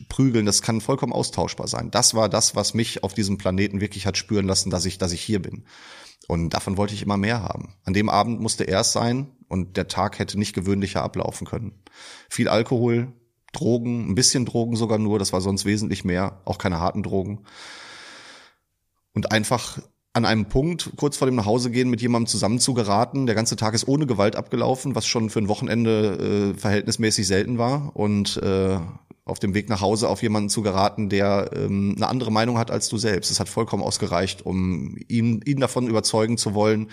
Prügeln, 0.09 0.45
das 0.45 0.61
kann 0.61 0.81
vollkommen 0.81 1.13
austauschbar 1.13 1.69
sein. 1.69 1.93
Das 1.93 2.15
war 2.15 2.29
das, 2.29 2.57
was 2.57 2.75
mich 2.75 3.05
auf 3.05 3.15
diesem 3.15 3.39
Planeten 3.39 3.81
wirklich 3.81 4.07
hat 4.07 4.19
spüren 4.19 4.47
lassen, 4.47 4.71
dass 4.71 4.85
ich, 4.85 4.99
dass 4.99 5.13
ich 5.13 5.23
hier 5.23 5.41
bin. 5.41 5.65
Und 6.27 6.51
davon 6.51 6.77
wollte 6.77 6.95
ich 6.95 7.03
immer 7.03 7.17
mehr 7.17 7.43
haben. 7.43 7.75
An 7.85 7.95
dem 7.95 8.09
Abend 8.09 8.41
musste 8.41 8.65
er 8.65 8.81
es 8.81 8.91
sein 8.91 9.29
und 9.49 9.77
der 9.77 9.89
Tag 9.89 10.19
hätte 10.19 10.39
nicht 10.39 10.55
gewöhnlicher 10.55 11.03
ablaufen 11.03 11.47
können. 11.47 11.73
Viel 12.29 12.49
Alkohol, 12.49 13.13
Drogen, 13.53 14.11
ein 14.11 14.15
bisschen 14.15 14.45
Drogen 14.45 14.77
sogar 14.77 14.99
nur, 14.99 15.19
das 15.19 15.33
war 15.33 15.41
sonst 15.41 15.65
wesentlich 15.65 16.05
mehr, 16.05 16.41
auch 16.45 16.59
keine 16.59 16.81
harten 16.81 17.03
Drogen. 17.03 17.45
Und 19.15 19.33
einfach 19.33 19.79
an 20.13 20.25
einem 20.25 20.47
Punkt, 20.47 20.93
kurz 20.97 21.19
vor 21.19 21.27
dem 21.27 21.35
Nachhausegehen, 21.35 21.91
mit 21.91 22.01
jemandem 22.01 22.27
zusammenzugeraten. 22.27 23.27
Der 23.27 23.35
ganze 23.35 23.57
Tag 23.57 23.75
ist 23.75 23.87
ohne 23.87 24.07
Gewalt 24.07 24.35
abgelaufen, 24.35 24.95
was 24.95 25.07
schon 25.07 25.29
für 25.29 25.41
ein 25.41 25.49
Wochenende 25.49 26.55
äh, 26.55 26.59
verhältnismäßig 26.59 27.27
selten 27.27 27.59
war. 27.59 27.95
Und 27.95 28.39
äh, 28.39 28.79
auf 29.27 29.41
dem 29.41 29.55
Weg 29.55 29.69
nach 29.69 29.81
Hause 29.83 30.09
auf 30.09 30.23
jemanden 30.23 30.49
zu 30.49 30.63
geraten, 30.63 31.09
der 31.11 31.51
ähm, 31.55 31.95
eine 31.97 32.09
andere 32.09 32.31
Meinung 32.31 32.57
hat 32.57 32.71
als 32.71 32.89
du 32.89 32.97
selbst. 32.97 33.31
Es 33.31 33.41
hat 33.41 33.49
vollkommen 33.49 33.83
ausgereicht, 33.83 34.47
um 34.47 34.97
ihn, 35.09 35.43
ihn 35.45 35.59
davon 35.59 35.89
überzeugen 35.89 36.39
zu 36.39 36.55
wollen, 36.55 36.91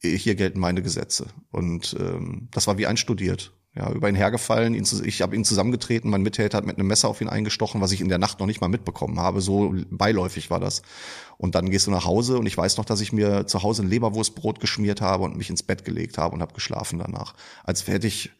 hier 0.00 0.34
gelten 0.34 0.60
meine 0.60 0.82
Gesetze. 0.82 1.26
Und 1.50 1.96
ähm, 1.98 2.48
das 2.52 2.66
war 2.66 2.78
wie 2.78 2.86
einstudiert. 2.86 3.52
Ja, 3.74 3.92
über 3.92 4.08
ihn 4.08 4.14
hergefallen, 4.14 4.74
ihn 4.74 4.86
zu, 4.86 5.04
ich 5.04 5.20
habe 5.20 5.36
ihn 5.36 5.44
zusammengetreten, 5.44 6.10
mein 6.10 6.22
Mittäter 6.22 6.56
hat 6.56 6.64
mit 6.64 6.78
einem 6.78 6.88
Messer 6.88 7.08
auf 7.08 7.20
ihn 7.20 7.28
eingestochen, 7.28 7.82
was 7.82 7.92
ich 7.92 8.00
in 8.00 8.08
der 8.08 8.16
Nacht 8.16 8.40
noch 8.40 8.46
nicht 8.46 8.62
mal 8.62 8.68
mitbekommen 8.68 9.20
habe. 9.20 9.42
So 9.42 9.74
beiläufig 9.90 10.50
war 10.50 10.60
das. 10.60 10.80
Und 11.36 11.54
dann 11.54 11.68
gehst 11.68 11.86
du 11.86 11.90
nach 11.90 12.06
Hause 12.06 12.38
und 12.38 12.46
ich 12.46 12.56
weiß 12.56 12.78
noch, 12.78 12.86
dass 12.86 13.02
ich 13.02 13.12
mir 13.12 13.46
zu 13.46 13.62
Hause 13.62 13.82
ein 13.82 13.90
Leberwurstbrot 13.90 14.60
geschmiert 14.60 15.02
habe 15.02 15.24
und 15.24 15.36
mich 15.36 15.50
ins 15.50 15.62
Bett 15.62 15.84
gelegt 15.84 16.16
habe 16.16 16.34
und 16.34 16.40
habe 16.40 16.54
geschlafen 16.54 16.98
danach. 16.98 17.34
Als 17.64 17.86
hätte 17.86 18.06
ich 18.06 18.30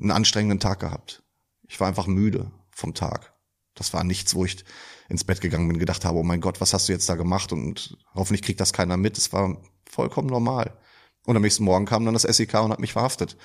einen 0.00 0.10
anstrengenden 0.10 0.58
Tag 0.58 0.80
gehabt. 0.80 1.22
Ich 1.68 1.78
war 1.78 1.86
einfach 1.86 2.08
müde 2.08 2.50
vom 2.72 2.94
Tag. 2.94 3.32
Das 3.74 3.92
war 3.92 4.02
nichts, 4.02 4.34
wo 4.34 4.44
ich 4.44 4.64
ins 5.08 5.22
Bett 5.22 5.40
gegangen 5.40 5.68
bin, 5.68 5.78
gedacht 5.78 6.04
habe, 6.04 6.18
oh 6.18 6.24
mein 6.24 6.40
Gott, 6.40 6.60
was 6.60 6.74
hast 6.74 6.88
du 6.88 6.92
jetzt 6.92 7.08
da 7.08 7.14
gemacht? 7.14 7.52
Und 7.52 7.98
hoffentlich 8.14 8.42
kriegt 8.42 8.60
das 8.60 8.72
keiner 8.72 8.96
mit. 8.96 9.16
Es 9.16 9.32
war 9.32 9.62
vollkommen 9.90 10.28
normal. 10.28 10.72
Und 11.26 11.36
am 11.36 11.42
nächsten 11.42 11.64
Morgen 11.64 11.84
kam 11.84 12.04
dann 12.04 12.14
das 12.14 12.22
SEK 12.22 12.54
und 12.62 12.72
hat 12.72 12.80
mich 12.80 12.92
verhaftet. 12.92 13.36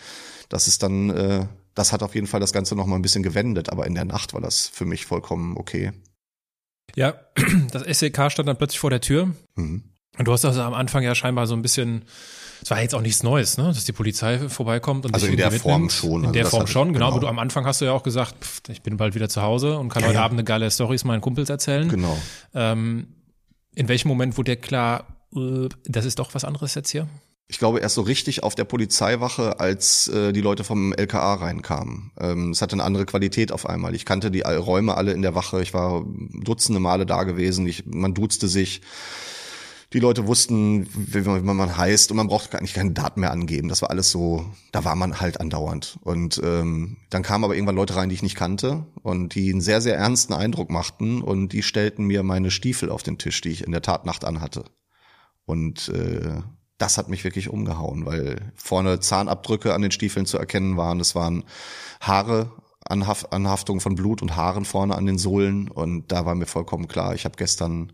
Das 0.49 0.67
ist 0.67 0.83
dann, 0.83 1.09
äh, 1.09 1.47
das 1.73 1.91
hat 1.91 2.03
auf 2.03 2.15
jeden 2.15 2.27
Fall 2.27 2.39
das 2.39 2.53
Ganze 2.53 2.75
noch 2.75 2.85
mal 2.85 2.95
ein 2.95 3.01
bisschen 3.01 3.23
gewendet, 3.23 3.69
aber 3.69 3.85
in 3.85 3.95
der 3.95 4.05
Nacht 4.05 4.33
war 4.33 4.41
das 4.41 4.67
für 4.67 4.85
mich 4.85 5.05
vollkommen 5.05 5.57
okay. 5.57 5.91
Ja, 6.95 7.15
das 7.71 7.83
SEK 7.99 8.31
stand 8.31 8.47
dann 8.47 8.57
plötzlich 8.57 8.79
vor 8.79 8.89
der 8.89 9.01
Tür. 9.01 9.33
Mhm. 9.55 9.83
Und 10.17 10.27
du 10.27 10.31
hast 10.31 10.45
also 10.45 10.61
am 10.61 10.73
Anfang 10.73 11.03
ja 11.03 11.13
scheinbar 11.13 11.45
so 11.45 11.55
ein 11.55 11.61
bisschen 11.61 12.05
es 12.61 12.71
war 12.71 12.81
jetzt 12.81 12.95
auch 12.95 13.01
nichts 13.01 13.21
Neues, 13.21 13.57
ne? 13.57 13.65
dass 13.65 13.85
die 13.85 13.91
Polizei 13.91 14.49
vorbeikommt 14.49 15.05
und 15.05 15.13
also 15.13 15.27
in 15.27 15.37
der 15.37 15.51
Form 15.51 15.89
schon. 15.89 16.21
In 16.21 16.27
also 16.27 16.33
der 16.33 16.45
Form 16.45 16.67
schon, 16.67 16.93
genau. 16.93 17.07
genau. 17.07 17.11
Aber 17.11 17.19
du 17.19 17.27
am 17.27 17.37
Anfang 17.37 17.65
hast 17.65 17.81
du 17.81 17.85
ja 17.85 17.91
auch 17.91 18.03
gesagt, 18.03 18.35
pff, 18.43 18.61
ich 18.69 18.81
bin 18.81 18.97
bald 18.97 19.13
wieder 19.13 19.29
zu 19.29 19.41
Hause 19.41 19.77
und 19.77 19.89
kann 19.89 20.01
ja, 20.01 20.07
heute 20.07 20.17
ja. 20.17 20.25
Abend 20.25 20.39
eine 20.39 20.45
geile 20.45 20.69
Storys 20.71 21.03
meinen 21.03 21.21
Kumpels 21.21 21.49
erzählen. 21.49 21.87
Genau. 21.89 22.17
Ähm, 22.53 23.07
in 23.75 23.87
welchem 23.87 24.07
Moment 24.07 24.37
wurde 24.37 24.55
dir 24.55 24.61
klar, 24.61 25.05
das 25.31 26.05
ist 26.05 26.19
doch 26.19 26.33
was 26.33 26.43
anderes 26.43 26.75
jetzt 26.75 26.89
hier? 26.91 27.07
ich 27.47 27.59
glaube, 27.59 27.79
erst 27.79 27.95
so 27.95 28.01
richtig 28.01 28.43
auf 28.43 28.55
der 28.55 28.63
Polizeiwache, 28.63 29.59
als 29.59 30.07
äh, 30.07 30.33
die 30.33 30.41
Leute 30.41 30.63
vom 30.63 30.93
LKA 30.93 31.35
reinkamen. 31.35 32.11
Ähm, 32.19 32.51
es 32.51 32.61
hatte 32.61 32.73
eine 32.73 32.83
andere 32.83 33.05
Qualität 33.05 33.51
auf 33.51 33.67
einmal. 33.67 33.93
Ich 33.93 34.05
kannte 34.05 34.31
die 34.31 34.41
Räume 34.41 34.97
alle 34.97 35.13
in 35.13 35.21
der 35.21 35.35
Wache. 35.35 35.61
Ich 35.61 35.73
war 35.73 36.03
dutzende 36.43 36.79
Male 36.79 37.05
da 37.05 37.23
gewesen. 37.23 37.67
Ich, 37.67 37.85
man 37.85 38.13
duzte 38.13 38.47
sich. 38.47 38.81
Die 39.93 39.99
Leute 39.99 40.25
wussten, 40.25 40.89
wie 40.93 41.21
man, 41.21 41.43
wie 41.43 41.53
man 41.53 41.77
heißt 41.77 42.09
und 42.09 42.17
man 42.17 42.27
brauchte 42.27 42.49
gar 42.49 42.61
nicht 42.61 42.73
keine 42.73 42.91
Daten 42.91 43.21
mehr 43.21 43.31
angeben. 43.31 43.69
Das 43.69 43.83
war 43.83 43.91
alles 43.91 44.09
so, 44.09 44.43
da 44.71 44.83
war 44.83 44.95
man 44.95 45.21
halt 45.21 45.39
andauernd. 45.39 45.99
Und 46.01 46.41
ähm, 46.43 46.97
dann 47.11 47.21
kamen 47.21 47.43
aber 47.43 47.53
irgendwann 47.53 47.75
Leute 47.75 47.95
rein, 47.95 48.09
die 48.09 48.15
ich 48.15 48.23
nicht 48.23 48.35
kannte 48.35 48.87
und 49.03 49.35
die 49.35 49.51
einen 49.51 49.61
sehr, 49.61 49.81
sehr 49.81 49.95
ernsten 49.95 50.33
Eindruck 50.33 50.71
machten 50.71 51.21
und 51.21 51.53
die 51.53 51.61
stellten 51.61 52.05
mir 52.05 52.23
meine 52.23 52.49
Stiefel 52.49 52.89
auf 52.89 53.03
den 53.03 53.19
Tisch, 53.19 53.39
die 53.41 53.49
ich 53.49 53.63
in 53.63 53.71
der 53.71 53.83
Tatnacht 53.83 54.25
anhatte. 54.25 54.65
Und 55.45 55.89
äh, 55.89 56.41
das 56.77 56.97
hat 56.97 57.09
mich 57.09 57.23
wirklich 57.23 57.49
umgehauen, 57.49 58.05
weil 58.05 58.51
vorne 58.55 58.99
Zahnabdrücke 58.99 59.73
an 59.73 59.81
den 59.81 59.91
Stiefeln 59.91 60.25
zu 60.25 60.37
erkennen 60.37 60.77
waren. 60.77 60.99
Es 60.99 61.15
waren 61.15 61.43
Haare, 62.01 62.51
Anhaft, 62.83 63.31
Anhaftung 63.31 63.79
von 63.79 63.95
Blut 63.95 64.21
und 64.21 64.35
Haaren 64.35 64.65
vorne 64.65 64.95
an 64.95 65.05
den 65.05 65.17
Sohlen. 65.17 65.69
Und 65.69 66.11
da 66.11 66.25
war 66.25 66.35
mir 66.35 66.45
vollkommen 66.45 66.87
klar, 66.87 67.15
ich 67.15 67.25
habe 67.25 67.37
gestern, 67.37 67.93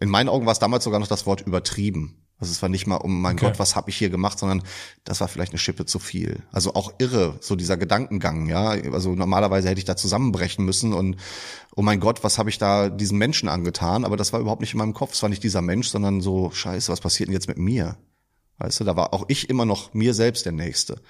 in 0.00 0.08
meinen 0.08 0.28
Augen 0.28 0.46
war 0.46 0.52
es 0.52 0.58
damals 0.58 0.84
sogar 0.84 1.00
noch 1.00 1.08
das 1.08 1.26
Wort 1.26 1.42
übertrieben. 1.42 2.21
Also 2.42 2.50
es 2.50 2.60
war 2.60 2.68
nicht 2.68 2.88
mal 2.88 2.96
um 2.96 3.22
mein 3.22 3.36
okay. 3.36 3.46
Gott, 3.46 3.60
was 3.60 3.76
habe 3.76 3.88
ich 3.88 3.96
hier 3.96 4.10
gemacht, 4.10 4.36
sondern 4.36 4.64
das 5.04 5.20
war 5.20 5.28
vielleicht 5.28 5.52
eine 5.52 5.60
Schippe 5.60 5.86
zu 5.86 6.00
viel. 6.00 6.42
Also 6.50 6.74
auch 6.74 6.92
irre, 6.98 7.36
so 7.40 7.54
dieser 7.54 7.76
Gedankengang, 7.76 8.48
ja. 8.48 8.70
Also 8.70 9.14
normalerweise 9.14 9.68
hätte 9.68 9.78
ich 9.78 9.84
da 9.84 9.94
zusammenbrechen 9.94 10.64
müssen 10.64 10.92
und 10.92 11.18
oh 11.76 11.82
mein 11.82 12.00
Gott, 12.00 12.24
was 12.24 12.38
habe 12.38 12.50
ich 12.50 12.58
da 12.58 12.88
diesen 12.88 13.16
Menschen 13.16 13.48
angetan? 13.48 14.04
Aber 14.04 14.16
das 14.16 14.32
war 14.32 14.40
überhaupt 14.40 14.60
nicht 14.60 14.72
in 14.72 14.78
meinem 14.78 14.92
Kopf. 14.92 15.12
Es 15.12 15.22
war 15.22 15.28
nicht 15.28 15.44
dieser 15.44 15.62
Mensch, 15.62 15.86
sondern 15.86 16.20
so, 16.20 16.50
scheiße, 16.50 16.90
was 16.90 17.00
passiert 17.00 17.28
denn 17.28 17.34
jetzt 17.34 17.46
mit 17.46 17.58
mir? 17.58 17.96
Weißt 18.58 18.80
du, 18.80 18.84
da 18.84 18.96
war 18.96 19.14
auch 19.14 19.26
ich 19.28 19.48
immer 19.48 19.64
noch 19.64 19.94
mir 19.94 20.12
selbst 20.12 20.44
der 20.44 20.52
Nächste. 20.52 21.00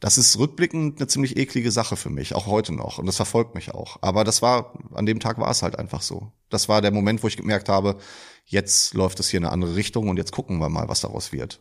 Das 0.00 0.18
ist 0.18 0.36
rückblickend 0.36 0.98
eine 0.98 1.06
ziemlich 1.06 1.36
eklige 1.36 1.70
Sache 1.70 1.94
für 1.94 2.10
mich, 2.10 2.34
auch 2.34 2.46
heute 2.46 2.74
noch. 2.74 2.98
Und 2.98 3.06
das 3.06 3.14
verfolgt 3.14 3.54
mich 3.54 3.72
auch. 3.72 3.98
Aber 4.00 4.24
das 4.24 4.42
war, 4.42 4.72
an 4.94 5.06
dem 5.06 5.20
Tag 5.20 5.38
war 5.38 5.48
es 5.48 5.62
halt 5.62 5.78
einfach 5.78 6.02
so. 6.02 6.32
Das 6.50 6.68
war 6.68 6.82
der 6.82 6.90
Moment, 6.90 7.22
wo 7.22 7.28
ich 7.28 7.36
gemerkt 7.36 7.68
habe, 7.68 7.98
jetzt 8.44 8.94
läuft 8.94 9.20
es 9.20 9.28
hier 9.28 9.38
in 9.38 9.44
eine 9.44 9.52
andere 9.52 9.76
Richtung 9.76 10.08
und 10.08 10.16
jetzt 10.16 10.32
gucken 10.32 10.58
wir 10.58 10.68
mal, 10.68 10.88
was 10.88 11.00
daraus 11.00 11.32
wird. 11.32 11.60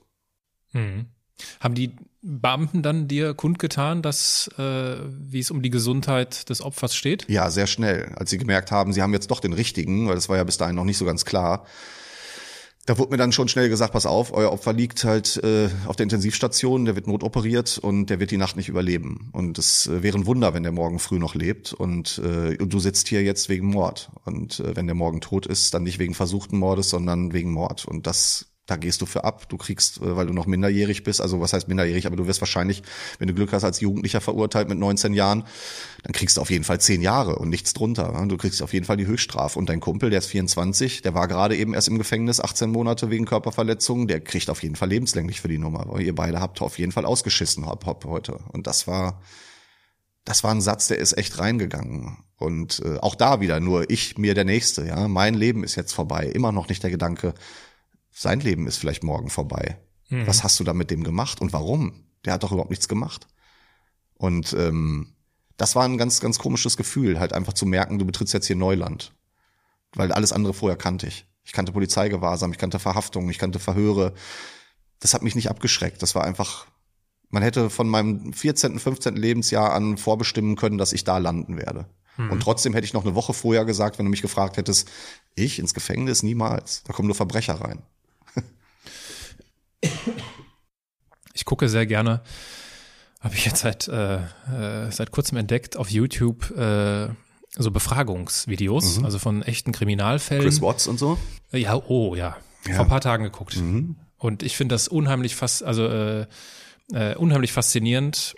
Mhm. 0.74 1.08
Haben 1.60 1.76
die 1.76 1.96
Beamten 2.22 2.84
dann 2.84 3.08
dir 3.08 3.34
kundgetan, 3.34 4.02
dass 4.02 4.50
äh, 4.58 4.98
wie 5.08 5.40
es 5.40 5.50
um 5.50 5.64
die 5.64 5.72
Gesundheit 5.72 6.50
des 6.50 6.62
Opfers 6.62 6.96
steht? 6.96 7.26
Ja, 7.28 7.50
sehr 7.50 7.66
schnell. 7.66 8.14
Als 8.16 8.30
sie 8.30 8.38
gemerkt 8.38 8.72
haben, 8.72 8.94
sie 8.94 9.02
haben 9.02 9.14
jetzt 9.14 9.32
doch 9.32 9.40
den 9.40 9.54
richtigen, 9.54 10.08
weil 10.08 10.16
das 10.16 10.30
war 10.30 10.38
ja 10.38 10.44
bis 10.44 10.58
dahin 10.58 10.76
noch 10.76 10.84
nicht 10.84 10.98
so 10.98 11.06
ganz 11.06 11.26
klar. 11.26 11.66
Da 12.88 12.98
wurde 12.98 13.12
mir 13.12 13.18
dann 13.18 13.32
schon 13.32 13.48
schnell 13.48 13.70
gesagt, 13.70 13.94
pass 13.94 14.08
auf, 14.08 14.34
euer 14.34 14.52
Opfer 14.52 14.74
liegt 14.74 15.04
halt 15.04 15.38
äh, 15.44 15.70
auf 15.86 15.96
der 15.96 16.06
Intensivstation, 16.06 16.86
der 16.86 16.96
wird 16.96 17.06
notoperiert 17.06 17.78
und 17.78 18.08
der 18.08 18.20
wird 18.20 18.32
die 18.32 18.38
Nacht 18.38 18.56
nicht 18.56 18.70
überleben. 18.70 19.30
Und 19.34 19.60
es 19.60 19.86
äh, 19.86 20.02
wäre 20.02 20.18
ein 20.18 20.26
Wunder, 20.26 20.56
wenn 20.56 20.64
der 20.64 20.72
morgen 20.72 20.98
früh 20.98 21.20
noch 21.20 21.36
lebt 21.36 21.74
und, 21.74 22.20
äh, 22.24 22.58
und 22.58 22.74
du 22.74 22.80
sitzt 22.80 23.08
hier 23.08 23.22
jetzt 23.22 23.50
wegen 23.50 23.68
Mord. 23.68 24.12
Und 24.26 24.62
äh, 24.62 24.76
wenn 24.76 24.88
der 24.88 24.96
morgen 24.96 25.22
tot 25.22 25.46
ist, 25.46 25.76
dann 25.76 25.84
nicht 25.84 26.00
wegen 26.00 26.16
versuchten 26.16 26.58
Mordes, 26.58 26.90
sondern 26.90 27.34
wegen 27.34 27.52
Mord. 27.52 27.86
Und 27.86 28.08
das 28.08 28.51
da 28.72 28.78
gehst 28.78 29.01
du 29.01 29.05
für 29.05 29.26
ab. 29.26 29.49
Du 29.49 29.57
kriegst, 29.57 29.97
äh, 29.97 30.15
weil 30.15 30.26
du 30.26 30.34
noch 30.34 30.45
minderjährig 30.45 31.03
bist, 31.03 31.22
also 31.22 31.41
was 31.41 31.51
heißt 31.53 31.67
minderjährig, 31.67 32.07
aber 32.07 32.15
du 32.15 32.26
wirst 32.26 32.41
wahrscheinlich, 32.41 32.82
wenn 33.19 33.28
du 33.28 33.34
Glück 33.34 33.51
hast, 33.51 33.65
als 33.65 33.82
Jugendlicher 33.82 34.22
verurteilt 34.22 34.69
mit 34.69 34.80
19 34.80 35.13
Jahren, 35.13 35.43
dann 36.03 36.13
kriegst 36.13 36.38
du 36.38 36.41
auf 36.41 36.49
jeden 36.49 36.63
Fall 36.63 36.80
10 36.80 37.01
Jahre 37.01 37.36
und 37.36 37.49
nichts 37.49 37.74
drunter. 37.74 38.26
Du 38.28 38.38
kriegst 38.38 38.63
auf 38.63 38.74
jeden 38.74 38.86
Fall 38.86 38.97
die 38.97 39.05
Höchststrafe. 39.05 39.59
Und 39.59 39.67
dein 39.67 39.82
Kumpel, 39.82 40.09
der 40.09 40.19
ist 40.19 40.28
24, 40.28 41.01
der 41.01 41.13
war 41.13 41.28
gerade 41.28 41.55
eben 41.57 41.74
erst 41.74 41.89
im 41.89 41.97
Gefängnis, 41.97 42.39
18 42.39 42.72
Monate 42.72 43.09
wegen 43.09 43.26
Körperverletzung, 43.26 44.07
der 44.07 44.22
kriegt 44.22 44.49
auf 44.49 44.63
jeden 44.63 44.76
Fall 44.76 44.89
lebenslänglich 44.89 45.41
für 45.41 45.49
die 45.49 45.57
Nummer. 45.57 45.99
Ihr 45.99 46.15
beide 46.15 46.39
habt 46.39 46.61
auf 46.61 46.80
jeden 46.80 46.93
Fall 46.93 47.05
ausgeschissen 47.05 47.65
hop, 47.65 47.86
hop, 47.86 48.05
heute. 48.05 48.39
Und 48.53 48.67
das 48.67 48.88
war, 48.88 49.22
das 50.24 50.43
war 50.45 50.51
ein 50.51 50.61
Satz, 50.61 50.88
der 50.88 50.99
ist 50.99 51.17
echt 51.17 51.39
reingegangen. 51.39 52.24
Und 52.38 52.82
äh, 52.86 52.97
auch 52.99 53.15
da 53.15 53.41
wieder 53.41 53.59
nur 53.59 53.89
ich, 53.89 54.17
mir 54.17 54.34
der 54.34 54.45
Nächste, 54.45 54.86
ja. 54.86 55.07
Mein 55.09 55.34
Leben 55.34 55.63
ist 55.63 55.76
jetzt 55.76 55.93
vorbei. 55.93 56.26
Immer 56.26 56.51
noch 56.51 56.69
nicht 56.69 56.82
der 56.84 56.89
Gedanke, 56.89 57.34
sein 58.12 58.39
Leben 58.39 58.68
ist 58.68 58.78
vielleicht 58.78 59.03
morgen 59.03 59.30
vorbei. 59.30 59.80
Mhm. 60.09 60.28
Was 60.28 60.43
hast 60.43 60.59
du 60.59 60.64
da 60.64 60.74
mit 60.74 60.91
dem 60.91 61.03
gemacht 61.03 61.41
und 61.41 61.53
warum? 61.53 62.03
Der 62.26 62.34
hat 62.34 62.43
doch 62.43 62.51
überhaupt 62.51 62.70
nichts 62.70 62.88
gemacht. 62.88 63.28
Und 64.16 64.53
ähm, 64.53 65.16
das 65.57 65.76
war 65.76 65.84
ein 65.84 65.97
ganz, 65.97 66.20
ganz 66.22 66.39
komisches 66.39 66.78
Gefühl, 66.78 67.20
halt 67.20 67.34
einfach 67.34 67.53
zu 67.53 67.66
merken, 67.66 67.99
du 67.99 68.05
betrittst 68.05 68.34
jetzt 68.34 68.47
hier 68.47 68.55
Neuland. 68.55 69.14
Weil 69.93 70.12
alles 70.12 70.32
andere 70.32 70.53
vorher 70.53 70.78
kannte 70.78 71.07
ich. 71.07 71.26
Ich 71.43 71.53
kannte 71.53 71.72
Polizeigewahrsam, 71.72 72.51
ich 72.51 72.57
kannte 72.57 72.80
Verhaftungen, 72.80 73.30
ich 73.30 73.39
kannte 73.39 73.59
Verhöre. 73.59 74.14
Das 74.99 75.14
hat 75.14 75.24
mich 75.24 75.36
nicht 75.36 75.49
abgeschreckt. 75.49 76.01
Das 76.01 76.16
war 76.16 76.24
einfach, 76.24 76.68
man 77.30 77.43
hätte 77.43 77.70
von 77.70 77.89
meinem 77.89 78.34
14., 78.34 78.80
15. 78.80 79.16
Lebensjahr 79.16 79.74
an 79.74 79.97
vorbestimmen 79.97 80.55
können, 80.55 80.78
dass 80.78 80.93
ich 80.93 81.03
da 81.03 81.18
landen 81.18 81.57
werde. 81.57 81.88
Mhm. 82.18 82.32
Und 82.32 82.39
trotzdem 82.41 82.74
hätte 82.74 82.86
ich 82.86 82.93
noch 82.93 83.05
eine 83.05 83.16
Woche 83.16 83.34
vorher 83.34 83.66
gesagt, 83.66 83.97
wenn 83.97 84.05
du 84.05 84.12
mich 84.12 84.22
gefragt 84.22 84.57
hättest, 84.57 84.89
ich 85.36 85.59
ins 85.59 85.74
Gefängnis 85.74 86.24
niemals. 86.24 86.84
Da 86.84 86.93
kommen 86.93 87.07
nur 87.07 87.16
Verbrecher 87.16 87.55
rein. 87.55 87.82
Ich 91.34 91.46
gucke 91.46 91.70
sehr 91.70 91.86
gerne, 91.86 92.22
habe 93.22 93.36
ich 93.36 93.46
jetzt 93.46 93.62
seit, 93.62 93.88
äh, 93.88 94.18
äh, 94.18 94.92
seit 94.92 95.12
kurzem 95.12 95.38
entdeckt, 95.38 95.78
auf 95.78 95.90
YouTube 95.90 96.52
äh, 96.58 97.10
so 97.56 97.72
Befragungsvideos, 97.72 99.00
mhm. 99.00 99.06
also 99.06 99.20
von 99.20 99.42
echten 99.44 99.72
Kriminalfällen. 99.72 100.44
Chris 100.44 100.62
Watts 100.62 100.88
und 100.88 100.98
so? 100.98 101.18
Ja, 101.52 101.76
oh 101.76 102.16
ja. 102.16 102.38
ja. 102.68 102.76
Vor 102.76 102.86
ein 102.86 102.90
paar 102.90 103.02
Tagen 103.02 103.24
geguckt. 103.24 103.58
Mhm. 103.58 103.96
Und 104.18 104.44
ich 104.44 104.56
finde 104.56 104.76
das 104.76 104.88
unheimlich 104.88 105.36
fast, 105.36 105.64
also 105.64 105.88
äh, 105.88 106.28
äh, 106.94 107.16
unheimlich 107.16 107.52
faszinierend, 107.52 108.36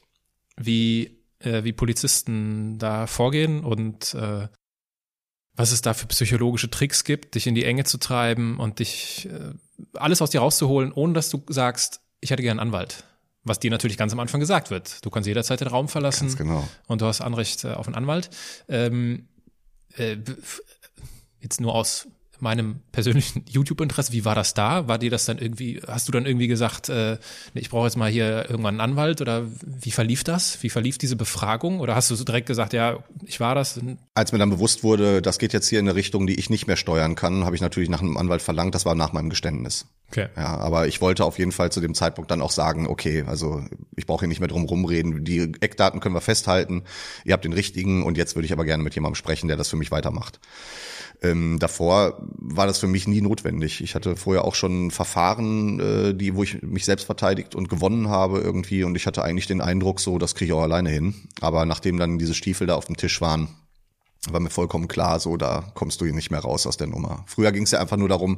wie, 0.56 1.20
äh, 1.40 1.64
wie 1.64 1.74
Polizisten 1.74 2.78
da 2.80 3.08
vorgehen 3.08 3.64
und 3.64 4.14
äh, 4.14 4.48
was 5.56 5.72
es 5.72 5.82
da 5.82 5.94
für 5.94 6.08
psychologische 6.08 6.70
Tricks 6.70 7.04
gibt, 7.04 7.36
dich 7.36 7.48
in 7.48 7.56
die 7.56 7.66
Enge 7.66 7.84
zu 7.84 7.98
treiben 7.98 8.60
und 8.60 8.80
dich 8.80 9.30
äh, 9.32 9.54
alles 9.94 10.22
aus 10.22 10.32
dir 10.32 10.42
rauszuholen, 10.42 10.92
ohne 10.92 11.14
dass 11.14 11.30
du 11.30 11.44
sagst, 11.48 12.02
ich 12.22 12.32
hätte 12.32 12.42
gern 12.42 12.60
einen 12.60 12.70
Anwalt. 12.70 13.04
Was 13.44 13.60
dir 13.60 13.72
natürlich 13.72 13.98
ganz 13.98 14.14
am 14.14 14.20
Anfang 14.20 14.40
gesagt 14.40 14.70
wird. 14.70 15.04
Du 15.04 15.10
kannst 15.10 15.28
jederzeit 15.28 15.60
den 15.60 15.68
Raum 15.68 15.90
verlassen 15.90 16.28
ganz 16.28 16.38
genau. 16.38 16.68
und 16.88 17.02
du 17.02 17.06
hast 17.06 17.20
Anrecht 17.20 17.66
äh, 17.66 17.74
auf 17.74 17.88
einen 17.88 17.96
Anwalt. 17.96 18.30
Ähm, 18.70 19.28
äh, 19.98 20.18
jetzt 21.42 21.60
nur 21.60 21.76
aus 21.76 22.08
meinem 22.44 22.82
persönlichen 22.92 23.44
YouTube-Interesse. 23.50 24.14
Wie 24.14 24.26
war 24.26 24.36
das 24.36 24.54
da? 24.54 24.88
War 24.88 25.00
dir 25.00 25.10
das 25.10 25.26
dann 25.26 25.40
irgendwie, 25.40 25.82
hast 25.88 26.08
du 26.08 26.12
dann 26.12 26.28
irgendwie 26.28 26.48
gesagt, 26.48 26.90
äh, 26.90 27.18
ich 27.56 27.72
brauche 27.72 27.86
jetzt 27.86 27.98
mal 27.98 28.12
hier 28.12 28.50
irgendwann 28.50 28.80
einen 28.80 28.92
Anwalt 28.92 29.22
oder 29.22 29.48
wie 29.66 29.92
verlief 29.92 30.24
das? 30.24 30.62
Wie 30.62 30.70
verlief 30.70 31.00
diese 31.00 31.16
Befragung? 31.16 31.80
Oder 31.80 31.96
hast 31.96 32.12
du 32.12 32.16
so 32.16 32.24
direkt 32.24 32.46
gesagt, 32.46 32.74
ja, 32.74 33.00
ich 33.26 33.40
war 33.40 33.56
das? 33.56 33.80
Als 34.14 34.32
mir 34.32 34.38
dann 34.38 34.52
bewusst 34.52 34.84
wurde, 34.84 35.22
das 35.22 35.40
geht 35.40 35.54
jetzt 35.54 35.68
hier 35.68 35.80
in 35.80 35.88
eine 35.88 35.96
Richtung, 35.96 36.28
die 36.28 36.36
ich 36.36 36.52
nicht 36.52 36.68
mehr 36.68 36.76
steuern 36.76 37.16
kann, 37.16 37.46
habe 37.46 37.56
ich 37.56 37.62
natürlich 37.62 37.90
nach 37.90 38.02
einem 38.02 38.18
Anwalt 38.18 38.44
verlangt. 38.44 38.76
Das 38.76 38.86
war 38.86 38.94
nach 38.94 39.14
meinem 39.14 39.30
Geständnis. 39.30 39.88
Okay. 40.12 40.28
Ja, 40.38 40.58
aber 40.58 40.88
ich 40.88 41.02
wollte 41.02 41.26
auf 41.26 41.40
jeden 41.40 41.52
Fall 41.52 41.72
zu 41.72 41.82
dem 41.82 41.96
Zeitpunkt 41.96 42.30
dann 42.30 42.42
auch 42.42 42.52
sagen, 42.52 42.86
okay, 42.86 43.24
also 43.26 43.64
ich 43.96 44.06
brauche 44.06 44.20
hier 44.20 44.28
nicht 44.28 44.40
mehr 44.40 44.48
drum 44.48 44.66
rumreden. 44.66 45.24
Die 45.24 45.52
Eckdaten 45.60 46.02
können 46.02 46.14
wir 46.14 46.22
festhalten. 46.22 46.84
Ihr 47.26 47.34
habt 47.34 47.46
den 47.46 47.54
richtigen 47.54 48.04
und 48.04 48.16
jetzt 48.16 48.36
würde 48.36 48.46
ich 48.46 48.54
aber 48.54 48.66
gerne 48.66 48.84
mit 48.84 48.94
jemandem 48.94 49.16
sprechen, 49.16 49.48
der 49.48 49.58
das 49.58 49.70
für 49.70 49.76
mich 49.76 49.90
weitermacht. 49.90 50.40
Ähm, 51.24 51.58
davor 51.58 52.22
war 52.38 52.68
das 52.68 52.80
für 52.80 52.88
mich 52.88 53.08
nie 53.08 53.22
notwendig. 53.22 53.82
Ich 53.82 53.96
hatte 53.96 54.16
vorher 54.16 54.44
auch 54.44 54.56
schon 54.56 54.92
Verfahren, 54.92 55.80
äh, 55.80 56.14
die, 56.14 56.36
wo 56.36 56.44
ich 56.44 56.62
mich 56.62 56.86
selbst 56.86 57.06
verteidigt 57.06 57.56
und 57.56 57.70
gewonnen 57.70 58.10
habe 58.10 58.40
irgendwie 58.40 58.84
und 58.84 58.96
ich 58.96 59.08
hatte 59.08 59.24
eigentlich 59.24 59.48
den 59.48 59.62
Eindruck, 59.62 60.00
so, 60.00 60.18
das 60.18 60.36
kriege 60.36 60.54
ich 60.54 60.58
auch 60.58 60.64
alleine 60.64 60.90
hin. 60.90 61.16
Aber 61.42 61.66
nachdem 61.66 61.98
dann 61.98 62.18
diese 62.18 62.34
Stiefel 62.34 62.68
da 62.68 62.76
auf 62.76 62.86
dem 62.86 62.98
Tisch 62.98 63.22
waren, 63.22 63.50
war 64.30 64.40
mir 64.40 64.50
vollkommen 64.50 64.88
klar, 64.88 65.20
so, 65.20 65.38
da 65.38 65.72
kommst 65.74 66.00
du 66.02 66.06
hier 66.06 66.14
nicht 66.14 66.32
mehr 66.32 66.40
raus 66.40 66.66
aus 66.66 66.78
der 66.78 66.88
Nummer. 66.88 67.24
Früher 67.28 67.52
ging 67.52 67.64
es 67.64 67.72
ja 67.72 67.80
einfach 67.80 67.98
nur 67.98 68.10
darum, 68.10 68.38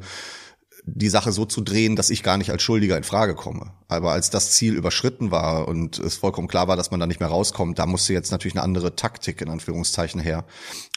die 0.87 1.09
Sache 1.09 1.31
so 1.31 1.45
zu 1.45 1.61
drehen, 1.61 1.95
dass 1.95 2.11
ich 2.11 2.21
gar 2.21 2.37
nicht 2.37 2.51
als 2.51 2.61
Schuldiger 2.61 2.95
in 2.95 3.03
Frage 3.03 3.33
komme. 3.33 3.71
Aber 3.87 4.11
als 4.11 4.29
das 4.29 4.51
Ziel 4.51 4.75
überschritten 4.75 5.31
war 5.31 5.67
und 5.67 5.97
es 5.97 6.15
vollkommen 6.15 6.47
klar 6.47 6.67
war, 6.67 6.75
dass 6.75 6.91
man 6.91 6.99
da 6.99 7.07
nicht 7.07 7.19
mehr 7.19 7.29
rauskommt, 7.29 7.79
da 7.79 7.87
musste 7.87 8.13
jetzt 8.13 8.31
natürlich 8.31 8.53
eine 8.53 8.63
andere 8.63 8.95
Taktik 8.95 9.41
in 9.41 9.49
Anführungszeichen 9.49 10.21
her. 10.21 10.45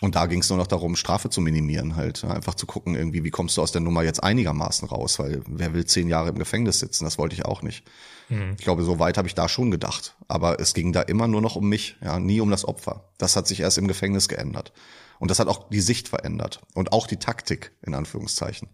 Und 0.03 0.15
da 0.15 0.27
ging 0.27 0.41
es 0.41 0.51
nur 0.51 0.59
noch 0.59 0.67
darum, 0.67 0.95
Strafe 0.95 1.31
zu 1.31 1.41
minimieren, 1.41 1.97
halt 1.97 2.23
einfach 2.25 2.55
zu 2.55 2.67
gucken, 2.67 2.97
irgendwie, 2.97 3.25
wie 3.25 3.31
kommst 3.31 3.57
du 3.57 3.63
aus 3.63 3.73
der 3.73 3.81
Nummer 3.81 4.03
jetzt 4.03 4.23
einigermaßen 4.23 4.87
raus, 4.89 5.19
weil 5.19 5.43
wer 5.49 5.73
will 5.73 5.87
zehn 5.87 6.09
Jahre 6.09 6.29
im 6.29 6.39
Gefängnis 6.39 6.81
sitzen? 6.81 7.05
Das 7.05 7.17
wollte 7.17 7.35
ich 7.35 7.47
auch 7.47 7.63
nicht. 7.63 7.85
Mhm. 8.29 8.57
Ich 8.59 8.65
glaube, 8.65 8.85
so 8.85 8.99
weit 8.99 9.17
habe 9.17 9.27
ich 9.27 9.35
da 9.35 9.49
schon 9.49 9.71
gedacht. 9.71 10.17
Aber 10.29 10.61
es 10.61 10.75
ging 10.75 10.93
da 10.93 11.01
immer 11.01 11.29
nur 11.29 11.41
noch 11.41 11.57
um 11.57 11.67
mich, 11.67 11.97
ja, 12.03 12.19
nie 12.21 12.41
um 12.41 12.51
das 12.51 12.67
Opfer. 12.67 13.09
Das 13.17 13.37
hat 13.37 13.47
sich 13.47 13.61
erst 13.61 13.79
im 13.79 13.89
Gefängnis 13.89 14.29
geändert. 14.29 14.73
Und 15.19 15.31
das 15.31 15.41
hat 15.41 15.49
auch 15.49 15.69
die 15.69 15.81
Sicht 15.81 16.09
verändert 16.09 16.61
und 16.75 16.93
auch 16.93 17.07
die 17.07 17.17
Taktik 17.17 17.73
in 17.83 17.95
Anführungszeichen. 17.95 18.69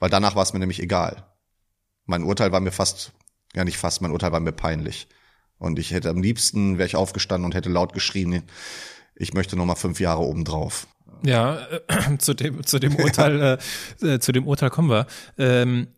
Weil 0.00 0.10
danach 0.10 0.34
war 0.34 0.42
es 0.42 0.52
mir 0.52 0.58
nämlich 0.58 0.82
egal. 0.82 1.24
Mein 2.06 2.24
Urteil 2.24 2.50
war 2.50 2.60
mir 2.60 2.72
fast, 2.72 3.12
ja 3.54 3.64
nicht 3.64 3.78
fast, 3.78 4.02
mein 4.02 4.10
Urteil 4.10 4.32
war 4.32 4.40
mir 4.40 4.52
peinlich. 4.52 5.06
Und 5.58 5.78
ich 5.78 5.92
hätte 5.92 6.08
am 6.08 6.22
liebsten, 6.22 6.78
wäre 6.78 6.86
ich 6.86 6.96
aufgestanden 6.96 7.44
und 7.44 7.54
hätte 7.54 7.68
laut 7.68 7.92
geschrien, 7.92 8.42
ich 9.14 9.34
möchte 9.34 9.54
noch 9.56 9.66
mal 9.66 9.74
fünf 9.76 10.00
Jahre 10.00 10.22
obendrauf. 10.22 10.88
Ja, 11.22 11.58
äh, 11.88 12.16
zu 12.18 12.32
dem 12.32 12.64
zu 12.64 12.78
dem 12.78 12.96
Urteil 13.04 13.58
äh, 14.02 14.06
äh, 14.06 14.18
zu 14.18 14.32
dem 14.32 14.46
Urteil 14.46 14.70
kommen 14.70 14.88
wir. 14.88 15.06
Ähm, 15.38 15.88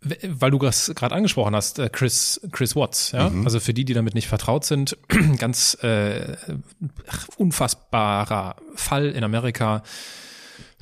weil 0.00 0.52
du 0.52 0.58
das 0.58 0.92
gerade 0.94 1.14
angesprochen 1.14 1.56
hast, 1.56 1.80
äh, 1.80 1.88
Chris, 1.88 2.40
Chris 2.52 2.76
Watts, 2.76 3.10
ja. 3.10 3.28
Mhm. 3.30 3.44
Also 3.44 3.58
für 3.58 3.74
die, 3.74 3.84
die 3.84 3.94
damit 3.94 4.14
nicht 4.14 4.28
vertraut 4.28 4.64
sind, 4.64 4.96
ganz 5.38 5.76
äh, 5.82 6.36
unfassbarer 7.36 8.56
Fall 8.76 9.06
in 9.06 9.24
Amerika. 9.24 9.82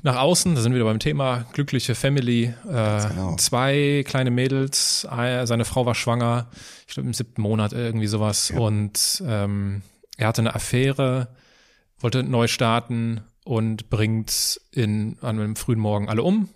Nach 0.05 0.17
außen, 0.17 0.55
da 0.55 0.61
sind 0.61 0.73
wir 0.73 0.81
wieder 0.81 0.91
beim 0.91 0.99
Thema, 0.99 1.47
glückliche 1.55 1.95
Family, 1.95 2.53
äh, 2.69 3.09
genau. 3.09 3.37
zwei 3.37 4.05
kleine 4.07 4.31
Mädels, 4.31 5.01
seine 5.01 5.65
Frau 5.65 5.87
war 5.87 5.95
schwanger, 5.95 6.47
ich 6.87 6.93
glaube 6.93 7.07
im 7.07 7.15
siebten 7.15 7.41
Monat 7.41 7.73
irgendwie 7.73 8.07
sowas. 8.07 8.51
Ja. 8.51 8.59
und 8.59 9.23
ähm, 9.27 9.81
er 10.19 10.29
hatte 10.29 10.43
eine 10.43 10.55
Affäre, 10.55 11.29
wollte 12.01 12.23
neu 12.23 12.49
starten 12.49 13.23
und 13.45 13.89
bringt 13.89 14.61
in, 14.73 15.17
an 15.23 15.41
einem 15.41 15.57
frühen 15.57 15.79
Morgen 15.79 16.11
alle 16.11 16.23
um, 16.23 16.51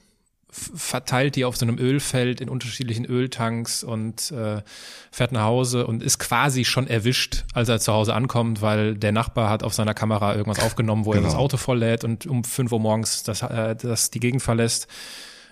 verteilt 0.51 1.37
die 1.37 1.45
auf 1.45 1.57
so 1.57 1.67
einem 1.67 1.79
Ölfeld 1.79 2.41
in 2.41 2.49
unterschiedlichen 2.49 3.05
Öltanks 3.05 3.85
und 3.85 4.31
äh, 4.31 4.63
fährt 5.11 5.33
nach 5.33 5.43
Hause 5.43 5.87
und 5.87 6.03
ist 6.03 6.19
quasi 6.19 6.65
schon 6.65 6.87
erwischt, 6.87 7.45
als 7.53 7.69
er 7.69 7.81
zu 7.81 7.93
Hause 7.93 8.15
ankommt, 8.15 8.63
weil 8.63 8.95
der 8.95 9.13
Nachbar 9.13 9.51
hat 9.51 9.63
auf 9.63 9.75
seiner 9.75 9.95
Kamera 9.95 10.35
irgendwas 10.35 10.65
aufgenommen, 10.65 11.05
wo 11.05 11.11
genau. 11.11 11.23
er 11.23 11.27
das 11.27 11.35
Auto 11.35 11.59
volllädt 11.59 12.03
und 12.05 12.27
um 12.27 12.45
fünf 12.45 12.73
Uhr 12.73 12.81
morgens 12.81 13.23
das, 13.25 13.43
äh, 13.43 13.77
das 13.77 14.11
die 14.11 14.21
Gegend 14.21 14.43
verlässt. 14.43 14.89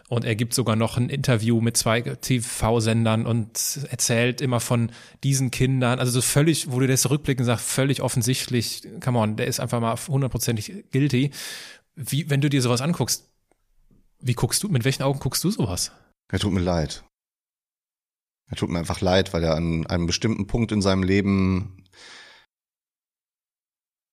Und 0.09 0.25
er 0.25 0.37
gibt 0.37 0.55
sogar 0.55 0.77
noch 0.77 0.97
ein 0.97 1.09
Interview 1.09 1.61
mit 1.61 1.77
zwei 1.77 2.01
TV-Sendern 2.01 3.27
und 3.27 3.81
erzählt 3.91 4.41
immer 4.41 4.61
von 4.61 4.93
diesen 5.25 5.51
Kindern. 5.51 5.99
Also 5.99 6.13
so 6.13 6.23
völlig, 6.23 6.71
wo 6.71 6.79
du 6.79 6.87
das 6.87 7.11
rückblicken 7.11 7.45
sagst, 7.45 7.67
völlig 7.67 8.03
offensichtlich, 8.03 8.83
come 9.03 9.19
on, 9.19 9.37
der 9.37 9.49
ist 9.49 9.59
einfach 9.59 9.81
mal 9.81 9.97
hundertprozentig 10.09 10.85
guilty. 10.93 11.33
Wie, 11.97 12.31
wenn 12.31 12.41
du 12.41 12.49
dir 12.49 12.63
sowas 12.63 12.83
anguckst, 12.83 13.29
wie 14.21 14.35
guckst 14.35 14.63
du, 14.63 14.69
mit 14.69 14.85
welchen 14.85 15.03
Augen 15.03 15.19
guckst 15.19 15.43
du 15.45 15.51
sowas? 15.51 15.93
Er 16.31 16.39
tut 16.39 16.53
mir 16.53 16.61
leid. 16.61 17.05
Er 18.49 18.57
tut 18.57 18.71
mir 18.71 18.79
einfach 18.79 19.01
leid, 19.01 19.33
weil 19.33 19.43
er 19.43 19.57
an 19.57 19.87
einem 19.87 20.07
bestimmten 20.07 20.47
Punkt 20.47 20.73
in 20.73 20.83
seinem 20.83 21.03
Leben 21.03 21.85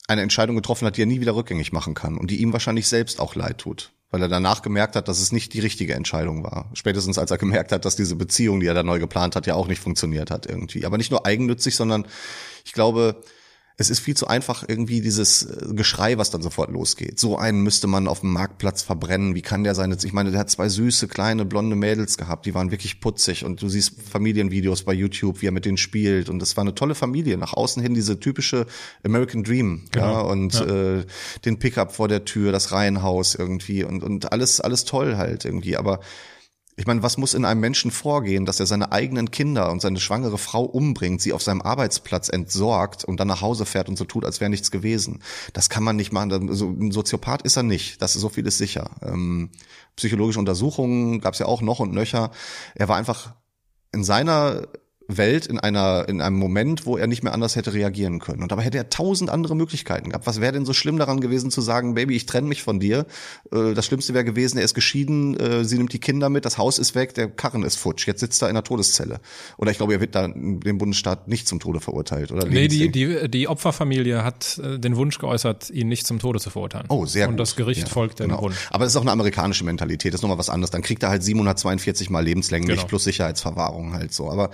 eine 0.07 0.21
Entscheidung 0.21 0.55
getroffen 0.55 0.85
hat, 0.85 0.97
die 0.97 1.03
er 1.03 1.07
nie 1.07 1.21
wieder 1.21 1.35
rückgängig 1.35 1.71
machen 1.71 1.93
kann 1.93 2.17
und 2.17 2.29
die 2.29 2.41
ihm 2.41 2.51
wahrscheinlich 2.51 2.87
selbst 2.87 3.19
auch 3.19 3.35
leid 3.35 3.59
tut, 3.59 3.93
weil 4.09 4.21
er 4.21 4.27
danach 4.27 4.61
gemerkt 4.61 4.95
hat, 4.95 5.07
dass 5.07 5.19
es 5.19 5.31
nicht 5.31 5.53
die 5.53 5.59
richtige 5.59 5.93
Entscheidung 5.93 6.43
war. 6.43 6.69
Spätestens 6.73 7.17
als 7.17 7.31
er 7.31 7.37
gemerkt 7.37 7.71
hat, 7.71 7.85
dass 7.85 7.95
diese 7.95 8.15
Beziehung, 8.15 8.59
die 8.59 8.67
er 8.67 8.73
da 8.73 8.83
neu 8.83 8.99
geplant 8.99 9.35
hat, 9.35 9.47
ja 9.47 9.55
auch 9.55 9.67
nicht 9.67 9.79
funktioniert 9.79 10.29
hat 10.29 10.45
irgendwie. 10.45 10.85
Aber 10.85 10.97
nicht 10.97 11.11
nur 11.11 11.25
eigennützig, 11.25 11.75
sondern 11.75 12.05
ich 12.65 12.73
glaube, 12.73 13.23
es 13.77 13.89
ist 13.89 13.99
viel 13.99 14.15
zu 14.15 14.27
einfach 14.27 14.63
irgendwie 14.67 15.01
dieses 15.01 15.43
äh, 15.43 15.73
Geschrei, 15.73 16.17
was 16.17 16.29
dann 16.29 16.41
sofort 16.41 16.71
losgeht. 16.71 17.19
So 17.19 17.37
einen 17.37 17.61
müsste 17.61 17.87
man 17.87 18.07
auf 18.07 18.19
dem 18.19 18.31
Marktplatz 18.31 18.83
verbrennen. 18.83 19.33
Wie 19.33 19.41
kann 19.41 19.63
der 19.63 19.73
sein? 19.73 19.95
Ich 20.03 20.13
meine, 20.13 20.31
der 20.31 20.41
hat 20.41 20.49
zwei 20.49 20.69
süße, 20.69 21.07
kleine, 21.07 21.45
blonde 21.45 21.75
Mädels 21.75 22.17
gehabt, 22.17 22.45
die 22.45 22.53
waren 22.53 22.71
wirklich 22.71 22.99
putzig 22.99 23.45
und 23.45 23.61
du 23.61 23.69
siehst 23.69 23.93
Familienvideos 24.01 24.83
bei 24.83 24.93
YouTube, 24.93 25.41
wie 25.41 25.47
er 25.47 25.51
mit 25.51 25.65
denen 25.65 25.77
spielt 25.77 26.29
und 26.29 26.39
das 26.39 26.55
war 26.55 26.61
eine 26.61 26.75
tolle 26.75 26.95
Familie. 26.95 27.37
Nach 27.37 27.53
außen 27.53 27.81
hin 27.81 27.93
diese 27.93 28.19
typische 28.19 28.67
American 29.03 29.43
Dream, 29.43 29.85
genau. 29.91 30.05
ja, 30.05 30.19
und 30.21 30.53
ja. 30.53 30.99
Äh, 30.99 31.05
den 31.45 31.57
Pickup 31.57 31.93
vor 31.93 32.07
der 32.07 32.25
Tür, 32.25 32.51
das 32.51 32.71
Reihenhaus 32.71 33.35
irgendwie 33.35 33.83
und, 33.83 34.03
und 34.03 34.31
alles, 34.31 34.61
alles 34.61 34.85
toll 34.85 35.17
halt 35.17 35.45
irgendwie, 35.45 35.77
aber 35.77 35.99
ich 36.75 36.87
meine, 36.87 37.03
was 37.03 37.17
muss 37.17 37.35
in 37.35 37.45
einem 37.45 37.61
Menschen 37.61 37.91
vorgehen, 37.91 38.45
dass 38.45 38.59
er 38.59 38.65
seine 38.65 38.91
eigenen 38.91 39.29
Kinder 39.29 39.71
und 39.71 39.81
seine 39.81 39.99
schwangere 39.99 40.39
Frau 40.39 40.63
umbringt, 40.63 41.21
sie 41.21 41.33
auf 41.33 41.43
seinem 41.43 41.61
Arbeitsplatz 41.61 42.29
entsorgt 42.29 43.03
und 43.03 43.19
dann 43.19 43.27
nach 43.27 43.41
Hause 43.41 43.65
fährt 43.65 43.89
und 43.89 43.97
so 43.97 44.05
tut, 44.05 44.25
als 44.25 44.41
wäre 44.41 44.49
nichts 44.49 44.71
gewesen? 44.71 45.21
Das 45.53 45.69
kann 45.69 45.83
man 45.83 45.95
nicht 45.95 46.11
machen. 46.11 46.49
Also 46.49 46.69
ein 46.69 46.91
Soziopath 46.91 47.43
ist 47.43 47.57
er 47.57 47.63
nicht. 47.63 48.01
Das 48.01 48.15
ist 48.15 48.21
so 48.21 48.29
vieles 48.29 48.57
sicher. 48.57 48.89
Ähm, 49.03 49.51
psychologische 49.95 50.39
Untersuchungen 50.39 51.21
gab 51.21 51.33
es 51.33 51.39
ja 51.39 51.45
auch 51.45 51.61
noch 51.61 51.79
und 51.79 51.93
nöcher. 51.93 52.31
Er 52.73 52.87
war 52.87 52.97
einfach 52.97 53.35
in 53.91 54.03
seiner 54.03 54.67
Welt 55.07 55.45
in 55.45 55.59
einer 55.59 56.07
in 56.07 56.21
einem 56.21 56.37
Moment, 56.37 56.85
wo 56.85 56.97
er 56.97 57.07
nicht 57.07 57.23
mehr 57.23 57.33
anders 57.33 57.55
hätte 57.55 57.73
reagieren 57.73 58.19
können. 58.19 58.41
Und 58.41 58.51
dabei 58.51 58.63
hätte 58.63 58.77
er 58.77 58.89
tausend 58.89 59.29
andere 59.29 59.55
Möglichkeiten 59.55 60.09
gehabt. 60.09 60.25
Was 60.27 60.39
wäre 60.39 60.53
denn 60.53 60.65
so 60.65 60.73
schlimm 60.73 60.97
daran 60.97 61.19
gewesen 61.19 61.51
zu 61.51 61.61
sagen, 61.61 61.93
Baby, 61.93 62.15
ich 62.15 62.25
trenne 62.25 62.47
mich 62.47 62.63
von 62.63 62.79
dir? 62.79 63.05
Äh, 63.51 63.73
das 63.73 63.85
Schlimmste 63.85 64.13
wäre 64.13 64.23
gewesen, 64.23 64.57
er 64.57 64.63
ist 64.63 64.73
geschieden, 64.73 65.37
äh, 65.39 65.65
sie 65.65 65.77
nimmt 65.77 65.93
die 65.93 65.99
Kinder 65.99 66.29
mit, 66.29 66.45
das 66.45 66.57
Haus 66.57 66.79
ist 66.79 66.95
weg, 66.95 67.13
der 67.13 67.29
Karren 67.29 67.63
ist 67.63 67.75
futsch. 67.75 68.07
Jetzt 68.07 68.21
sitzt 68.21 68.41
er 68.41 68.49
in 68.49 68.55
der 68.55 68.63
Todeszelle. 68.63 69.19
Oder 69.57 69.71
ich 69.71 69.77
glaube, 69.77 69.93
er 69.93 70.01
wird 70.01 70.15
da 70.15 70.27
dem 70.27 70.77
Bundesstaat 70.77 71.27
nicht 71.27 71.47
zum 71.47 71.59
Tode 71.59 71.79
verurteilt, 71.79 72.31
oder? 72.31 72.45
Nee, 72.47 72.67
die, 72.67 72.91
die, 72.91 73.29
die 73.29 73.47
Opferfamilie 73.47 74.23
hat 74.23 74.59
äh, 74.63 74.79
den 74.79 74.95
Wunsch 74.95 75.19
geäußert, 75.19 75.69
ihn 75.69 75.87
nicht 75.89 76.07
zum 76.07 76.19
Tode 76.19 76.39
zu 76.39 76.49
verurteilen. 76.49 76.85
Oh, 76.89 77.05
sehr 77.05 77.27
Und 77.27 77.33
gut. 77.33 77.41
das 77.41 77.55
Gericht 77.55 77.81
ja, 77.81 77.87
folgt 77.87 78.19
dem 78.19 78.29
genau. 78.29 78.41
Wunsch. 78.41 78.67
Aber 78.69 78.85
das 78.85 78.93
ist 78.93 78.97
auch 78.97 79.01
eine 79.01 79.11
amerikanische 79.11 79.65
Mentalität, 79.65 80.13
das 80.13 80.19
ist 80.19 80.23
nochmal 80.23 80.37
was 80.37 80.49
anderes. 80.49 80.71
Dann 80.71 80.81
kriegt 80.81 81.03
er 81.03 81.09
halt 81.09 81.23
742 81.23 82.09
mal 82.09 82.23
lebenslänglich 82.23 82.77
genau. 82.77 82.87
plus 82.87 83.03
Sicherheitsverwahrung 83.03 83.93
halt 83.93 84.13
so. 84.13 84.31
Aber 84.31 84.49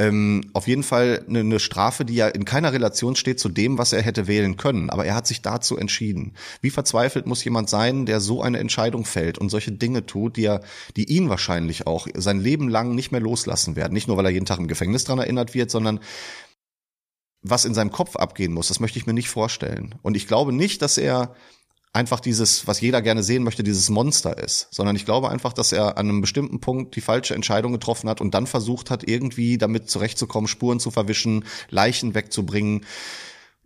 ähm, 0.00 0.50
auf 0.54 0.66
jeden 0.66 0.82
Fall 0.82 1.22
eine, 1.28 1.40
eine 1.40 1.60
Strafe, 1.60 2.06
die 2.06 2.14
ja 2.14 2.26
in 2.28 2.46
keiner 2.46 2.72
Relation 2.72 3.16
steht 3.16 3.38
zu 3.38 3.50
dem, 3.50 3.76
was 3.76 3.92
er 3.92 4.00
hätte 4.00 4.26
wählen 4.26 4.56
können. 4.56 4.88
Aber 4.88 5.04
er 5.04 5.14
hat 5.14 5.26
sich 5.26 5.42
dazu 5.42 5.76
entschieden. 5.76 6.32
Wie 6.62 6.70
verzweifelt 6.70 7.26
muss 7.26 7.44
jemand 7.44 7.68
sein, 7.68 8.06
der 8.06 8.20
so 8.20 8.40
eine 8.40 8.60
Entscheidung 8.60 9.04
fällt 9.04 9.36
und 9.36 9.50
solche 9.50 9.72
Dinge 9.72 10.06
tut, 10.06 10.38
die 10.38 10.46
er, 10.46 10.62
die 10.96 11.04
ihn 11.04 11.28
wahrscheinlich 11.28 11.86
auch 11.86 12.08
sein 12.14 12.40
Leben 12.40 12.70
lang 12.70 12.94
nicht 12.94 13.12
mehr 13.12 13.20
loslassen 13.20 13.76
werden. 13.76 13.92
Nicht 13.92 14.08
nur, 14.08 14.16
weil 14.16 14.24
er 14.24 14.30
jeden 14.30 14.46
Tag 14.46 14.58
im 14.58 14.68
Gefängnis 14.68 15.04
dran 15.04 15.18
erinnert 15.18 15.52
wird, 15.52 15.70
sondern 15.70 16.00
was 17.42 17.66
in 17.66 17.74
seinem 17.74 17.92
Kopf 17.92 18.16
abgehen 18.16 18.54
muss, 18.54 18.68
das 18.68 18.80
möchte 18.80 18.98
ich 18.98 19.06
mir 19.06 19.12
nicht 19.12 19.28
vorstellen. 19.28 19.96
Und 20.00 20.16
ich 20.16 20.26
glaube 20.26 20.54
nicht, 20.54 20.80
dass 20.80 20.96
er 20.96 21.34
einfach 21.92 22.20
dieses, 22.20 22.66
was 22.66 22.80
jeder 22.80 23.02
gerne 23.02 23.22
sehen 23.22 23.42
möchte, 23.42 23.62
dieses 23.64 23.90
Monster 23.90 24.38
ist, 24.38 24.68
sondern 24.70 24.94
ich 24.94 25.04
glaube 25.04 25.28
einfach, 25.28 25.52
dass 25.52 25.72
er 25.72 25.98
an 25.98 26.08
einem 26.08 26.20
bestimmten 26.20 26.60
Punkt 26.60 26.94
die 26.94 27.00
falsche 27.00 27.34
Entscheidung 27.34 27.72
getroffen 27.72 28.08
hat 28.08 28.20
und 28.20 28.32
dann 28.32 28.46
versucht 28.46 28.90
hat, 28.90 29.08
irgendwie 29.08 29.58
damit 29.58 29.90
zurechtzukommen, 29.90 30.46
Spuren 30.46 30.78
zu 30.78 30.90
verwischen, 30.90 31.44
Leichen 31.68 32.14
wegzubringen. 32.14 32.86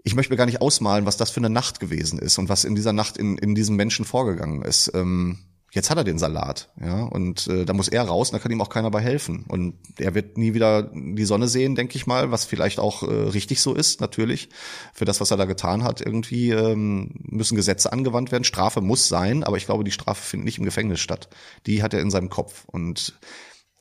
Ich 0.04 0.14
möchte 0.14 0.32
mir 0.32 0.38
gar 0.38 0.46
nicht 0.46 0.62
ausmalen, 0.62 1.06
was 1.06 1.16
das 1.16 1.30
für 1.30 1.40
eine 1.40 1.50
Nacht 1.50 1.80
gewesen 1.80 2.18
ist 2.18 2.38
und 2.38 2.48
was 2.48 2.64
in 2.64 2.74
dieser 2.74 2.92
Nacht 2.92 3.18
in, 3.18 3.36
in 3.36 3.54
diesem 3.54 3.76
Menschen 3.76 4.04
vorgegangen 4.04 4.62
ist. 4.62 4.90
Ähm, 4.94 5.38
jetzt 5.74 5.90
hat 5.90 5.98
er 5.98 6.04
den 6.04 6.18
Salat, 6.18 6.70
ja, 6.80 7.02
und 7.02 7.48
äh, 7.48 7.64
da 7.64 7.72
muss 7.72 7.88
er 7.88 8.04
raus, 8.04 8.30
und 8.30 8.34
da 8.34 8.38
kann 8.38 8.52
ihm 8.52 8.60
auch 8.60 8.68
keiner 8.68 8.90
bei 8.92 9.00
helfen. 9.00 9.44
Und 9.48 9.74
er 9.98 10.14
wird 10.14 10.38
nie 10.38 10.54
wieder 10.54 10.90
die 10.94 11.24
Sonne 11.24 11.48
sehen, 11.48 11.74
denke 11.74 11.96
ich 11.96 12.06
mal, 12.06 12.30
was 12.30 12.44
vielleicht 12.44 12.78
auch 12.78 13.02
äh, 13.02 13.06
richtig 13.06 13.60
so 13.60 13.74
ist, 13.74 14.00
natürlich. 14.00 14.48
Für 14.92 15.04
das, 15.04 15.20
was 15.20 15.32
er 15.32 15.36
da 15.36 15.46
getan 15.46 15.82
hat, 15.82 16.00
irgendwie 16.00 16.50
ähm, 16.50 17.10
müssen 17.24 17.56
Gesetze 17.56 17.92
angewandt 17.92 18.30
werden. 18.30 18.44
Strafe 18.44 18.80
muss 18.80 19.08
sein, 19.08 19.42
aber 19.42 19.56
ich 19.56 19.66
glaube, 19.66 19.82
die 19.82 19.90
Strafe 19.90 20.22
findet 20.22 20.44
nicht 20.46 20.58
im 20.58 20.64
Gefängnis 20.64 21.00
statt. 21.00 21.28
Die 21.66 21.82
hat 21.82 21.92
er 21.92 22.00
in 22.00 22.10
seinem 22.10 22.30
Kopf. 22.30 22.64
Und 22.66 23.14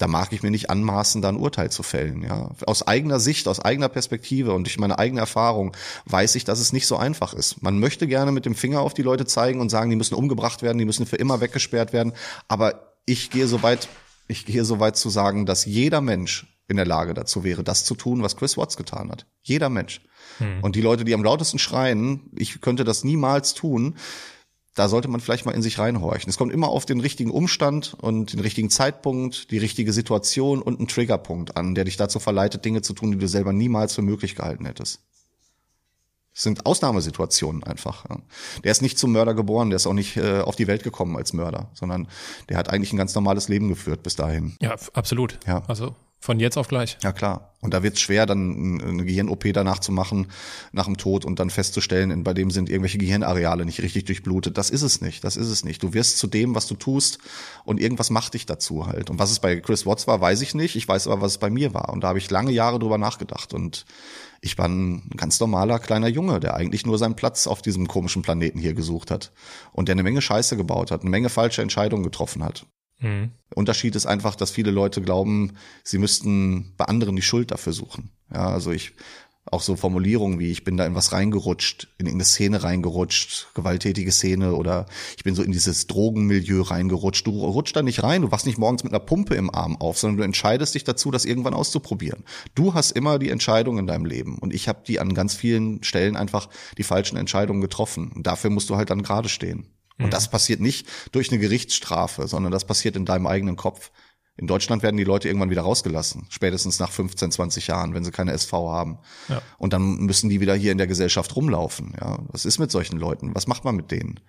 da 0.03 0.07
mag 0.09 0.33
ich 0.33 0.43
mir 0.43 0.51
nicht 0.51 0.69
anmaßen, 0.69 1.21
da 1.21 1.29
ein 1.29 1.37
Urteil 1.37 1.71
zu 1.71 1.81
fällen. 1.81 2.23
Ja. 2.23 2.49
Aus 2.67 2.85
eigener 2.85 3.21
Sicht, 3.21 3.47
aus 3.47 3.61
eigener 3.61 3.87
Perspektive 3.87 4.51
und 4.51 4.67
durch 4.67 4.77
meine 4.77 4.99
eigene 4.99 5.21
Erfahrung 5.21 5.77
weiß 6.07 6.35
ich, 6.35 6.43
dass 6.43 6.59
es 6.59 6.73
nicht 6.73 6.87
so 6.87 6.97
einfach 6.97 7.33
ist. 7.33 7.63
Man 7.63 7.79
möchte 7.79 8.05
gerne 8.05 8.33
mit 8.33 8.45
dem 8.45 8.53
Finger 8.53 8.81
auf 8.81 8.93
die 8.93 9.01
Leute 9.01 9.25
zeigen 9.25 9.61
und 9.61 9.69
sagen, 9.69 9.89
die 9.89 9.95
müssen 9.95 10.15
umgebracht 10.15 10.61
werden, 10.61 10.77
die 10.77 10.83
müssen 10.83 11.05
für 11.05 11.15
immer 11.15 11.39
weggesperrt 11.39 11.93
werden. 11.93 12.11
Aber 12.49 12.97
ich 13.05 13.29
gehe 13.29 13.47
so 13.47 13.63
weit, 13.63 13.87
ich 14.27 14.45
gehe 14.45 14.65
so 14.65 14.81
weit 14.81 14.97
zu 14.97 15.09
sagen, 15.09 15.45
dass 15.45 15.63
jeder 15.63 16.01
Mensch 16.01 16.47
in 16.67 16.75
der 16.75 16.85
Lage 16.85 17.13
dazu 17.13 17.45
wäre, 17.45 17.63
das 17.63 17.85
zu 17.85 17.95
tun, 17.95 18.23
was 18.23 18.35
Chris 18.35 18.57
Watts 18.57 18.75
getan 18.75 19.09
hat. 19.09 19.25
Jeder 19.41 19.69
Mensch. 19.69 20.01
Hm. 20.39 20.61
Und 20.63 20.75
die 20.75 20.81
Leute, 20.81 21.05
die 21.05 21.13
am 21.13 21.23
lautesten 21.23 21.59
schreien, 21.59 22.29
ich 22.35 22.59
könnte 22.59 22.83
das 22.83 23.05
niemals 23.05 23.53
tun, 23.53 23.95
da 24.75 24.87
sollte 24.87 25.07
man 25.07 25.21
vielleicht 25.21 25.45
mal 25.45 25.51
in 25.51 25.61
sich 25.61 25.77
reinhorchen. 25.77 26.29
Es 26.29 26.37
kommt 26.37 26.51
immer 26.51 26.69
auf 26.69 26.85
den 26.85 26.99
richtigen 26.99 27.31
Umstand 27.31 27.95
und 28.01 28.33
den 28.33 28.39
richtigen 28.39 28.69
Zeitpunkt, 28.69 29.51
die 29.51 29.59
richtige 29.59 29.93
Situation 29.93 30.61
und 30.61 30.79
einen 30.79 30.87
Triggerpunkt 30.87 31.55
an, 31.55 31.75
der 31.75 31.85
dich 31.85 31.97
dazu 31.97 32.19
verleitet, 32.19 32.65
Dinge 32.65 32.81
zu 32.81 32.93
tun, 32.93 33.11
die 33.11 33.17
du 33.17 33.27
selber 33.27 33.53
niemals 33.53 33.93
für 33.93 34.01
möglich 34.01 34.35
gehalten 34.35 34.65
hättest. 34.65 35.01
Es 36.33 36.41
sind 36.43 36.65
Ausnahmesituationen 36.65 37.63
einfach. 37.63 38.05
Der 38.63 38.71
ist 38.71 38.81
nicht 38.81 38.97
zum 38.97 39.11
Mörder 39.11 39.33
geboren, 39.33 39.69
der 39.69 39.77
ist 39.77 39.85
auch 39.85 39.93
nicht 39.93 40.17
äh, 40.17 40.39
auf 40.39 40.55
die 40.55 40.67
Welt 40.67 40.83
gekommen 40.83 41.15
als 41.15 41.33
Mörder, 41.33 41.69
sondern 41.73 42.07
der 42.49 42.57
hat 42.57 42.69
eigentlich 42.69 42.91
ein 42.91 42.97
ganz 42.97 43.13
normales 43.13 43.49
Leben 43.49 43.69
geführt 43.69 44.01
bis 44.03 44.15
dahin. 44.15 44.57
Ja, 44.59 44.75
absolut. 44.93 45.39
Ja. 45.45 45.63
Also 45.67 45.95
von 46.23 46.39
jetzt 46.39 46.57
auf 46.57 46.69
gleich. 46.69 46.97
Ja, 47.03 47.11
klar. 47.11 47.53
Und 47.59 47.73
da 47.73 47.83
wird 47.83 47.95
es 47.95 47.99
schwer, 47.99 48.25
dann 48.25 48.79
eine 48.81 49.03
Gehirn-OP 49.03 49.51
danach 49.51 49.79
zu 49.79 49.91
machen, 49.91 50.27
nach 50.71 50.85
dem 50.85 50.95
Tod 50.95 51.25
und 51.25 51.37
dann 51.37 51.49
festzustellen, 51.49 52.23
bei 52.23 52.33
dem 52.33 52.49
sind 52.49 52.69
irgendwelche 52.69 52.97
Gehirnareale 52.97 53.65
nicht 53.65 53.81
richtig 53.81 54.05
durchblutet. 54.05 54.57
Das 54.57 54.69
ist 54.69 54.83
es 54.83 55.01
nicht. 55.01 55.25
Das 55.25 55.35
ist 55.35 55.49
es 55.49 55.65
nicht. 55.65 55.83
Du 55.83 55.93
wirst 55.93 56.19
zu 56.19 56.27
dem, 56.27 56.55
was 56.55 56.65
du 56.67 56.75
tust 56.75 57.17
und 57.65 57.81
irgendwas 57.81 58.09
macht 58.09 58.35
dich 58.35 58.45
dazu 58.45 58.87
halt. 58.87 59.09
Und 59.09 59.19
was 59.19 59.31
es 59.31 59.39
bei 59.39 59.57
Chris 59.57 59.85
Watts 59.85 60.07
war, 60.07 60.21
weiß 60.21 60.39
ich 60.39 60.55
nicht. 60.55 60.77
Ich 60.77 60.87
weiß 60.87 61.07
aber, 61.07 61.19
was 61.19 61.33
es 61.33 61.37
bei 61.39 61.49
mir 61.49 61.73
war. 61.73 61.89
Und 61.89 62.05
da 62.05 62.07
habe 62.07 62.19
ich 62.19 62.31
lange 62.31 62.53
Jahre 62.53 62.79
drüber 62.79 62.97
nachgedacht. 62.97 63.53
Und 63.53 63.83
ich 64.43 64.57
war 64.57 64.67
ein 64.67 65.09
ganz 65.15 65.39
normaler 65.39 65.79
kleiner 65.79 66.09
Junge, 66.09 66.41
der 66.41 66.55
eigentlich 66.55 66.85
nur 66.85 66.97
seinen 66.97 67.15
Platz 67.15 67.47
auf 67.47 67.61
diesem 67.61 67.87
komischen 67.87 68.23
Planeten 68.23 68.59
hier 68.59 68.73
gesucht 68.73 69.09
hat. 69.09 69.31
Und 69.71 69.87
der 69.87 69.93
eine 69.93 70.03
Menge 70.03 70.21
Scheiße 70.21 70.57
gebaut 70.57 70.91
hat, 70.91 71.01
eine 71.01 71.09
Menge 71.09 71.29
falsche 71.29 71.61
Entscheidungen 71.61 72.03
getroffen 72.03 72.43
hat. 72.43 72.65
Mhm. 72.99 73.31
Unterschied 73.55 73.95
ist 73.95 74.05
einfach, 74.05 74.35
dass 74.35 74.51
viele 74.51 74.71
Leute 74.71 75.01
glauben, 75.01 75.53
sie 75.85 75.97
müssten 75.97 76.73
bei 76.75 76.85
anderen 76.85 77.15
die 77.15 77.21
Schuld 77.21 77.51
dafür 77.51 77.71
suchen. 77.71 78.11
Ja, 78.33 78.49
also 78.49 78.71
ich 78.71 78.93
Auch 79.45 79.61
so 79.61 79.75
Formulierungen 79.75 80.39
wie, 80.39 80.51
ich 80.51 80.63
bin 80.63 80.77
da 80.77 80.85
in 80.85 80.95
was 80.95 81.11
reingerutscht, 81.11 81.89
in 81.97 82.05
irgendeine 82.05 82.25
Szene 82.25 82.63
reingerutscht, 82.63 83.47
gewalttätige 83.53 84.11
Szene 84.11 84.55
oder 84.55 84.85
ich 85.17 85.23
bin 85.23 85.35
so 85.35 85.43
in 85.43 85.51
dieses 85.51 85.85
Drogenmilieu 85.87 86.61
reingerutscht. 86.61 87.27
Du 87.27 87.45
rutschst 87.45 87.75
da 87.75 87.81
nicht 87.81 88.03
rein, 88.03 88.21
du 88.21 88.31
wachst 88.31 88.45
nicht 88.45 88.57
morgens 88.57 88.83
mit 88.83 88.93
einer 88.93 89.01
Pumpe 89.01 89.35
im 89.35 89.53
Arm 89.53 89.75
auf, 89.75 89.97
sondern 89.97 90.17
du 90.17 90.23
entscheidest 90.23 90.75
dich 90.75 90.85
dazu, 90.85 91.11
das 91.11 91.25
irgendwann 91.25 91.53
auszuprobieren. 91.53 92.23
Du 92.55 92.73
hast 92.73 92.91
immer 92.91 93.19
die 93.19 93.29
Entscheidung 93.29 93.77
in 93.77 93.87
deinem 93.87 94.05
Leben 94.05 94.37
und 94.37 94.53
ich 94.53 94.67
habe 94.67 94.83
die 94.87 94.99
an 94.99 95.13
ganz 95.13 95.35
vielen 95.35 95.83
Stellen 95.83 96.15
einfach 96.15 96.47
die 96.77 96.83
falschen 96.83 97.17
Entscheidungen 97.17 97.61
getroffen. 97.61 98.11
Und 98.15 98.25
dafür 98.25 98.49
musst 98.49 98.69
du 98.69 98.77
halt 98.77 98.89
dann 98.89 99.03
gerade 99.03 99.29
stehen. 99.29 99.67
Und 99.99 100.07
mhm. 100.07 100.09
das 100.11 100.29
passiert 100.29 100.59
nicht 100.59 100.87
durch 101.11 101.31
eine 101.31 101.39
Gerichtsstrafe, 101.39 102.27
sondern 102.27 102.51
das 102.51 102.65
passiert 102.65 102.95
in 102.95 103.05
deinem 103.05 103.27
eigenen 103.27 103.55
Kopf. 103.55 103.91
In 104.35 104.47
Deutschland 104.47 104.81
werden 104.81 104.97
die 104.97 105.03
Leute 105.03 105.27
irgendwann 105.27 105.51
wieder 105.51 105.61
rausgelassen, 105.61 106.25
spätestens 106.29 106.79
nach 106.79 106.91
15, 106.91 107.31
20 107.31 107.67
Jahren, 107.67 107.93
wenn 107.93 108.03
sie 108.03 108.11
keine 108.11 108.31
SV 108.31 108.71
haben. 108.71 108.97
Ja. 109.29 109.41
Und 109.59 109.73
dann 109.73 109.97
müssen 109.97 110.29
die 110.29 110.41
wieder 110.41 110.55
hier 110.55 110.71
in 110.71 110.79
der 110.79 110.87
Gesellschaft 110.87 111.35
rumlaufen. 111.35 111.93
Ja, 111.99 112.17
was 112.29 112.45
ist 112.45 112.57
mit 112.57 112.71
solchen 112.71 112.97
Leuten? 112.97 113.35
Was 113.35 113.45
macht 113.45 113.63
man 113.63 113.75
mit 113.75 113.91
denen? 113.91 114.19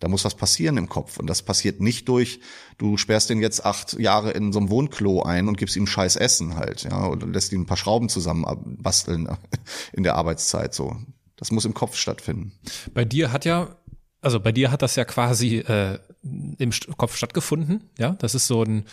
Da 0.00 0.08
muss 0.08 0.24
was 0.24 0.34
passieren 0.34 0.78
im 0.78 0.88
Kopf. 0.88 1.18
Und 1.18 1.28
das 1.28 1.42
passiert 1.42 1.80
nicht 1.80 2.08
durch, 2.08 2.40
du 2.78 2.96
sperrst 2.96 3.28
den 3.28 3.42
jetzt 3.42 3.64
acht 3.64 3.98
Jahre 3.98 4.30
in 4.30 4.50
so 4.50 4.58
einem 4.58 4.70
Wohnklo 4.70 5.22
ein 5.22 5.46
und 5.46 5.58
gibst 5.58 5.76
ihm 5.76 5.86
scheiß 5.86 6.16
Essen 6.16 6.56
halt, 6.56 6.84
ja, 6.84 7.06
oder 7.06 7.26
lässt 7.26 7.52
ihn 7.52 7.62
ein 7.62 7.66
paar 7.66 7.76
Schrauben 7.76 8.08
zusammen 8.08 8.46
basteln 8.80 9.28
in 9.92 10.02
der 10.02 10.16
Arbeitszeit, 10.16 10.74
so. 10.74 10.96
Das 11.36 11.52
muss 11.52 11.66
im 11.66 11.74
Kopf 11.74 11.96
stattfinden. 11.96 12.52
Bei 12.92 13.04
dir 13.04 13.30
hat 13.32 13.44
ja, 13.44 13.76
also 14.22 14.40
bei 14.40 14.52
dir 14.52 14.70
hat 14.70 14.82
das 14.82 14.96
ja 14.96 15.04
quasi 15.04 15.58
äh, 15.58 15.98
im 16.22 16.70
Kopf 16.96 17.16
stattgefunden, 17.16 17.90
ja. 17.98 18.12
Das 18.12 18.34
ist 18.34 18.46
so 18.46 18.62
ein, 18.62 18.86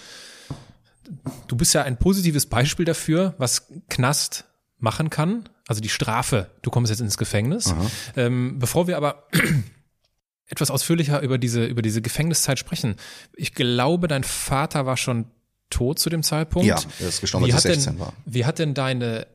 du 1.47 1.55
bist 1.55 1.73
ja 1.73 1.83
ein 1.83 1.97
positives 1.97 2.45
Beispiel 2.45 2.85
dafür, 2.85 3.35
was 3.37 3.67
Knast 3.89 4.45
machen 4.79 5.09
kann. 5.09 5.49
Also 5.67 5.81
die 5.81 5.89
Strafe, 5.89 6.49
du 6.61 6.69
kommst 6.69 6.89
jetzt 6.89 6.99
ins 6.99 7.17
Gefängnis. 7.17 7.73
Ähm, 8.15 8.59
bevor 8.59 8.87
wir 8.87 8.97
aber 8.97 9.27
etwas 10.47 10.71
ausführlicher 10.71 11.21
über 11.21 11.37
diese, 11.37 11.65
über 11.65 11.81
diese 11.81 12.01
Gefängniszeit 12.01 12.59
sprechen. 12.59 12.95
Ich 13.33 13.53
glaube, 13.53 14.07
dein 14.07 14.23
Vater 14.23 14.85
war 14.85 14.97
schon 14.97 15.25
tot 15.69 15.99
zu 15.99 16.09
dem 16.09 16.23
Zeitpunkt. 16.23 16.67
Ja, 16.67 16.79
er 16.99 17.07
ist 17.07 17.21
gestorben, 17.21 17.45
als 17.45 17.65
er 17.65 17.73
16 17.73 17.93
denn, 17.93 17.99
war. 17.99 18.13
Wie 18.25 18.45
hat 18.45 18.59
denn 18.59 18.73
deine, 18.73 19.27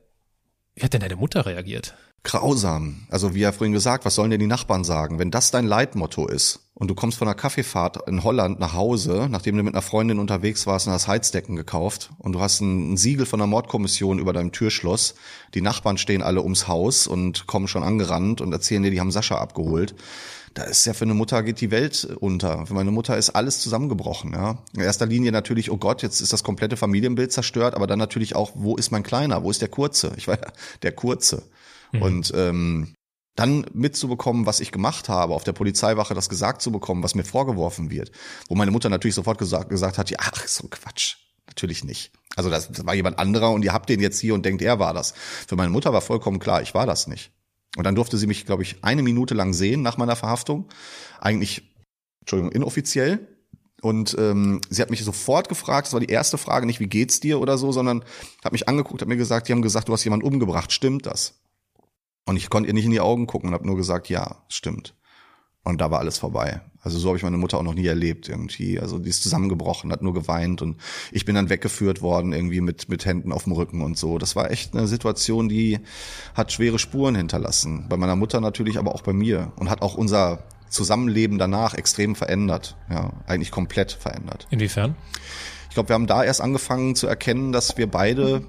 wie 0.75 0.83
hat 0.83 0.95
denn 0.95 1.01
deine 1.01 1.17
Mutter 1.17 1.45
reagiert? 1.45 1.95
Grausam. 2.25 3.07
Also 3.11 3.35
wie 3.35 3.41
ja 3.41 3.53
vorhin 3.53 3.73
gesagt, 3.73 4.05
was 4.05 4.15
sollen 4.15 4.31
denn 4.31 4.41
die 4.41 4.47
Nachbarn 4.47 4.85
sagen? 4.85 5.19
Wenn 5.19 5.31
das 5.31 5.51
dein 5.51 5.67
Leitmotto 5.67 6.29
ist 6.29 6.61
und 6.83 6.89
du 6.89 6.97
kommst 6.97 7.17
von 7.17 7.29
einer 7.29 7.37
Kaffeefahrt 7.37 8.09
in 8.09 8.25
Holland 8.25 8.59
nach 8.59 8.73
Hause, 8.73 9.29
nachdem 9.31 9.57
du 9.57 9.63
mit 9.63 9.73
einer 9.73 9.83
Freundin 9.83 10.19
unterwegs 10.19 10.67
warst 10.67 10.89
und 10.89 10.93
hast 10.93 11.07
Heizdecken 11.07 11.55
gekauft 11.55 12.11
und 12.19 12.33
du 12.33 12.41
hast 12.41 12.61
ein, 12.61 12.97
Siegel 12.97 13.25
von 13.25 13.39
der 13.39 13.47
Mordkommission 13.47 14.19
über 14.19 14.33
deinem 14.33 14.51
Türschloss, 14.51 15.15
die 15.55 15.61
Nachbarn 15.61 15.97
stehen 15.97 16.23
alle 16.23 16.43
ums 16.43 16.67
Haus 16.67 17.07
und 17.07 17.47
kommen 17.47 17.69
schon 17.69 17.85
angerannt 17.85 18.41
und 18.41 18.53
erzählen 18.53 18.83
dir, 18.83 18.91
die 18.91 18.99
haben 18.99 19.13
Sascha 19.13 19.39
abgeholt. 19.39 19.95
Da 20.55 20.65
ist 20.65 20.85
ja 20.85 20.93
für 20.93 21.05
eine 21.05 21.15
Mutter 21.15 21.45
geht 21.45 21.61
die 21.61 21.71
Welt 21.71 22.17
unter. 22.19 22.67
Für 22.67 22.75
meine 22.75 22.91
Mutter 22.91 23.17
ist 23.17 23.31
alles 23.31 23.61
zusammengebrochen. 23.61 24.33
Ja. 24.33 24.59
In 24.75 24.81
erster 24.81 25.07
Linie 25.07 25.31
natürlich, 25.31 25.71
oh 25.71 25.77
Gott, 25.77 26.03
jetzt 26.03 26.21
ist 26.21 26.33
das 26.33 26.43
komplette 26.43 26.77
Familienbild 26.77 27.31
zerstört, 27.31 27.77
aber 27.77 27.87
dann 27.87 28.01
natürlich 28.01 28.35
auch, 28.35 28.51
wo 28.57 28.75
ist 28.75 28.91
mein 28.91 29.05
Kleiner, 29.05 29.45
wo 29.45 29.53
ist 29.53 29.63
der 29.63 29.69
Kurze? 29.69 30.15
Ich 30.17 30.27
war 30.27 30.35
ja 30.35 30.49
der 30.83 30.91
Kurze. 30.91 31.45
Mhm. 31.93 32.03
Und 32.03 32.33
ähm, 32.35 32.95
dann 33.35 33.67
mitzubekommen, 33.73 34.47
was 34.47 34.61
ich 34.61 34.73
gemacht 34.73 35.09
habe, 35.09 35.35
auf 35.35 35.45
der 35.45 35.53
Polizeiwache 35.53 36.15
das 36.15 36.29
gesagt 36.29 36.61
zu 36.61 36.71
bekommen, 36.71 37.03
was 37.03 37.15
mir 37.15 37.25
vorgeworfen 37.25 37.91
wird, 37.91 38.13
wo 38.49 38.55
meine 38.55 38.71
Mutter 38.71 38.91
natürlich 38.91 39.15
sofort 39.15 39.39
gesagt, 39.39 39.71
gesagt 39.71 39.99
hat, 39.99 40.11
ja, 40.11 40.19
ach, 40.21 40.47
so 40.47 40.69
Quatsch. 40.69 41.17
Natürlich 41.47 41.85
nicht. 41.85 42.13
Also 42.37 42.51
das, 42.51 42.71
das 42.71 42.87
war 42.87 42.95
jemand 42.95 43.19
anderer 43.19 43.51
und 43.51 43.65
ihr 43.65 43.73
habt 43.73 43.89
den 43.89 44.01
jetzt 44.01 44.21
hier 44.21 44.35
und 44.35 44.47
denkt, 44.47 44.63
er 44.63 44.79
war 44.79 44.95
das. 44.95 45.13
Für 45.47 45.57
meine 45.57 45.71
Mutter 45.71 45.93
war 45.93 46.01
vollkommen 46.01 46.39
klar, 46.39 46.63
ich 46.63 46.73
war 46.75 46.87
das 46.87 47.07
nicht. 47.07 47.33
Und 47.77 47.85
dann 47.85 47.95
durfte 47.95 48.17
sie 48.19 48.27
mich, 48.27 48.47
glaube 48.47 48.63
ich, 48.63 48.85
eine 48.85 49.03
Minute 49.03 49.35
lang 49.35 49.53
sehen 49.53 49.83
nach 49.83 49.97
meiner 49.97 50.17
Verhaftung. 50.17 50.69
Eigentlich, 51.21 51.75
Entschuldigung, 52.21 52.53
inoffiziell. 52.53 53.27
Und 53.81 54.15
ähm, 54.19 54.61
sie 54.71 54.81
hat 54.81 54.91
mich 54.91 55.03
sofort 55.03 55.49
gefragt, 55.49 55.89
das 55.89 55.93
war 55.93 56.01
die 56.01 56.13
erste 56.13 56.39
Frage, 56.39 56.67
nicht 56.67 56.81
wie 56.81 56.87
geht's 56.87 57.19
dir 57.19 57.41
oder 57.41 57.59
so, 57.59 57.73
sondern 57.73 58.05
hat 58.45 58.53
mich 58.53 58.69
angeguckt, 58.69 59.01
hat 59.01 59.09
mir 59.09 59.17
gesagt, 59.17 59.49
die 59.49 59.53
haben 59.53 59.63
gesagt, 59.63 59.89
du 59.89 59.93
hast 59.93 60.05
jemanden 60.05 60.27
umgebracht, 60.27 60.71
stimmt 60.71 61.07
das? 61.07 61.42
Und 62.25 62.37
ich 62.37 62.51
konnte 62.51 62.69
ihr 62.69 62.75
nicht 62.75 62.85
in 62.85 62.91
die 62.91 63.01
Augen 63.01 63.27
gucken 63.27 63.49
und 63.49 63.55
habe 63.55 63.67
nur 63.67 63.77
gesagt, 63.77 64.09
ja, 64.09 64.43
stimmt. 64.49 64.95
Und 65.65 65.81
da 65.81 65.91
war 65.91 66.01
alles 66.01 66.19
vorbei. 66.19 66.61
Also 66.81 66.99
so 66.99 67.09
habe 67.09 67.17
ich 67.17 67.23
meine 67.23 67.37
Mutter 67.37 67.59
auch 67.59 67.63
noch 67.63 67.75
nie 67.75 67.87
erlebt 67.87 68.29
irgendwie. 68.29 68.81
Also 68.81 68.99
die 68.99 69.09
ist 69.09 69.23
zusammengebrochen, 69.23 69.93
hat 69.93 70.03
nur 70.03 70.13
geweint 70.13 70.61
und 70.61 70.77
ich 71.13 71.25
bin 71.25 71.37
dann 71.37 71.51
weggeführt 71.51 72.03
worden 72.03 72.33
irgendwie 72.33 72.61
mit 72.61 72.89
mit 72.89 73.05
Händen 73.07 73.33
auf 73.33 73.45
dem 73.45 73.53
Rücken 73.53 73.83
und 73.83 73.97
so. 73.97 74.19
Das 74.19 74.35
war 74.35 74.51
echt 74.51 74.75
eine 74.75 74.89
Situation, 74.89 75.49
die 75.49 75.79
hat 76.35 76.51
schwere 76.51 76.81
Spuren 76.81 77.15
hinterlassen. 77.15 77.87
Bei 77.89 77.97
meiner 77.97 78.17
Mutter 78.17 78.41
natürlich, 78.41 78.79
aber 78.79 78.93
auch 78.93 79.03
bei 79.03 79.13
mir 79.13 79.53
und 79.57 79.71
hat 79.71 79.83
auch 79.83 79.95
unser 79.95 80.43
Zusammenleben 80.69 81.39
danach 81.39 81.75
extrem 81.75 82.17
verändert. 82.17 82.77
Ja, 82.91 83.13
eigentlich 83.27 83.53
komplett 83.53 83.93
verändert. 83.93 84.49
Inwiefern? 84.51 84.97
Ich 85.69 85.75
glaube, 85.75 85.91
wir 85.91 85.95
haben 85.95 86.09
da 86.09 86.25
erst 86.25 86.41
angefangen 86.41 86.97
zu 86.97 87.07
erkennen, 87.07 87.53
dass 87.53 87.77
wir 87.77 87.89
beide 87.89 88.45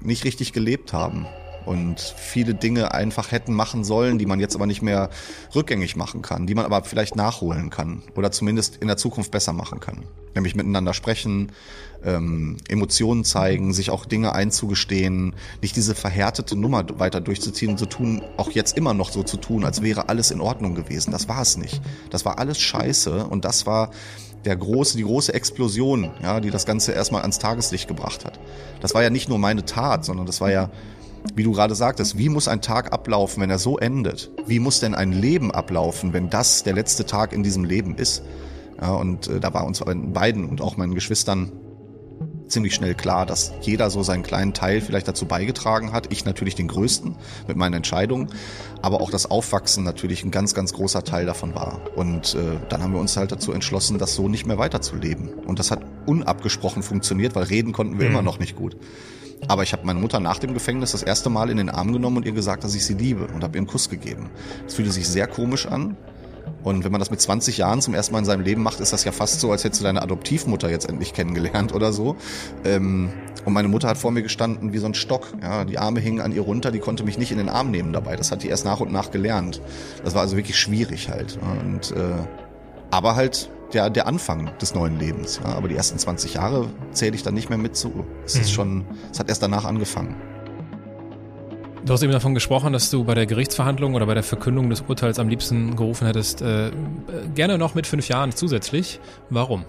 nicht 0.00 0.24
richtig 0.24 0.52
gelebt 0.52 0.92
haben 0.92 1.26
und 1.70 2.00
viele 2.00 2.52
Dinge 2.52 2.92
einfach 2.94 3.30
hätten 3.30 3.54
machen 3.54 3.84
sollen, 3.84 4.18
die 4.18 4.26
man 4.26 4.40
jetzt 4.40 4.56
aber 4.56 4.66
nicht 4.66 4.82
mehr 4.82 5.08
rückgängig 5.54 5.94
machen 5.94 6.20
kann, 6.20 6.48
die 6.48 6.56
man 6.56 6.64
aber 6.64 6.82
vielleicht 6.82 7.14
nachholen 7.14 7.70
kann 7.70 8.02
oder 8.16 8.32
zumindest 8.32 8.78
in 8.78 8.88
der 8.88 8.96
Zukunft 8.96 9.30
besser 9.30 9.52
machen 9.52 9.78
kann. 9.78 10.02
Nämlich 10.34 10.56
miteinander 10.56 10.94
sprechen, 10.94 11.52
ähm, 12.04 12.56
Emotionen 12.68 13.22
zeigen, 13.22 13.72
sich 13.72 13.90
auch 13.90 14.04
Dinge 14.04 14.32
einzugestehen, 14.32 15.36
nicht 15.62 15.76
diese 15.76 15.94
verhärtete 15.94 16.56
Nummer 16.56 16.84
weiter 16.98 17.20
durchzuziehen 17.20 17.70
und 17.70 17.78
zu 17.78 17.86
tun, 17.86 18.20
auch 18.36 18.50
jetzt 18.50 18.76
immer 18.76 18.92
noch 18.92 19.12
so 19.12 19.22
zu 19.22 19.36
tun, 19.36 19.64
als 19.64 19.80
wäre 19.80 20.08
alles 20.08 20.32
in 20.32 20.40
Ordnung 20.40 20.74
gewesen. 20.74 21.12
Das 21.12 21.28
war 21.28 21.42
es 21.42 21.56
nicht. 21.56 21.80
Das 22.10 22.24
war 22.24 22.40
alles 22.40 22.58
scheiße 22.58 23.26
und 23.26 23.44
das 23.44 23.64
war 23.66 23.90
der 24.44 24.56
große, 24.56 24.96
die 24.96 25.04
große 25.04 25.32
Explosion, 25.34 26.10
ja, 26.20 26.40
die 26.40 26.50
das 26.50 26.66
Ganze 26.66 26.90
erstmal 26.90 27.22
ans 27.22 27.38
Tageslicht 27.38 27.86
gebracht 27.86 28.24
hat. 28.24 28.40
Das 28.80 28.92
war 28.92 29.04
ja 29.04 29.10
nicht 29.10 29.28
nur 29.28 29.38
meine 29.38 29.64
Tat, 29.64 30.04
sondern 30.04 30.26
das 30.26 30.40
war 30.40 30.50
ja 30.50 30.68
wie 31.34 31.42
du 31.42 31.52
gerade 31.52 31.74
sagtest, 31.74 32.18
wie 32.18 32.28
muss 32.28 32.48
ein 32.48 32.60
Tag 32.60 32.92
ablaufen, 32.92 33.42
wenn 33.42 33.50
er 33.50 33.58
so 33.58 33.78
endet? 33.78 34.30
Wie 34.46 34.58
muss 34.58 34.80
denn 34.80 34.94
ein 34.94 35.12
Leben 35.12 35.50
ablaufen, 35.50 36.12
wenn 36.12 36.30
das 36.30 36.62
der 36.62 36.74
letzte 36.74 37.06
Tag 37.06 37.32
in 37.32 37.42
diesem 37.42 37.64
Leben 37.64 37.96
ist? 37.96 38.22
Ja, 38.80 38.92
und 38.92 39.28
äh, 39.28 39.40
da 39.40 39.52
war 39.52 39.66
uns 39.66 39.82
beiden 39.84 40.48
und 40.48 40.60
auch 40.60 40.76
meinen 40.76 40.94
Geschwistern 40.94 41.52
ziemlich 42.50 42.74
schnell 42.74 42.94
klar, 42.94 43.26
dass 43.26 43.52
jeder 43.60 43.90
so 43.90 44.02
seinen 44.02 44.22
kleinen 44.22 44.52
Teil 44.52 44.80
vielleicht 44.80 45.08
dazu 45.08 45.26
beigetragen 45.26 45.92
hat. 45.92 46.12
Ich 46.12 46.24
natürlich 46.24 46.54
den 46.54 46.68
größten 46.68 47.16
mit 47.46 47.56
meinen 47.56 47.74
Entscheidungen, 47.74 48.28
aber 48.82 49.00
auch 49.00 49.10
das 49.10 49.30
Aufwachsen 49.30 49.84
natürlich 49.84 50.24
ein 50.24 50.30
ganz, 50.30 50.54
ganz 50.54 50.72
großer 50.72 51.04
Teil 51.04 51.26
davon 51.26 51.54
war. 51.54 51.80
Und 51.94 52.34
äh, 52.34 52.58
dann 52.68 52.82
haben 52.82 52.92
wir 52.92 53.00
uns 53.00 53.16
halt 53.16 53.32
dazu 53.32 53.52
entschlossen, 53.52 53.98
das 53.98 54.14
so 54.14 54.28
nicht 54.28 54.46
mehr 54.46 54.58
weiterzuleben. 54.58 55.28
Und 55.28 55.58
das 55.58 55.70
hat 55.70 55.82
unabgesprochen 56.06 56.82
funktioniert, 56.82 57.34
weil 57.34 57.44
reden 57.44 57.72
konnten 57.72 57.98
wir 57.98 58.06
mhm. 58.06 58.12
immer 58.12 58.22
noch 58.22 58.38
nicht 58.38 58.56
gut. 58.56 58.76
Aber 59.48 59.62
ich 59.62 59.72
habe 59.72 59.86
meine 59.86 59.98
Mutter 59.98 60.20
nach 60.20 60.38
dem 60.38 60.54
Gefängnis 60.54 60.92
das 60.92 61.02
erste 61.02 61.30
Mal 61.30 61.50
in 61.50 61.56
den 61.56 61.70
Arm 61.70 61.92
genommen 61.92 62.18
und 62.18 62.26
ihr 62.26 62.32
gesagt, 62.32 62.64
dass 62.64 62.74
ich 62.74 62.84
sie 62.84 62.94
liebe 62.94 63.26
und 63.26 63.42
habe 63.42 63.56
ihr 63.56 63.60
einen 63.60 63.66
Kuss 63.66 63.88
gegeben. 63.88 64.30
Das 64.64 64.74
fühlte 64.74 64.92
sich 64.92 65.08
sehr 65.08 65.26
komisch 65.26 65.66
an. 65.66 65.96
Und 66.62 66.84
wenn 66.84 66.92
man 66.92 66.98
das 66.98 67.10
mit 67.10 67.20
20 67.20 67.58
Jahren 67.58 67.80
zum 67.80 67.94
ersten 67.94 68.12
Mal 68.12 68.20
in 68.20 68.24
seinem 68.24 68.42
Leben 68.42 68.62
macht, 68.62 68.80
ist 68.80 68.92
das 68.92 69.04
ja 69.04 69.12
fast 69.12 69.40
so, 69.40 69.50
als 69.50 69.64
hättest 69.64 69.80
du 69.80 69.84
deine 69.84 70.02
Adoptivmutter 70.02 70.70
jetzt 70.70 70.88
endlich 70.88 71.14
kennengelernt 71.14 71.74
oder 71.74 71.92
so. 71.92 72.16
Ähm, 72.64 73.10
und 73.44 73.52
meine 73.52 73.68
Mutter 73.68 73.88
hat 73.88 73.98
vor 73.98 74.10
mir 74.10 74.22
gestanden 74.22 74.72
wie 74.72 74.78
so 74.78 74.86
ein 74.86 74.94
Stock. 74.94 75.28
Ja, 75.42 75.64
die 75.64 75.78
Arme 75.78 76.00
hingen 76.00 76.20
an 76.20 76.32
ihr 76.32 76.42
runter, 76.42 76.70
die 76.70 76.78
konnte 76.78 77.04
mich 77.04 77.18
nicht 77.18 77.32
in 77.32 77.38
den 77.38 77.48
Arm 77.48 77.70
nehmen 77.70 77.92
dabei. 77.92 78.16
Das 78.16 78.30
hat 78.30 78.42
die 78.42 78.48
erst 78.48 78.64
nach 78.64 78.80
und 78.80 78.92
nach 78.92 79.10
gelernt. 79.10 79.62
Das 80.04 80.14
war 80.14 80.22
also 80.22 80.36
wirklich 80.36 80.58
schwierig 80.58 81.08
halt. 81.08 81.38
Und 81.40 81.92
äh, 81.92 82.26
aber 82.90 83.16
halt 83.16 83.50
der, 83.72 83.90
der 83.90 84.06
Anfang 84.06 84.50
des 84.58 84.74
neuen 84.74 84.98
Lebens. 84.98 85.40
Ja, 85.42 85.54
aber 85.54 85.68
die 85.68 85.76
ersten 85.76 85.98
20 85.98 86.34
Jahre 86.34 86.68
zähle 86.92 87.14
ich 87.14 87.22
dann 87.22 87.34
nicht 87.34 87.48
mehr 87.48 87.58
mit 87.58 87.76
zu. 87.76 88.04
Es 88.24 88.34
ist 88.34 88.50
mhm. 88.50 88.54
schon, 88.54 88.84
es 89.10 89.18
hat 89.18 89.28
erst 89.28 89.42
danach 89.42 89.64
angefangen. 89.64 90.16
Du 91.84 91.94
hast 91.94 92.02
eben 92.02 92.12
davon 92.12 92.34
gesprochen, 92.34 92.72
dass 92.74 92.90
du 92.90 93.04
bei 93.04 93.14
der 93.14 93.26
Gerichtsverhandlung 93.26 93.94
oder 93.94 94.04
bei 94.04 94.14
der 94.14 94.22
Verkündung 94.22 94.68
des 94.68 94.82
Urteils 94.82 95.18
am 95.18 95.28
liebsten 95.28 95.76
gerufen 95.76 96.06
hättest, 96.06 96.42
äh, 96.42 96.70
gerne 97.34 97.56
noch 97.56 97.74
mit 97.74 97.86
fünf 97.86 98.08
Jahren 98.08 98.32
zusätzlich. 98.32 99.00
Warum? 99.30 99.64